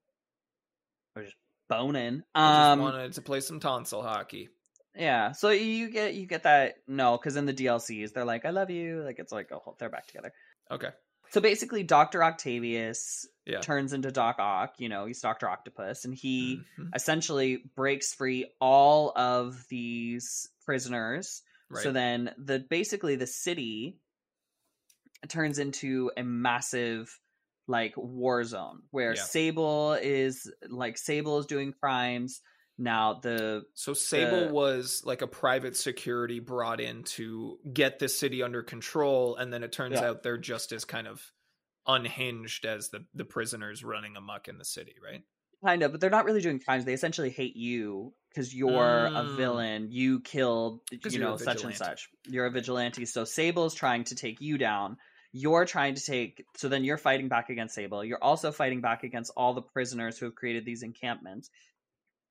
Boning. 1.68 2.22
I 2.34 2.72
um 2.72 2.78
just 2.78 2.92
wanted 2.92 3.12
to 3.14 3.22
play 3.22 3.40
some 3.40 3.60
tonsil 3.60 4.02
hockey. 4.02 4.48
Yeah, 4.94 5.32
so 5.32 5.50
you 5.50 5.90
get 5.90 6.14
you 6.14 6.26
get 6.26 6.42
that 6.44 6.76
no, 6.88 7.16
because 7.16 7.36
in 7.36 7.46
the 7.46 7.54
DLCs 7.54 8.12
they're 8.12 8.24
like, 8.24 8.44
"I 8.44 8.50
love 8.50 8.70
you," 8.70 9.02
like 9.04 9.18
it's 9.18 9.30
like 9.30 9.52
oh, 9.52 9.76
they're 9.78 9.90
back 9.90 10.06
together. 10.06 10.32
okay 10.70 10.88
So 11.30 11.40
basically, 11.40 11.82
Doctor 11.82 12.22
Octavius 12.24 13.26
Yeah. 13.44 13.60
turns 13.60 13.92
into 13.92 14.10
Doc 14.10 14.36
Ock. 14.38 14.74
You 14.78 14.88
know, 14.88 15.06
he's 15.06 15.20
Doctor 15.20 15.48
Octopus, 15.48 16.04
and 16.04 16.14
he 16.14 16.62
Mhm. 16.78 16.90
essentially 16.94 17.56
breaks 17.76 18.14
free 18.14 18.50
all 18.60 19.12
of 19.16 19.66
these 19.68 20.48
prisoners. 20.64 21.42
Right. 21.70 21.82
So 21.82 21.92
then, 21.92 22.34
the 22.38 22.58
basically 22.60 23.16
the 23.16 23.26
city 23.26 23.98
turns 25.28 25.58
into 25.58 26.10
a 26.16 26.22
massive 26.22 27.20
like 27.66 27.92
war 27.96 28.44
zone 28.44 28.82
where 28.90 29.14
Yeah. 29.14 29.22
Sable 29.22 29.92
is 29.94 30.50
like 30.68 30.96
Sable 30.96 31.38
is 31.38 31.46
doing 31.46 31.72
crimes. 31.72 32.40
Now 32.78 33.14
the 33.14 33.64
So 33.74 33.92
Sable 33.92 34.46
the- 34.46 34.52
was 34.54 35.02
like 35.04 35.20
a 35.22 35.26
private 35.26 35.76
security 35.76 36.38
brought 36.38 36.80
in 36.80 37.02
to 37.04 37.58
get 37.72 37.98
the 37.98 38.08
city 38.08 38.42
under 38.42 38.62
control, 38.62 39.34
and 39.36 39.52
then 39.52 39.64
it 39.64 39.72
turns 39.72 39.94
Yeah. 39.94 40.10
out 40.10 40.22
they're 40.22 40.38
just 40.38 40.70
as 40.72 40.84
kind 40.84 41.08
of 41.08 41.32
unhinged 41.86 42.64
as 42.66 42.90
the 42.90 43.04
the 43.14 43.24
prisoners 43.24 43.82
running 43.82 44.16
amok 44.16 44.48
in 44.48 44.58
the 44.58 44.64
city, 44.64 44.94
right? 45.02 45.22
kind 45.64 45.82
of, 45.82 45.90
but 45.90 46.00
they're 46.00 46.08
not 46.08 46.24
really 46.24 46.40
doing 46.40 46.60
crimes. 46.60 46.84
They 46.84 46.92
essentially 46.92 47.30
hate 47.30 47.56
you 47.56 48.14
because 48.30 48.54
you're 48.54 49.06
a 49.06 49.10
Mm. 49.10 49.36
villain. 49.36 49.90
You 49.90 50.20
killed, 50.20 50.82
you 51.10 51.18
know, 51.18 51.36
such 51.36 51.64
and 51.64 51.74
such. 51.74 52.08
You're 52.28 52.46
a 52.46 52.50
vigilante. 52.52 53.04
So 53.06 53.24
Sable's 53.24 53.74
trying 53.74 54.04
to 54.04 54.14
take 54.14 54.40
you 54.40 54.56
down. 54.56 54.98
You're 55.32 55.64
trying 55.64 55.96
to 55.96 56.00
take. 56.00 56.44
So 56.56 56.68
then 56.68 56.84
you're 56.84 56.96
fighting 56.96 57.26
back 57.26 57.50
against 57.50 57.74
Sable. 57.74 58.04
You're 58.04 58.22
also 58.22 58.52
fighting 58.52 58.80
back 58.80 59.02
against 59.02 59.32
all 59.36 59.52
the 59.52 59.62
prisoners 59.62 60.16
who 60.16 60.26
have 60.26 60.36
created 60.36 60.64
these 60.64 60.84
encampments. 60.84 61.50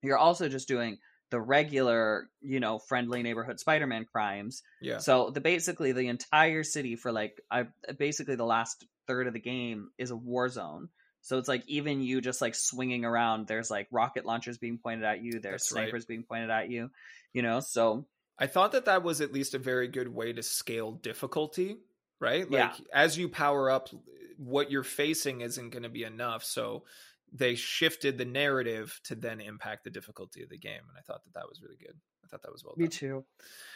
You're 0.02 0.18
also 0.18 0.50
just 0.50 0.68
doing 0.68 0.98
the 1.30 1.40
regular, 1.40 2.30
you 2.42 2.60
know, 2.60 2.80
friendly 2.80 3.22
neighborhood 3.22 3.60
Spider-Man 3.60 4.06
crimes. 4.06 4.64
Yeah. 4.82 5.00
So 5.00 5.30
the 5.30 5.42
basically 5.42 5.92
the 5.92 6.08
entire 6.08 6.64
city 6.64 6.96
for 6.96 7.12
like 7.12 7.42
I 7.52 7.68
basically 7.98 8.36
the 8.36 8.46
last 8.46 8.86
third 9.08 9.28
of 9.28 9.34
the 9.34 9.40
game 9.40 9.90
is 9.98 10.12
a 10.12 10.16
war 10.16 10.50
zone. 10.50 10.90
So 11.22 11.38
it's 11.38 11.50
like 11.50 11.64
even 11.68 12.02
you 12.02 12.22
just 12.22 12.42
like 12.42 12.56
swinging 12.56 13.04
around, 13.04 13.48
there's 13.48 13.70
like 13.70 13.88
rocket 13.92 14.26
launchers 14.26 14.58
being 14.58 14.78
pointed 14.78 15.04
at 15.04 15.22
you, 15.22 15.40
there's 15.40 15.64
That's 15.64 15.72
right. 15.74 15.82
snipers 15.84 16.06
being 16.06 16.24
pointed 16.24 16.50
at 16.50 16.70
you, 16.70 16.90
you 17.34 17.42
know. 17.42 17.60
So 17.60 18.06
I 18.40 18.48
thought 18.48 18.72
that 18.74 18.86
that 18.86 19.04
was 19.04 19.20
at 19.20 19.34
least 19.34 19.54
a 19.54 19.60
very 19.60 19.90
good 19.90 20.08
way 20.08 20.32
to 20.32 20.44
scale 20.44 20.92
difficulty, 20.94 21.78
right? 22.22 22.48
Yeah. 22.50 22.68
Like 22.68 22.76
as 22.94 23.18
you 23.18 23.28
power 23.28 23.70
up, 23.70 23.90
what 24.38 24.72
you're 24.72 24.84
facing 24.84 25.42
isn't 25.42 25.72
going 25.72 25.84
to 25.84 25.90
be 25.90 26.04
enough. 26.04 26.44
So 26.46 26.84
they 27.34 27.56
shifted 27.56 28.18
the 28.18 28.26
narrative 28.26 29.00
to 29.06 29.16
then 29.16 29.42
impact 29.42 29.84
the 29.84 29.90
difficulty 29.90 30.44
of 30.44 30.50
the 30.50 30.58
game, 30.58 30.82
and 30.88 30.98
I 30.98 31.02
thought 31.02 31.24
that 31.26 31.34
that 31.34 31.48
was 31.50 31.62
really 31.62 31.78
good. 31.78 31.96
I 32.24 32.28
thought 32.28 32.42
that 32.44 32.52
was 32.52 32.64
well 32.64 32.76
done. 32.76 32.84
me 32.84 32.90
too. 32.90 33.26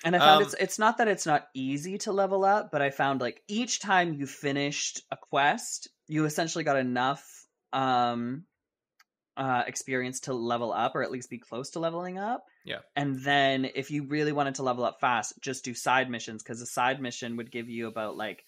And 0.04 0.16
I 0.16 0.20
found 0.20 0.38
Um, 0.38 0.44
it's 0.44 0.56
it's 0.60 0.80
not 0.80 0.98
that 0.98 1.08
it's 1.08 1.26
not 1.26 1.48
easy 1.54 1.98
to 2.00 2.12
level 2.12 2.44
up, 2.44 2.70
but 2.72 2.82
I 2.82 2.90
found 2.90 3.22
like 3.22 3.42
each 3.48 3.80
time 3.80 4.14
you 4.14 4.28
finished 4.28 5.04
a 5.10 5.18
quest, 5.18 5.88
you 6.08 6.26
essentially 6.26 6.64
got 6.64 6.76
enough 6.78 7.46
um 7.72 8.46
uh 9.38 9.64
experience 9.66 10.20
to 10.22 10.34
level 10.34 10.74
up 10.74 10.94
or 10.96 11.04
at 11.04 11.12
least 11.12 11.30
be 11.30 11.38
close 11.38 11.70
to 11.72 11.80
leveling 11.80 12.20
up. 12.20 12.44
Yeah. 12.66 12.80
And 12.98 13.22
then 13.24 13.70
if 13.74 13.90
you 13.90 14.04
really 14.08 14.34
wanted 14.34 14.56
to 14.56 14.64
level 14.64 14.84
up 14.84 15.00
fast, 15.00 15.34
just 15.40 15.64
do 15.64 15.74
side 15.74 16.10
missions 16.10 16.44
because 16.44 16.62
a 16.62 16.66
side 16.66 17.02
mission 17.02 17.38
would 17.38 17.50
give 17.52 17.70
you 17.70 17.88
about 17.88 18.18
like 18.18 18.44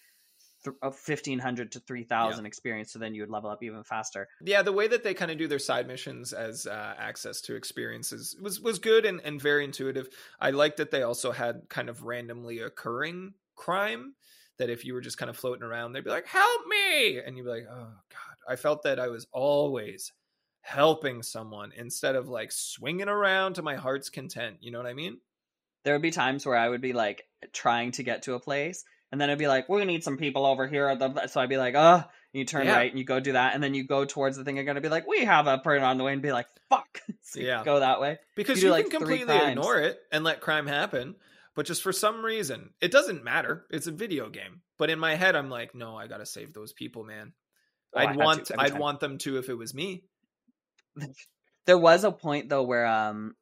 th- 0.64 0.76
uh, 0.82 0.90
1500 0.90 1.72
to 1.72 1.80
3000 1.80 2.46
experience 2.46 2.92
so 2.92 2.98
then 2.98 3.14
you 3.14 3.22
would 3.22 3.30
level 3.30 3.50
up 3.50 3.62
even 3.62 3.84
faster. 3.84 4.28
Yeah, 4.42 4.62
the 4.62 4.72
way 4.72 4.88
that 4.88 5.04
they 5.04 5.14
kind 5.14 5.30
of 5.30 5.38
do 5.38 5.46
their 5.46 5.58
side 5.58 5.86
missions 5.86 6.32
as 6.32 6.66
uh, 6.66 6.94
access 6.98 7.40
to 7.42 7.54
experiences 7.54 8.36
was 8.40 8.60
was 8.60 8.78
good 8.78 9.04
and, 9.04 9.20
and 9.24 9.40
very 9.40 9.64
intuitive. 9.64 10.08
I 10.40 10.50
liked 10.50 10.78
that 10.78 10.90
they 10.90 11.02
also 11.02 11.32
had 11.32 11.62
kind 11.68 11.88
of 11.88 12.02
randomly 12.02 12.60
occurring 12.60 13.34
crime 13.54 14.14
that 14.58 14.70
if 14.70 14.84
you 14.84 14.94
were 14.94 15.00
just 15.00 15.18
kind 15.18 15.30
of 15.30 15.36
floating 15.36 15.64
around, 15.64 15.92
they'd 15.92 16.04
be 16.04 16.10
like, 16.10 16.26
"Help 16.26 16.62
me!" 16.66 17.18
and 17.18 17.36
you'd 17.36 17.44
be 17.44 17.50
like, 17.50 17.66
"Oh 17.70 17.92
God!" 18.10 18.36
I 18.48 18.56
felt 18.56 18.82
that 18.84 18.98
I 18.98 19.08
was 19.08 19.26
always 19.32 20.12
helping 20.60 21.22
someone 21.22 21.72
instead 21.76 22.16
of 22.16 22.28
like 22.28 22.50
swinging 22.50 23.08
around 23.08 23.54
to 23.54 23.62
my 23.62 23.76
heart's 23.76 24.08
content. 24.08 24.56
You 24.60 24.70
know 24.70 24.78
what 24.78 24.86
I 24.86 24.94
mean? 24.94 25.18
There 25.84 25.94
would 25.94 26.02
be 26.02 26.10
times 26.10 26.46
where 26.46 26.56
I 26.56 26.68
would 26.68 26.80
be 26.80 26.94
like 26.94 27.24
trying 27.52 27.92
to 27.92 28.02
get 28.02 28.22
to 28.22 28.34
a 28.34 28.40
place 28.40 28.84
and 29.12 29.20
then 29.20 29.28
it'd 29.30 29.38
be 29.38 29.48
like, 29.48 29.68
we 29.68 29.84
need 29.84 30.04
some 30.04 30.16
people 30.16 30.44
over 30.46 30.66
here. 30.66 30.88
at 30.88 30.98
the-" 30.98 31.26
So 31.28 31.40
I'd 31.40 31.48
be 31.48 31.56
like, 31.56 31.74
oh, 31.76 31.96
and 31.96 32.04
you 32.32 32.44
turn 32.44 32.66
Yeah. 32.66 32.76
right 32.76 32.90
and 32.90 32.98
you 32.98 33.04
go 33.04 33.20
do 33.20 33.32
that. 33.32 33.54
And 33.54 33.62
then 33.62 33.74
you 33.74 33.84
go 33.86 34.04
towards 34.04 34.36
the 34.36 34.44
thing 34.44 34.58
again 34.58 34.76
and 34.76 34.82
be 34.82 34.88
like, 34.88 35.06
we 35.06 35.24
have 35.24 35.46
a 35.46 35.58
person 35.58 35.84
on 35.84 35.98
the 35.98 36.04
way 36.04 36.12
and 36.12 36.22
be 36.22 36.32
like, 36.32 36.46
fuck. 36.68 37.00
so 37.22 37.40
Yeah. 37.40 37.62
Go 37.64 37.80
that 37.80 38.00
way. 38.00 38.18
Because 38.34 38.62
You 38.62 38.74
you, 38.74 38.82
can 38.82 38.90
completely 38.90 39.36
ignore 39.36 39.78
it 39.78 39.98
and 40.10 40.24
let 40.24 40.40
crime 40.40 40.66
happen, 40.66 41.14
but 41.54 41.66
just 41.66 41.82
for 41.82 41.92
some 41.92 42.24
reason, 42.24 42.70
it 42.80 42.90
doesn't 42.90 43.22
matter. 43.22 43.66
It's 43.70 43.86
a 43.86 43.92
video 43.92 44.28
game. 44.30 44.62
But 44.78 44.90
in 44.90 44.98
my 44.98 45.14
head, 45.14 45.36
I'm 45.36 45.50
like, 45.50 45.74
no, 45.74 45.96
I 45.96 46.08
gotta 46.08 46.26
save 46.26 46.52
those 46.52 46.72
people, 46.72 47.04
man. 47.04 47.32
Oh, 47.94 48.00
I'd 48.00 48.16
want, 48.16 48.50
I'd 48.58 48.70
time. 48.72 48.78
want 48.80 48.98
them 48.98 49.18
to 49.18 49.38
if 49.38 49.48
it 49.48 49.54
was 49.54 49.72
me. 49.74 50.04
There 51.66 51.78
was 51.78 52.04
a 52.04 52.12
point 52.12 52.48
though 52.50 52.64
where 52.64 52.86
um 52.86 53.34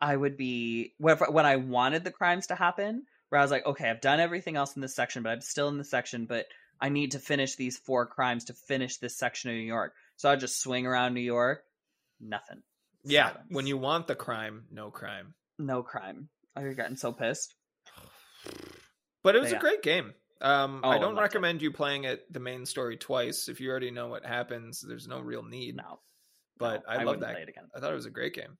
I 0.00 0.14
would 0.16 0.36
be 0.36 0.92
when 0.98 1.46
I 1.46 1.56
wanted 1.56 2.04
the 2.04 2.10
crimes 2.10 2.48
to 2.48 2.54
happen, 2.54 3.04
where 3.32 3.40
I 3.40 3.44
was 3.44 3.50
like, 3.50 3.64
okay, 3.64 3.88
I've 3.88 4.02
done 4.02 4.20
everything 4.20 4.56
else 4.56 4.76
in 4.76 4.82
this 4.82 4.94
section, 4.94 5.22
but 5.22 5.30
I'm 5.30 5.40
still 5.40 5.68
in 5.68 5.78
the 5.78 5.84
section, 5.84 6.26
but 6.26 6.44
I 6.78 6.90
need 6.90 7.12
to 7.12 7.18
finish 7.18 7.56
these 7.56 7.78
four 7.78 8.04
crimes 8.04 8.44
to 8.44 8.52
finish 8.52 8.98
this 8.98 9.16
section 9.16 9.48
of 9.48 9.56
New 9.56 9.62
York. 9.62 9.94
So 10.16 10.28
I'd 10.30 10.38
just 10.40 10.60
swing 10.60 10.86
around 10.86 11.14
New 11.14 11.22
York, 11.22 11.64
nothing. 12.20 12.62
Yeah, 13.04 13.28
Silence. 13.30 13.46
when 13.48 13.66
you 13.66 13.78
want 13.78 14.06
the 14.06 14.14
crime, 14.14 14.64
no 14.70 14.90
crime. 14.90 15.32
no 15.58 15.82
crime. 15.82 16.28
Oh, 16.54 16.60
you're 16.60 16.74
getting 16.74 16.96
so 16.96 17.10
pissed. 17.12 17.54
But 19.22 19.34
it 19.34 19.40
was 19.40 19.50
Yeah. 19.52 19.56
a 19.56 19.60
great 19.60 19.82
game. 19.82 20.12
Um, 20.42 20.82
Oh, 20.84 20.90
I 20.90 20.96
I 20.96 20.98
don't 20.98 21.14
loved 21.14 21.18
it. 21.18 21.22
recommend 21.22 21.62
you 21.62 21.72
playing 21.72 22.04
it 22.04 22.30
the 22.30 22.40
main 22.40 22.66
story 22.66 22.98
twice. 22.98 23.48
If 23.48 23.60
you 23.60 23.70
already 23.70 23.90
know 23.90 24.08
what 24.08 24.26
happens, 24.26 24.80
there's 24.86 25.08
no 25.08 25.20
real 25.20 25.42
need. 25.42 25.76
No, 25.76 26.00
but 26.58 26.82
no, 26.84 26.90
I, 26.90 26.96
love 26.96 27.06
wouldn't 27.06 27.20
that. 27.22 27.32
Play 27.32 27.42
it 27.42 27.48
again. 27.48 27.70
I 27.74 27.80
thought 27.80 27.92
it 27.92 27.94
was 27.96 28.06
a 28.06 28.10
great 28.10 28.34
game. 28.34 28.58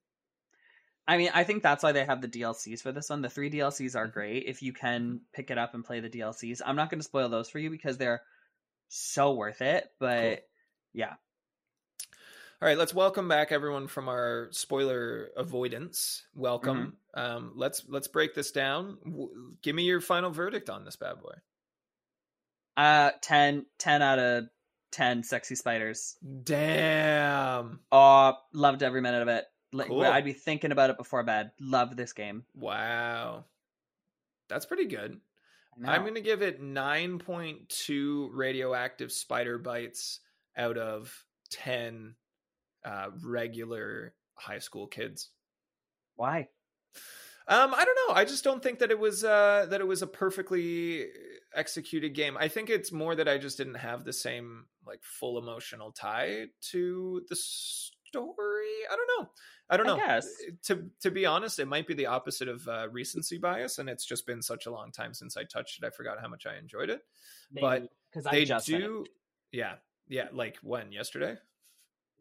I 1.06 1.16
mean, 1.16 1.30
I 1.34 1.42
think 1.44 1.62
that's 1.62 1.82
why 1.82 1.92
they 1.92 2.04
have 2.04 2.20
the 2.20 2.28
DLCs 2.28 2.80
for 2.82 2.92
this 2.92 3.10
one. 3.10 3.22
The 3.22 3.28
three 3.28 3.50
DLCs 3.50 3.96
are 3.96 4.06
Mhm. 4.08 4.12
great 4.12 4.44
if 4.46 4.62
you 4.62 4.72
can 4.72 5.20
pick 5.32 5.50
it 5.50 5.58
up 5.58 5.74
and 5.74 5.84
play 5.84 6.00
the 6.00 6.08
DLCs. 6.08 6.60
I'm 6.64 6.76
not 6.76 6.90
going 6.90 7.00
to 7.00 7.04
spoil 7.04 7.28
those 7.28 7.48
for 7.50 7.58
you 7.58 7.70
because 7.70 7.98
they're 7.98 8.22
so 8.88 9.32
worth 9.34 9.60
it. 9.62 9.90
But 9.98 10.48
yeah, 10.92 11.14
All 12.60 12.68
right, 12.68 12.78
let's 12.78 12.94
welcome 12.94 13.26
back 13.26 13.50
everyone 13.50 13.88
from 13.88 14.08
our 14.08 14.46
spoiler 14.52 15.30
avoidance. 15.36 16.24
Welcome. 16.34 16.96
Mm-hmm. 17.16 17.36
Um, 17.36 17.52
let's 17.56 17.84
let's 17.88 18.06
break 18.06 18.34
this 18.34 18.52
down. 18.52 18.98
W- 19.04 19.56
give 19.62 19.74
me 19.74 19.82
your 19.82 20.00
final 20.00 20.30
verdict 20.30 20.70
on 20.70 20.84
this 20.84 20.94
bad 20.94 21.20
boy. 21.20 21.34
uh, 22.76 23.10
10, 23.20 23.66
10 23.78 24.00
out 24.02 24.18
of 24.20 24.44
ten. 24.92 25.24
Sexy 25.24 25.56
spiders. 25.56 26.16
Damn! 26.44 27.80
Oh, 27.90 28.34
loved 28.52 28.82
every 28.84 29.00
minute 29.00 29.22
of 29.22 29.28
it. 29.28 29.44
Like, 29.72 29.88
Cool. 29.88 30.04
I'd 30.04 30.24
be 30.24 30.32
thinking 30.32 30.72
about 30.72 30.90
it 30.90 30.98
before 30.98 31.22
bed. 31.22 31.52
Love 31.58 31.96
this 31.96 32.12
game. 32.12 32.44
Wow, 32.54 33.44
that's 34.48 34.66
pretty 34.66 34.86
good. 34.86 35.18
I'm 35.84 36.02
going 36.02 36.14
to 36.14 36.20
give 36.20 36.42
it 36.42 36.62
9.2 36.62 38.28
radioactive 38.32 39.10
spider 39.10 39.58
bites 39.58 40.20
out 40.56 40.76
of 40.76 41.24
10 41.50 42.14
uh, 42.84 43.06
regular 43.24 44.14
high 44.34 44.58
school 44.58 44.86
kids. 44.86 45.30
Why? 46.16 46.48
Um, 47.48 47.74
I 47.74 47.84
don't 47.84 47.98
know. 48.08 48.14
I 48.14 48.24
just 48.24 48.44
don't 48.44 48.62
think 48.62 48.80
that 48.80 48.90
it 48.90 48.98
was 48.98 49.24
uh, 49.24 49.66
that 49.70 49.80
it 49.80 49.86
was 49.86 50.02
a 50.02 50.06
perfectly 50.06 51.06
executed 51.54 52.14
game. 52.14 52.36
I 52.38 52.48
think 52.48 52.70
it's 52.70 52.92
more 52.92 53.14
that 53.14 53.28
I 53.28 53.38
just 53.38 53.58
didn't 53.58 53.74
have 53.74 54.04
the 54.04 54.12
same 54.12 54.66
like 54.86 55.00
full 55.02 55.38
emotional 55.38 55.90
tie 55.90 56.46
to 56.70 57.22
the 57.28 57.36
story. 58.12 58.66
I 58.90 58.96
don't 58.96 59.08
know. 59.18 59.30
I 59.70 59.76
don't 59.76 59.86
I 59.86 59.90
know. 59.90 59.96
guess. 59.96 60.28
To 60.64 60.90
to 61.00 61.10
be 61.10 61.26
honest, 61.26 61.58
it 61.58 61.66
might 61.66 61.86
be 61.86 61.94
the 61.94 62.06
opposite 62.06 62.48
of 62.48 62.66
uh, 62.68 62.88
recency 62.90 63.38
bias, 63.38 63.78
and 63.78 63.88
it's 63.88 64.04
just 64.04 64.26
been 64.26 64.42
such 64.42 64.66
a 64.66 64.70
long 64.70 64.92
time 64.92 65.14
since 65.14 65.36
I 65.36 65.44
touched 65.44 65.82
it. 65.82 65.86
I 65.86 65.90
forgot 65.90 66.20
how 66.20 66.28
much 66.28 66.46
I 66.46 66.58
enjoyed 66.58 66.90
it. 66.90 67.00
But 67.60 67.88
because 68.10 68.30
they 68.30 68.44
just 68.44 68.66
do, 68.66 69.04
yeah, 69.50 69.74
yeah. 70.08 70.28
Like 70.32 70.56
when 70.62 70.92
yesterday. 70.92 71.36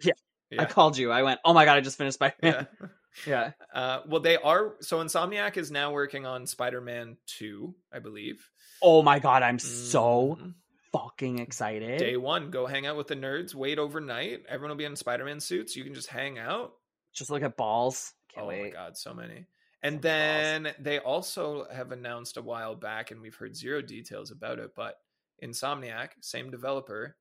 Yeah. 0.04 0.14
yeah. 0.50 0.62
I 0.64 0.66
called 0.66 0.98
you. 0.98 1.12
I 1.12 1.24
went, 1.24 1.40
oh 1.46 1.54
my 1.54 1.66
god, 1.66 1.78
I 1.78 1.82
just 1.82 1.98
finished 1.98 2.16
Spider 2.16 2.36
yeah. 2.42 2.52
Man. 2.52 2.68
yeah. 3.28 3.52
Uh, 3.74 4.00
well, 4.08 4.22
they 4.22 4.38
are. 4.38 4.76
So 4.82 5.04
Insomniac 5.04 5.58
is 5.58 5.72
now 5.72 5.92
working 5.92 6.26
on 6.26 6.48
Spider-Man 6.48 7.18
Two, 7.28 7.76
I 7.94 8.00
believe. 8.00 8.50
Oh 8.82 9.04
my 9.04 9.20
god, 9.20 9.44
I'm 9.44 9.60
so 9.60 10.38
Mhm. 10.42 10.54
Fucking 10.92 11.40
excited. 11.40 12.00
day 12.00 12.18
one. 12.18 12.52
Go 12.52 12.66
hang 12.66 12.86
out 12.86 12.98
with 12.98 13.08
the 13.08 13.16
nerds. 13.16 13.54
Wait 13.56 13.80
overnight. 13.80 14.44
Everyone 14.48 14.70
will 14.72 14.78
be 14.78 14.86
in 14.86 14.96
Spider-Man 14.96 15.40
suits. 15.40 15.76
You 15.76 15.84
can 15.84 15.94
just 15.94 16.08
hang 16.08 16.38
out. 16.38 16.74
Just 17.14 17.30
look 17.30 17.44
at 17.44 17.58
balls. 17.58 18.14
Can't 18.34 18.46
oh 18.46 18.50
my 18.50 18.70
god, 18.70 18.98
so 18.98 19.14
many. 19.14 19.46
And 19.84 19.96
balls. 19.96 20.04
then 20.04 20.74
they 20.80 21.00
also 21.00 21.66
have 21.74 21.92
announced 21.92 22.38
a 22.38 22.42
while 22.42 22.76
back, 22.76 23.12
and 23.12 23.22
we've 23.22 23.36
heard 23.36 23.56
zero 23.56 23.82
details 23.82 24.32
about 24.32 24.60
it, 24.60 24.72
but 24.76 24.96
Insomniac, 25.44 26.10
same 26.22 26.52
developer, 26.52 27.18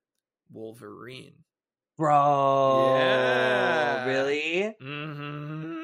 Wolverine. 0.52 1.34
Bro. 1.96 2.94
Yeah. 2.94 4.04
Really? 4.06 4.74
hmm 4.80 5.76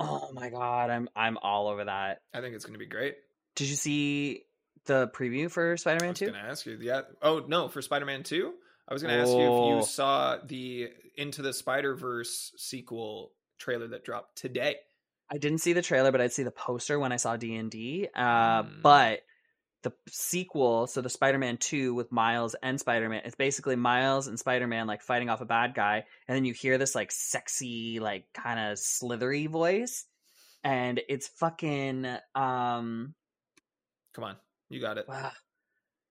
Oh 0.00 0.30
my 0.32 0.50
god, 0.50 0.90
I'm 0.90 1.08
I'm 1.14 1.38
all 1.38 1.68
over 1.68 1.84
that. 1.84 2.22
I 2.32 2.40
think 2.40 2.54
it's 2.54 2.64
going 2.64 2.74
to 2.74 2.78
be 2.78 2.86
great. 2.86 3.14
Did 3.54 3.68
you 3.68 3.76
see 3.76 4.42
the 4.86 5.08
preview 5.08 5.50
for 5.50 5.76
Spider-Man 5.76 6.08
I 6.08 6.12
was 6.12 6.18
2? 6.18 6.26
gonna 6.26 6.38
ask 6.38 6.66
you. 6.66 6.78
Yeah. 6.80 7.02
Oh 7.22 7.44
no, 7.46 7.68
for 7.68 7.82
Spider-Man 7.82 8.22
Two. 8.22 8.54
I 8.88 8.92
was 8.92 9.02
gonna 9.02 9.14
ask 9.14 9.30
you 9.32 9.40
if 9.40 9.48
Oh. 9.50 9.76
you 9.78 9.84
saw 9.84 10.36
the 10.44 10.90
Into 11.16 11.42
the 11.42 11.52
Spider 11.52 11.94
Verse 11.94 12.52
sequel 12.56 13.32
trailer 13.58 13.88
that 13.88 14.04
dropped 14.04 14.36
today. 14.36 14.76
I 15.30 15.38
didn't 15.38 15.58
see 15.58 15.72
the 15.72 15.80
trailer, 15.82 16.12
but 16.12 16.20
I'd 16.20 16.32
see 16.32 16.42
the 16.42 16.50
poster 16.50 16.98
when 16.98 17.10
I 17.12 17.16
saw 17.16 17.36
D 17.36 17.54
and 17.56 17.70
D. 17.70 18.08
Uh, 18.14 18.62
Mm. 18.64 18.82
But 18.82 19.20
the 19.82 19.92
sequel, 20.08 20.86
so 20.86 21.00
the 21.02 21.08
Spider-Man 21.10 21.56
Two 21.58 21.94
with 21.94 22.10
Miles 22.12 22.54
and 22.62 22.78
Spider-Man, 22.80 23.22
it's 23.24 23.36
basically 23.36 23.76
Miles 23.76 24.26
and 24.28 24.38
Spider-Man 24.38 24.86
like 24.86 25.02
fighting 25.02 25.28
off 25.30 25.40
a 25.40 25.44
bad 25.46 25.74
guy, 25.74 26.04
and 26.28 26.36
then 26.36 26.44
you 26.44 26.52
hear 26.54 26.76
this 26.78 26.94
like 26.94 27.10
sexy, 27.10 28.00
like 28.00 28.26
kind 28.34 28.58
of 28.72 28.78
slithery 28.78 29.46
voice, 29.46 30.04
and 30.62 31.00
it's 31.08 31.28
fucking 31.28 32.06
um, 32.34 33.14
Come 34.14 34.24
on, 34.24 34.36
you 34.70 34.80
got 34.80 34.98
it. 34.98 35.06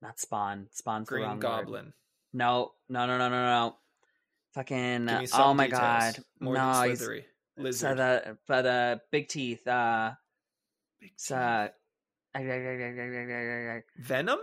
not 0.01 0.19
Spawn. 0.19 0.67
Spawn's 0.71 1.07
the 1.07 1.15
Green 1.15 1.29
word. 1.29 1.39
Goblin. 1.39 1.93
No, 2.33 2.71
no, 2.89 3.05
no, 3.05 3.17
no, 3.17 3.29
no, 3.29 3.43
no. 3.45 3.75
Fucking. 4.53 5.05
Give 5.07 5.19
me 5.19 5.25
some 5.25 5.41
oh 5.41 5.53
my 5.53 5.65
details. 5.65 5.81
god. 5.81 6.17
More 6.39 6.53
no, 6.55 6.73
than 6.73 6.95
slithery. 6.97 7.25
so 7.57 7.63
Lizard. 7.63 7.97
the 7.97 8.37
but 8.47 8.65
uh 8.65 8.97
big 9.11 9.27
teeth. 9.27 9.67
Uh, 9.67 10.11
Big 11.01 11.11
it's, 11.13 11.27
teeth. 11.27 11.37
uh 11.37 11.67
Venom. 13.99 14.39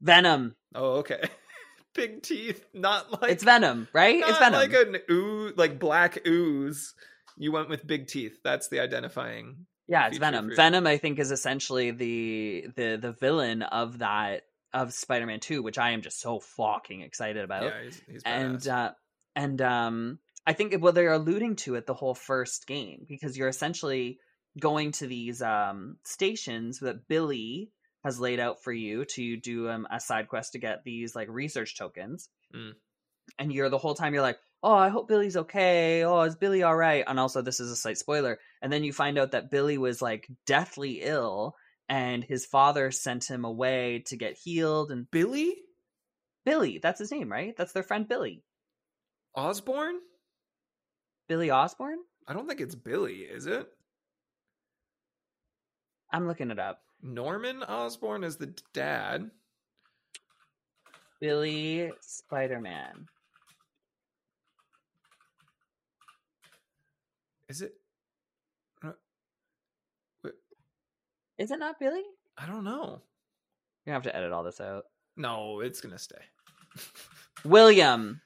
Venom. 0.00 0.56
Oh, 0.74 0.92
okay. 0.98 1.22
Big 1.94 2.22
teeth. 2.22 2.64
Not 2.74 3.22
like 3.22 3.30
It's 3.30 3.44
Venom, 3.44 3.86
right? 3.92 4.16
It's 4.26 4.38
Venom. 4.38 4.60
like 4.60 4.72
an 4.72 4.96
ooze, 5.08 5.52
like 5.56 5.78
black 5.78 6.26
ooze. 6.26 6.92
You 7.36 7.52
went 7.52 7.68
with 7.68 7.86
big 7.86 8.08
teeth. 8.08 8.38
That's 8.42 8.68
the 8.68 8.80
identifying. 8.80 9.66
Yeah, 9.88 10.08
it's 10.08 10.18
Venom. 10.18 10.50
Venom, 10.54 10.86
I 10.86 10.96
think, 10.98 11.18
is 11.18 11.30
essentially 11.30 11.90
the 11.90 12.66
the 12.74 12.96
the 12.96 13.12
villain 13.12 13.62
of 13.62 13.98
that 13.98 14.42
of 14.72 14.92
Spider-Man 14.92 15.40
Two, 15.40 15.62
which 15.62 15.78
I 15.78 15.90
am 15.90 16.02
just 16.02 16.20
so 16.20 16.40
fucking 16.40 17.00
excited 17.02 17.44
about. 17.44 17.64
Yeah, 17.64 17.82
he's, 17.84 18.02
he's 18.08 18.22
and 18.24 18.68
uh 18.68 18.92
and 19.36 19.60
um 19.60 20.18
i 20.46 20.52
think 20.52 20.74
well 20.80 20.92
they're 20.92 21.12
alluding 21.12 21.56
to 21.56 21.74
it 21.74 21.86
the 21.86 21.94
whole 21.94 22.14
first 22.14 22.66
game 22.68 23.04
because 23.08 23.36
you're 23.36 23.48
essentially 23.48 24.18
going 24.60 24.92
to 24.92 25.06
these 25.08 25.42
um 25.42 25.96
stations 26.04 26.78
that 26.78 27.08
billy 27.08 27.70
has 28.04 28.20
laid 28.20 28.38
out 28.38 28.62
for 28.62 28.70
you 28.72 29.04
to 29.06 29.36
do 29.38 29.68
um, 29.70 29.88
a 29.90 29.98
side 29.98 30.28
quest 30.28 30.52
to 30.52 30.58
get 30.58 30.84
these 30.84 31.16
like 31.16 31.28
research 31.28 31.76
tokens 31.76 32.28
Mm. 32.54 32.74
and 33.40 33.52
you're 33.52 33.70
the 33.70 33.78
whole 33.78 33.94
time 33.94 34.14
you're 34.14 34.22
like 34.22 34.38
oh 34.64 34.74
i 34.74 34.88
hope 34.88 35.06
billy's 35.06 35.36
okay 35.36 36.02
oh 36.04 36.22
is 36.22 36.34
billy 36.34 36.64
all 36.64 36.74
right 36.74 37.04
and 37.06 37.20
also 37.20 37.40
this 37.40 37.60
is 37.60 37.70
a 37.70 37.76
slight 37.76 37.98
spoiler 37.98 38.38
and 38.60 38.72
then 38.72 38.82
you 38.82 38.92
find 38.92 39.18
out 39.18 39.30
that 39.30 39.50
billy 39.50 39.78
was 39.78 40.02
like 40.02 40.26
deathly 40.46 41.00
ill 41.02 41.54
and 41.88 42.24
his 42.24 42.46
father 42.46 42.90
sent 42.90 43.30
him 43.30 43.44
away 43.44 44.02
to 44.06 44.16
get 44.16 44.36
healed 44.42 44.90
and 44.90 45.08
Billy 45.12 45.54
billy 46.44 46.80
that's 46.82 46.98
his 46.98 47.12
name 47.12 47.30
right 47.30 47.54
that's 47.56 47.72
their 47.72 47.82
friend 47.84 48.08
billy 48.08 48.42
Osborn. 49.36 49.96
billy 51.28 51.50
osborn 51.50 51.98
I 52.26 52.32
don't 52.32 52.48
think 52.48 52.60
it's 52.60 52.74
Billy, 52.74 53.18
is 53.18 53.46
it? 53.46 53.66
I'm 56.10 56.26
looking 56.26 56.50
it 56.50 56.58
up. 56.58 56.80
Norman 57.02 57.62
Osborn 57.62 58.24
is 58.24 58.36
the 58.36 58.54
dad. 58.72 59.30
Billy 61.20 61.92
Spider 62.00 62.60
Man. 62.60 63.06
Is 67.48 67.62
it? 67.62 67.74
Uh, 68.82 68.92
Is 71.38 71.50
it 71.50 71.58
not 71.58 71.78
Billy? 71.78 72.02
I 72.38 72.46
don't 72.46 72.64
know. 72.64 73.00
You're 73.86 73.94
have 73.94 74.02
to 74.04 74.16
edit 74.16 74.32
all 74.32 74.42
this 74.42 74.60
out. 74.60 74.84
No, 75.16 75.60
it's 75.60 75.80
gonna 75.80 75.98
stay. 75.98 76.16
William. 77.44 78.20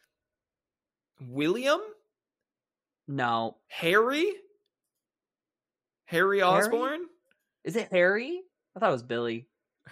William, 1.20 1.80
No. 3.08 3.56
Harry, 3.66 4.32
Harry 6.04 6.42
Osborn. 6.42 7.00
Is 7.64 7.74
it 7.74 7.88
Harry? 7.90 8.40
I 8.76 8.80
thought 8.80 8.90
it 8.90 8.92
was 8.92 9.02
Billy. 9.02 9.48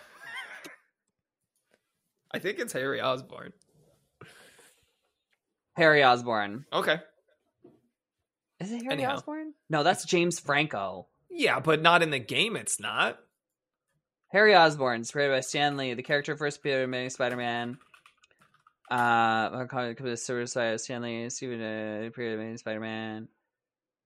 I 2.33 2.39
think 2.39 2.61
it's 2.61 2.73
Harry 2.73 3.01
Osborn. 3.01 3.53
Harry 5.75 6.05
Osborn. 6.05 6.65
Okay. 6.73 7.01
Is 8.61 8.73
it 8.73 8.83
Harry 8.83 8.95
Anyhow. 8.95 9.17
Osborn? 9.17 9.53
No, 9.69 9.83
that's 9.83 10.05
James 10.05 10.41
Franco. 10.41 11.09
Yeah, 11.31 11.61
but 11.61 11.83
not 11.83 12.03
in 12.03 12.11
the 12.11 12.19
game. 12.19 12.57
It's 12.57 12.81
not. 12.81 13.19
Harry 14.29 14.55
Osborn, 14.55 15.03
is 15.03 15.11
created 15.11 15.33
by 15.35 15.41
Stan 15.41 15.77
Lee, 15.77 15.95
the 15.95 16.03
character 16.03 16.33
of 16.33 16.39
first 16.39 16.63
Peter 16.63 16.87
Many 16.87 17.09
Spider-Man. 17.11 17.79
Uh, 18.91 19.67
suicide 20.17 20.81
Stan 20.81 21.03
Lee, 21.03 21.29
Stephen, 21.31 21.61
uh, 21.61 22.11
Peter 22.15 22.37
Many 22.37 22.57
Spider-Man. 22.57 23.29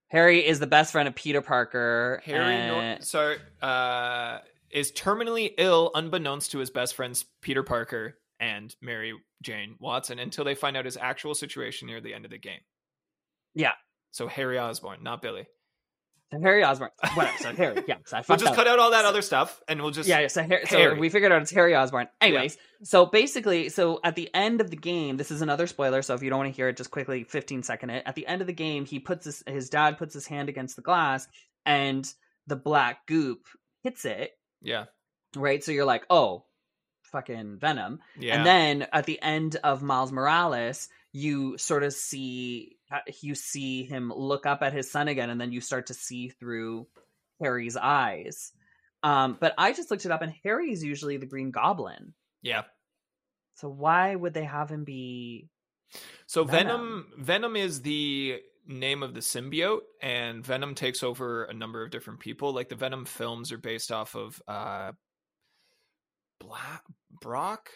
Harry 0.09 0.45
is 0.47 0.59
the 0.59 0.67
best 0.67 0.93
friend 0.93 1.07
of 1.07 1.15
Peter 1.15 1.41
Parker. 1.41 2.21
Harry 2.25 2.55
and- 2.55 2.99
Nor- 2.99 3.01
so 3.01 3.67
uh, 3.67 4.39
is 4.71 4.91
terminally 4.93 5.53
ill, 5.57 5.91
unbeknownst 5.95 6.53
to 6.53 6.59
his 6.59 6.71
best 6.71 6.95
friends 6.97 7.25
Peter 7.41 7.63
Parker 7.63 8.19
and 8.41 8.75
Mary 8.83 9.15
Jane 9.43 9.77
Watson, 9.79 10.19
until 10.19 10.45
they 10.45 10.55
find 10.55 10.77
out 10.77 10.85
his 10.85 10.97
actual 10.97 11.35
situation 11.35 11.87
near 11.87 12.01
the 12.01 12.15
end 12.15 12.25
of 12.25 12.31
the 12.31 12.39
game. 12.39 12.61
Yeah. 13.55 13.73
So 14.11 14.27
Harry 14.27 14.59
Osborn, 14.59 15.03
not 15.03 15.23
Billy. 15.23 15.47
Harry 16.33 16.63
Osborn. 16.63 16.91
Whatever. 17.15 17.37
So 17.39 17.53
Harry. 17.53 17.83
Yeah. 17.89 17.97
So 18.07 18.17
I 18.19 18.25
We'll 18.29 18.39
just 18.39 18.55
cut 18.55 18.69
out 18.69 18.79
all 18.79 18.93
that 18.93 19.05
other 19.05 19.23
stuff, 19.23 19.61
and 19.67 19.83
we'll 19.83 19.91
just 19.91 20.09
yeah, 20.09 20.29
so, 20.29 20.43
Harry, 20.43 20.65
so 20.67 20.95
we 20.95 21.09
figured 21.09 21.33
out 21.33 21.43
it's 21.43 21.51
Harry 21.51 21.75
Osborn. 21.75 22.09
Anyways, 22.21 22.57
so 22.85 23.07
basically, 23.07 23.69
so 23.69 24.01
at 24.05 24.15
the 24.15 24.33
end 24.33 24.61
of 24.61 24.71
the 24.71 24.77
game, 24.77 25.17
this 25.17 25.31
is 25.31 25.43
another 25.43 25.67
spoiler. 25.67 26.03
So 26.03 26.15
if 26.15 26.23
you 26.23 26.31
don't 26.31 26.39
want 26.39 26.53
to 26.53 26.57
hear 26.57 26.69
it, 26.69 26.77
just 26.77 26.91
quickly 26.91 27.25
15 27.25 27.65
second 27.65 27.91
it. 27.91 28.05
At 28.07 28.15
the 28.15 28.27
end 28.27 28.41
of 28.43 28.47
the 28.47 28.53
game, 28.53 28.85
he 28.85 29.01
puts 29.01 29.25
his 29.25 29.43
his 29.47 29.71
dad 29.71 29.99
puts 29.99 30.15
his 30.15 30.27
hand 30.27 30.49
against 30.49 30.77
the 30.77 30.83
glass, 30.83 31.27
and 31.67 32.09
the 32.47 32.57
black 32.57 33.07
goop 33.07 33.41
hits 33.83 34.05
it. 34.05 34.31
yeah, 34.63 34.85
Right. 35.35 35.63
So 35.65 35.73
you're 35.73 35.85
like, 35.85 36.05
oh, 36.11 36.45
fucking 37.03 37.59
Venom. 37.59 37.99
yeah. 38.19 38.37
And 38.37 38.47
then 38.47 38.87
at 38.93 39.05
the 39.07 39.21
end 39.21 39.57
of 39.65 39.83
Miles 39.83 40.13
Morales, 40.13 40.89
you 41.13 41.59
sort 41.59 41.83
of 41.83 41.93
see 41.93 42.77
uh, 42.91 42.99
you 43.21 43.35
see 43.35 43.85
him 43.85 44.13
look 44.15 44.47
up 44.47 44.63
at 44.63 44.73
his 44.73 44.91
son 44.91 45.09
again, 45.09 45.31
and 45.31 45.41
then 45.41 45.53
you 45.53 45.61
start 45.61 45.87
to 45.87 45.95
see 45.95 46.29
through 46.29 46.87
Harry's 47.41 47.77
eyes. 47.77 48.53
Um, 49.03 49.39
but 49.41 49.55
I 49.57 49.73
just 49.73 49.91
looked 49.91 50.05
it 50.05 50.13
up, 50.13 50.23
and 50.23 50.35
Harry 50.45 50.73
is 50.73 50.85
usually 50.85 51.17
the 51.17 51.27
Green 51.27 51.51
Goblin. 51.51 52.15
yeah. 52.43 52.63
So 53.57 53.69
why 53.69 54.15
would 54.15 54.33
they 54.33 54.45
have 54.45 54.71
him 54.71 54.85
be? 54.85 55.49
So 56.27 56.45
Venom. 56.45 57.07
Venom. 57.17 57.25
Venom 57.25 57.57
is 57.57 57.83
the 57.83 58.41
name 58.67 59.03
of 59.03 59.13
the 59.13 59.21
symbiote, 59.21 59.81
and 60.01 60.45
Venom 60.45 60.75
takes 60.75 61.03
over 61.03 61.45
a 61.45 61.53
number 61.53 61.83
of 61.83 61.91
different 61.91 62.21
people. 62.21 62.55
Like 62.55 62.71
the 62.71 62.77
Venom 62.77 63.05
films 63.05 63.53
are 63.53 63.59
based 63.59 63.93
off 63.93 64.15
of 64.15 64.41
uh, 64.49 64.93
Black 66.41 66.83
Brock 67.21 67.71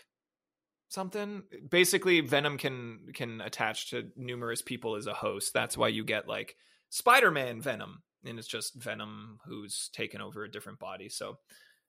something. 0.95 1.43
Basically, 1.71 2.21
Venom 2.21 2.57
can 2.57 3.01
can 3.13 3.41
attach 3.41 3.91
to 3.91 4.11
numerous 4.17 4.63
people 4.63 4.97
as 4.97 5.07
a 5.07 5.13
host. 5.15 5.53
That's 5.53 5.77
why 5.77 5.89
you 5.89 6.05
get 6.05 6.27
like 6.29 6.57
Spider-Man 6.91 7.61
Venom, 7.61 8.03
and 8.25 8.39
it's 8.39 8.49
just 8.49 8.75
Venom 8.77 9.39
who's 9.47 9.91
taken 9.93 10.21
over 10.21 10.45
a 10.45 10.51
different 10.51 10.79
body. 10.79 11.09
So 11.09 11.39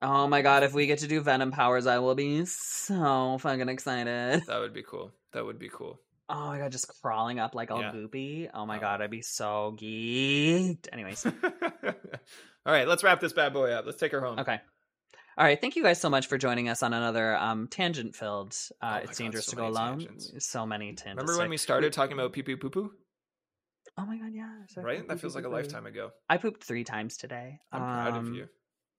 Oh 0.01 0.27
my 0.27 0.41
god! 0.41 0.63
If 0.63 0.73
we 0.73 0.87
get 0.87 0.99
to 0.99 1.07
do 1.07 1.21
Venom 1.21 1.51
powers, 1.51 1.87
I 1.87 1.99
will 1.99 2.15
be 2.15 2.43
so 2.45 3.37
fucking 3.39 3.69
excited. 3.69 4.43
that 4.47 4.59
would 4.59 4.73
be 4.73 4.83
cool. 4.83 5.11
That 5.31 5.45
would 5.45 5.57
be 5.59 5.69
cool. 5.69 6.01
Oh 6.27 6.47
my 6.47 6.57
god, 6.57 6.71
just 6.71 6.91
crawling 7.01 7.39
up 7.39 7.55
like 7.55 7.71
all 7.71 7.81
Yeah. 7.81 7.91
goopy. 7.93 8.49
Oh 8.53 8.65
my 8.65 8.77
Oh. 8.77 8.81
god, 8.81 9.01
I'd 9.01 9.11
be 9.11 9.21
so 9.21 9.75
geeked. 9.79 10.87
Anyways, 10.91 11.25
All 12.67 12.73
right, 12.73 12.87
let's 12.87 13.03
wrap 13.03 13.19
this 13.19 13.31
bad 13.33 13.53
boy 13.53 13.71
up. 13.71 13.85
Let's 13.85 13.99
take 13.99 14.11
her 14.11 14.21
home. 14.21 14.39
Okay. 14.39 14.59
All 15.37 15.43
right. 15.45 15.59
Thank 15.59 15.75
you 15.75 15.83
guys 15.83 15.99
so 15.99 16.09
much 16.09 16.27
for 16.27 16.37
joining 16.37 16.69
us 16.69 16.81
on 16.81 16.93
another 16.93 17.35
um, 17.37 17.67
tangent 17.67 18.15
filled. 18.15 18.55
Oh 18.81 18.87
Uh, 18.87 18.91
my 18.91 18.99
it's 19.01 19.17
dangerous 19.17 19.45
so 19.47 19.51
to 19.51 19.55
go 19.57 19.67
alone. 19.67 19.99
tangents. 19.99 20.31
So 20.45 20.65
many 20.65 20.93
tangents. 20.93 21.23
Remember 21.23 21.37
when 21.37 21.49
we 21.49 21.57
started 21.57 21.91
talking 21.93 22.13
about 22.13 22.31
pee 22.33 22.41
pee 22.43 22.55
poo 22.55 22.69
poo? 22.69 22.91
Oh 23.97 24.05
my 24.05 24.17
god, 24.17 24.31
yeah. 24.33 24.49
Right? 24.81 25.07
That 25.07 25.19
feels 25.19 25.35
like 25.35 25.45
a 25.45 25.49
lifetime 25.49 25.85
ago. 25.85 26.11
I 26.29 26.37
pooped 26.37 26.63
three 26.63 26.83
times 26.83 27.17
today. 27.17 27.59
I'm 27.71 27.81
proud 27.81 28.07
of 28.09 28.27
Um, 28.27 28.33
you. 28.33 28.47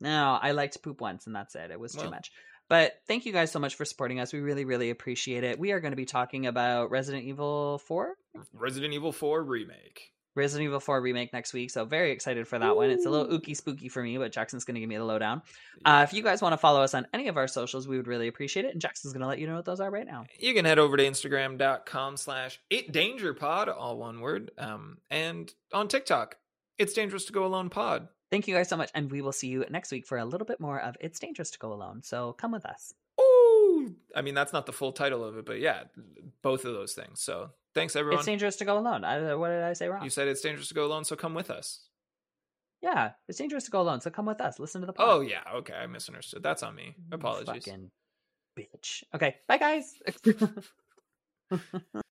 No, 0.01 0.39
I 0.41 0.53
liked 0.53 0.82
poop 0.82 1.01
once, 1.01 1.26
and 1.26 1.34
that's 1.34 1.55
it. 1.55 1.70
It 1.70 1.80
was 1.80 1.95
too 1.95 2.11
much. 2.11 2.30
But 2.68 2.95
thank 3.07 3.24
you 3.26 3.32
guys 3.32 3.51
so 3.53 3.59
much 3.59 3.76
for 3.76 3.84
supporting 3.84 4.20
us. 4.20 4.32
We 4.32 4.41
really, 4.41 4.64
really 4.64 4.91
appreciate 4.91 5.45
it. 5.45 5.59
We 5.59 5.70
are 5.72 5.80
going 5.80 5.93
to 5.93 5.97
be 5.97 6.05
talking 6.05 6.47
about 6.47 6.91
Resident 6.91 7.24
Evil 7.24 7.78
4, 7.78 8.14
Resident 8.53 8.93
Evil 8.93 9.12
4 9.12 9.43
remake. 9.45 10.11
Resident 10.37 10.66
Evil 10.66 10.80
4 10.80 11.01
remake 11.01 11.32
next 11.32 11.53
week. 11.53 11.70
So 11.70 11.84
very 11.84 12.12
excited 12.12 12.47
for 12.47 12.59
that 12.59 12.76
one. 12.76 12.91
It's 12.91 13.07
a 13.07 13.11
little 13.11 13.26
ooky 13.26 13.57
spooky 13.57 13.89
for 13.89 14.03
me, 14.03 14.18
but 14.18 14.32
Jackson's 14.32 14.64
going 14.64 14.74
to 14.74 14.80
give 14.80 14.89
me 14.89 14.97
the 14.97 15.05
lowdown. 15.05 15.43
Uh, 15.84 16.05
if 16.07 16.12
you 16.12 16.22
guys 16.22 16.43
want 16.43 16.53
to 16.53 16.59
follow 16.59 16.82
us 16.82 16.95
on 16.95 17.07
any 17.12 17.28
of 17.28 17.37
our 17.37 17.49
socials, 17.49 17.89
we 17.89 17.97
would 17.97 18.07
really 18.07 18.28
appreciate 18.28 18.66
it. 18.66 18.72
And 18.72 18.80
Jackson's 18.80 19.12
going 19.12 19.22
to 19.22 19.26
let 19.26 19.39
you 19.39 19.47
know 19.47 19.57
what 19.57 19.64
those 19.64 19.80
are 19.80 19.91
right 19.91 20.07
now. 20.07 20.26
You 20.39 20.55
can 20.55 20.64
head 20.64 20.78
over 20.78 20.97
to 20.97 21.05
Instagram.com 21.05 22.16
slash 22.16 22.61
it 22.70 22.93
danger 22.93 23.34
pod, 23.34 23.68
all 23.68 23.97
one 23.97 24.20
word. 24.20 24.51
Um, 24.59 24.99
and 25.11 25.53
on 25.72 25.89
TikTok, 25.89 26.37
it's 26.78 26.93
dangerous 26.93 27.24
to 27.24 27.32
go 27.32 27.47
alone 27.47 27.70
pod. 27.70 28.09
Thank 28.30 28.49
you 28.49 28.55
guys 28.55 28.68
so 28.68 28.76
much, 28.76 28.91
and 28.95 29.11
we 29.11 29.22
will 29.22 29.32
see 29.32 29.49
you 29.49 29.64
next 29.70 29.93
week 29.93 30.07
for 30.07 30.18
a 30.18 30.24
little 30.24 30.47
bit 30.47 30.61
more 30.61 30.80
of 30.80 30.97
It's 31.01 31.20
Dangerous 31.20 31.53
to 31.53 31.59
Go 31.61 31.72
Alone. 31.72 32.03
So 32.03 32.32
come 32.32 32.51
with 32.51 32.66
us. 32.66 32.93
Ooh, 33.20 33.95
I 34.14 34.22
mean 34.22 34.34
that's 34.34 34.53
not 34.53 34.66
the 34.66 34.72
full 34.72 34.93
title 34.93 35.22
of 35.22 35.39
it, 35.39 35.47
but 35.47 35.61
yeah, 35.61 35.84
both 36.43 36.64
of 36.64 36.74
those 36.74 36.93
things. 36.93 37.20
So 37.20 37.51
thanks 37.77 37.95
everyone. 37.95 38.18
It's 38.18 38.27
dangerous 38.27 38.57
to 38.57 38.64
go 38.64 38.79
alone. 38.79 39.05
I, 39.05 39.31
uh, 39.31 39.39
what 39.39 39.51
did 39.51 39.62
I 39.62 39.74
say 39.74 39.89
wrong? 39.89 40.03
You 40.03 40.11
said 40.11 40.27
it's 40.27 40.41
dangerous 40.41 40.68
to 40.68 40.74
go 40.74 40.85
alone, 40.85 41.05
so 41.05 41.14
come 41.14 41.35
with 41.35 41.51
us. 41.51 41.87
yeah, 42.83 43.12
it's 43.29 43.39
dangerous 43.39 43.64
to 43.64 43.70
go 43.70 43.81
alone. 43.81 44.01
So 44.01 44.11
come 44.11 44.27
with 44.27 44.41
us. 44.41 44.59
Listen 44.59 44.81
to 44.81 44.87
the 44.87 44.93
oh, 44.95 44.97
pod. 44.97 45.09
Oh 45.09 45.20
yeah, 45.20 45.43
okay, 45.57 45.74
I 45.74 45.87
misunderstood. 45.87 46.43
That's 46.43 46.64
on 46.64 46.74
me. 46.74 46.97
Apologies. 47.12 47.64
Fucking 47.64 47.91
bitch. 48.59 49.05
Okay, 49.14 49.37
bye 49.47 49.59
guys. 49.59 49.95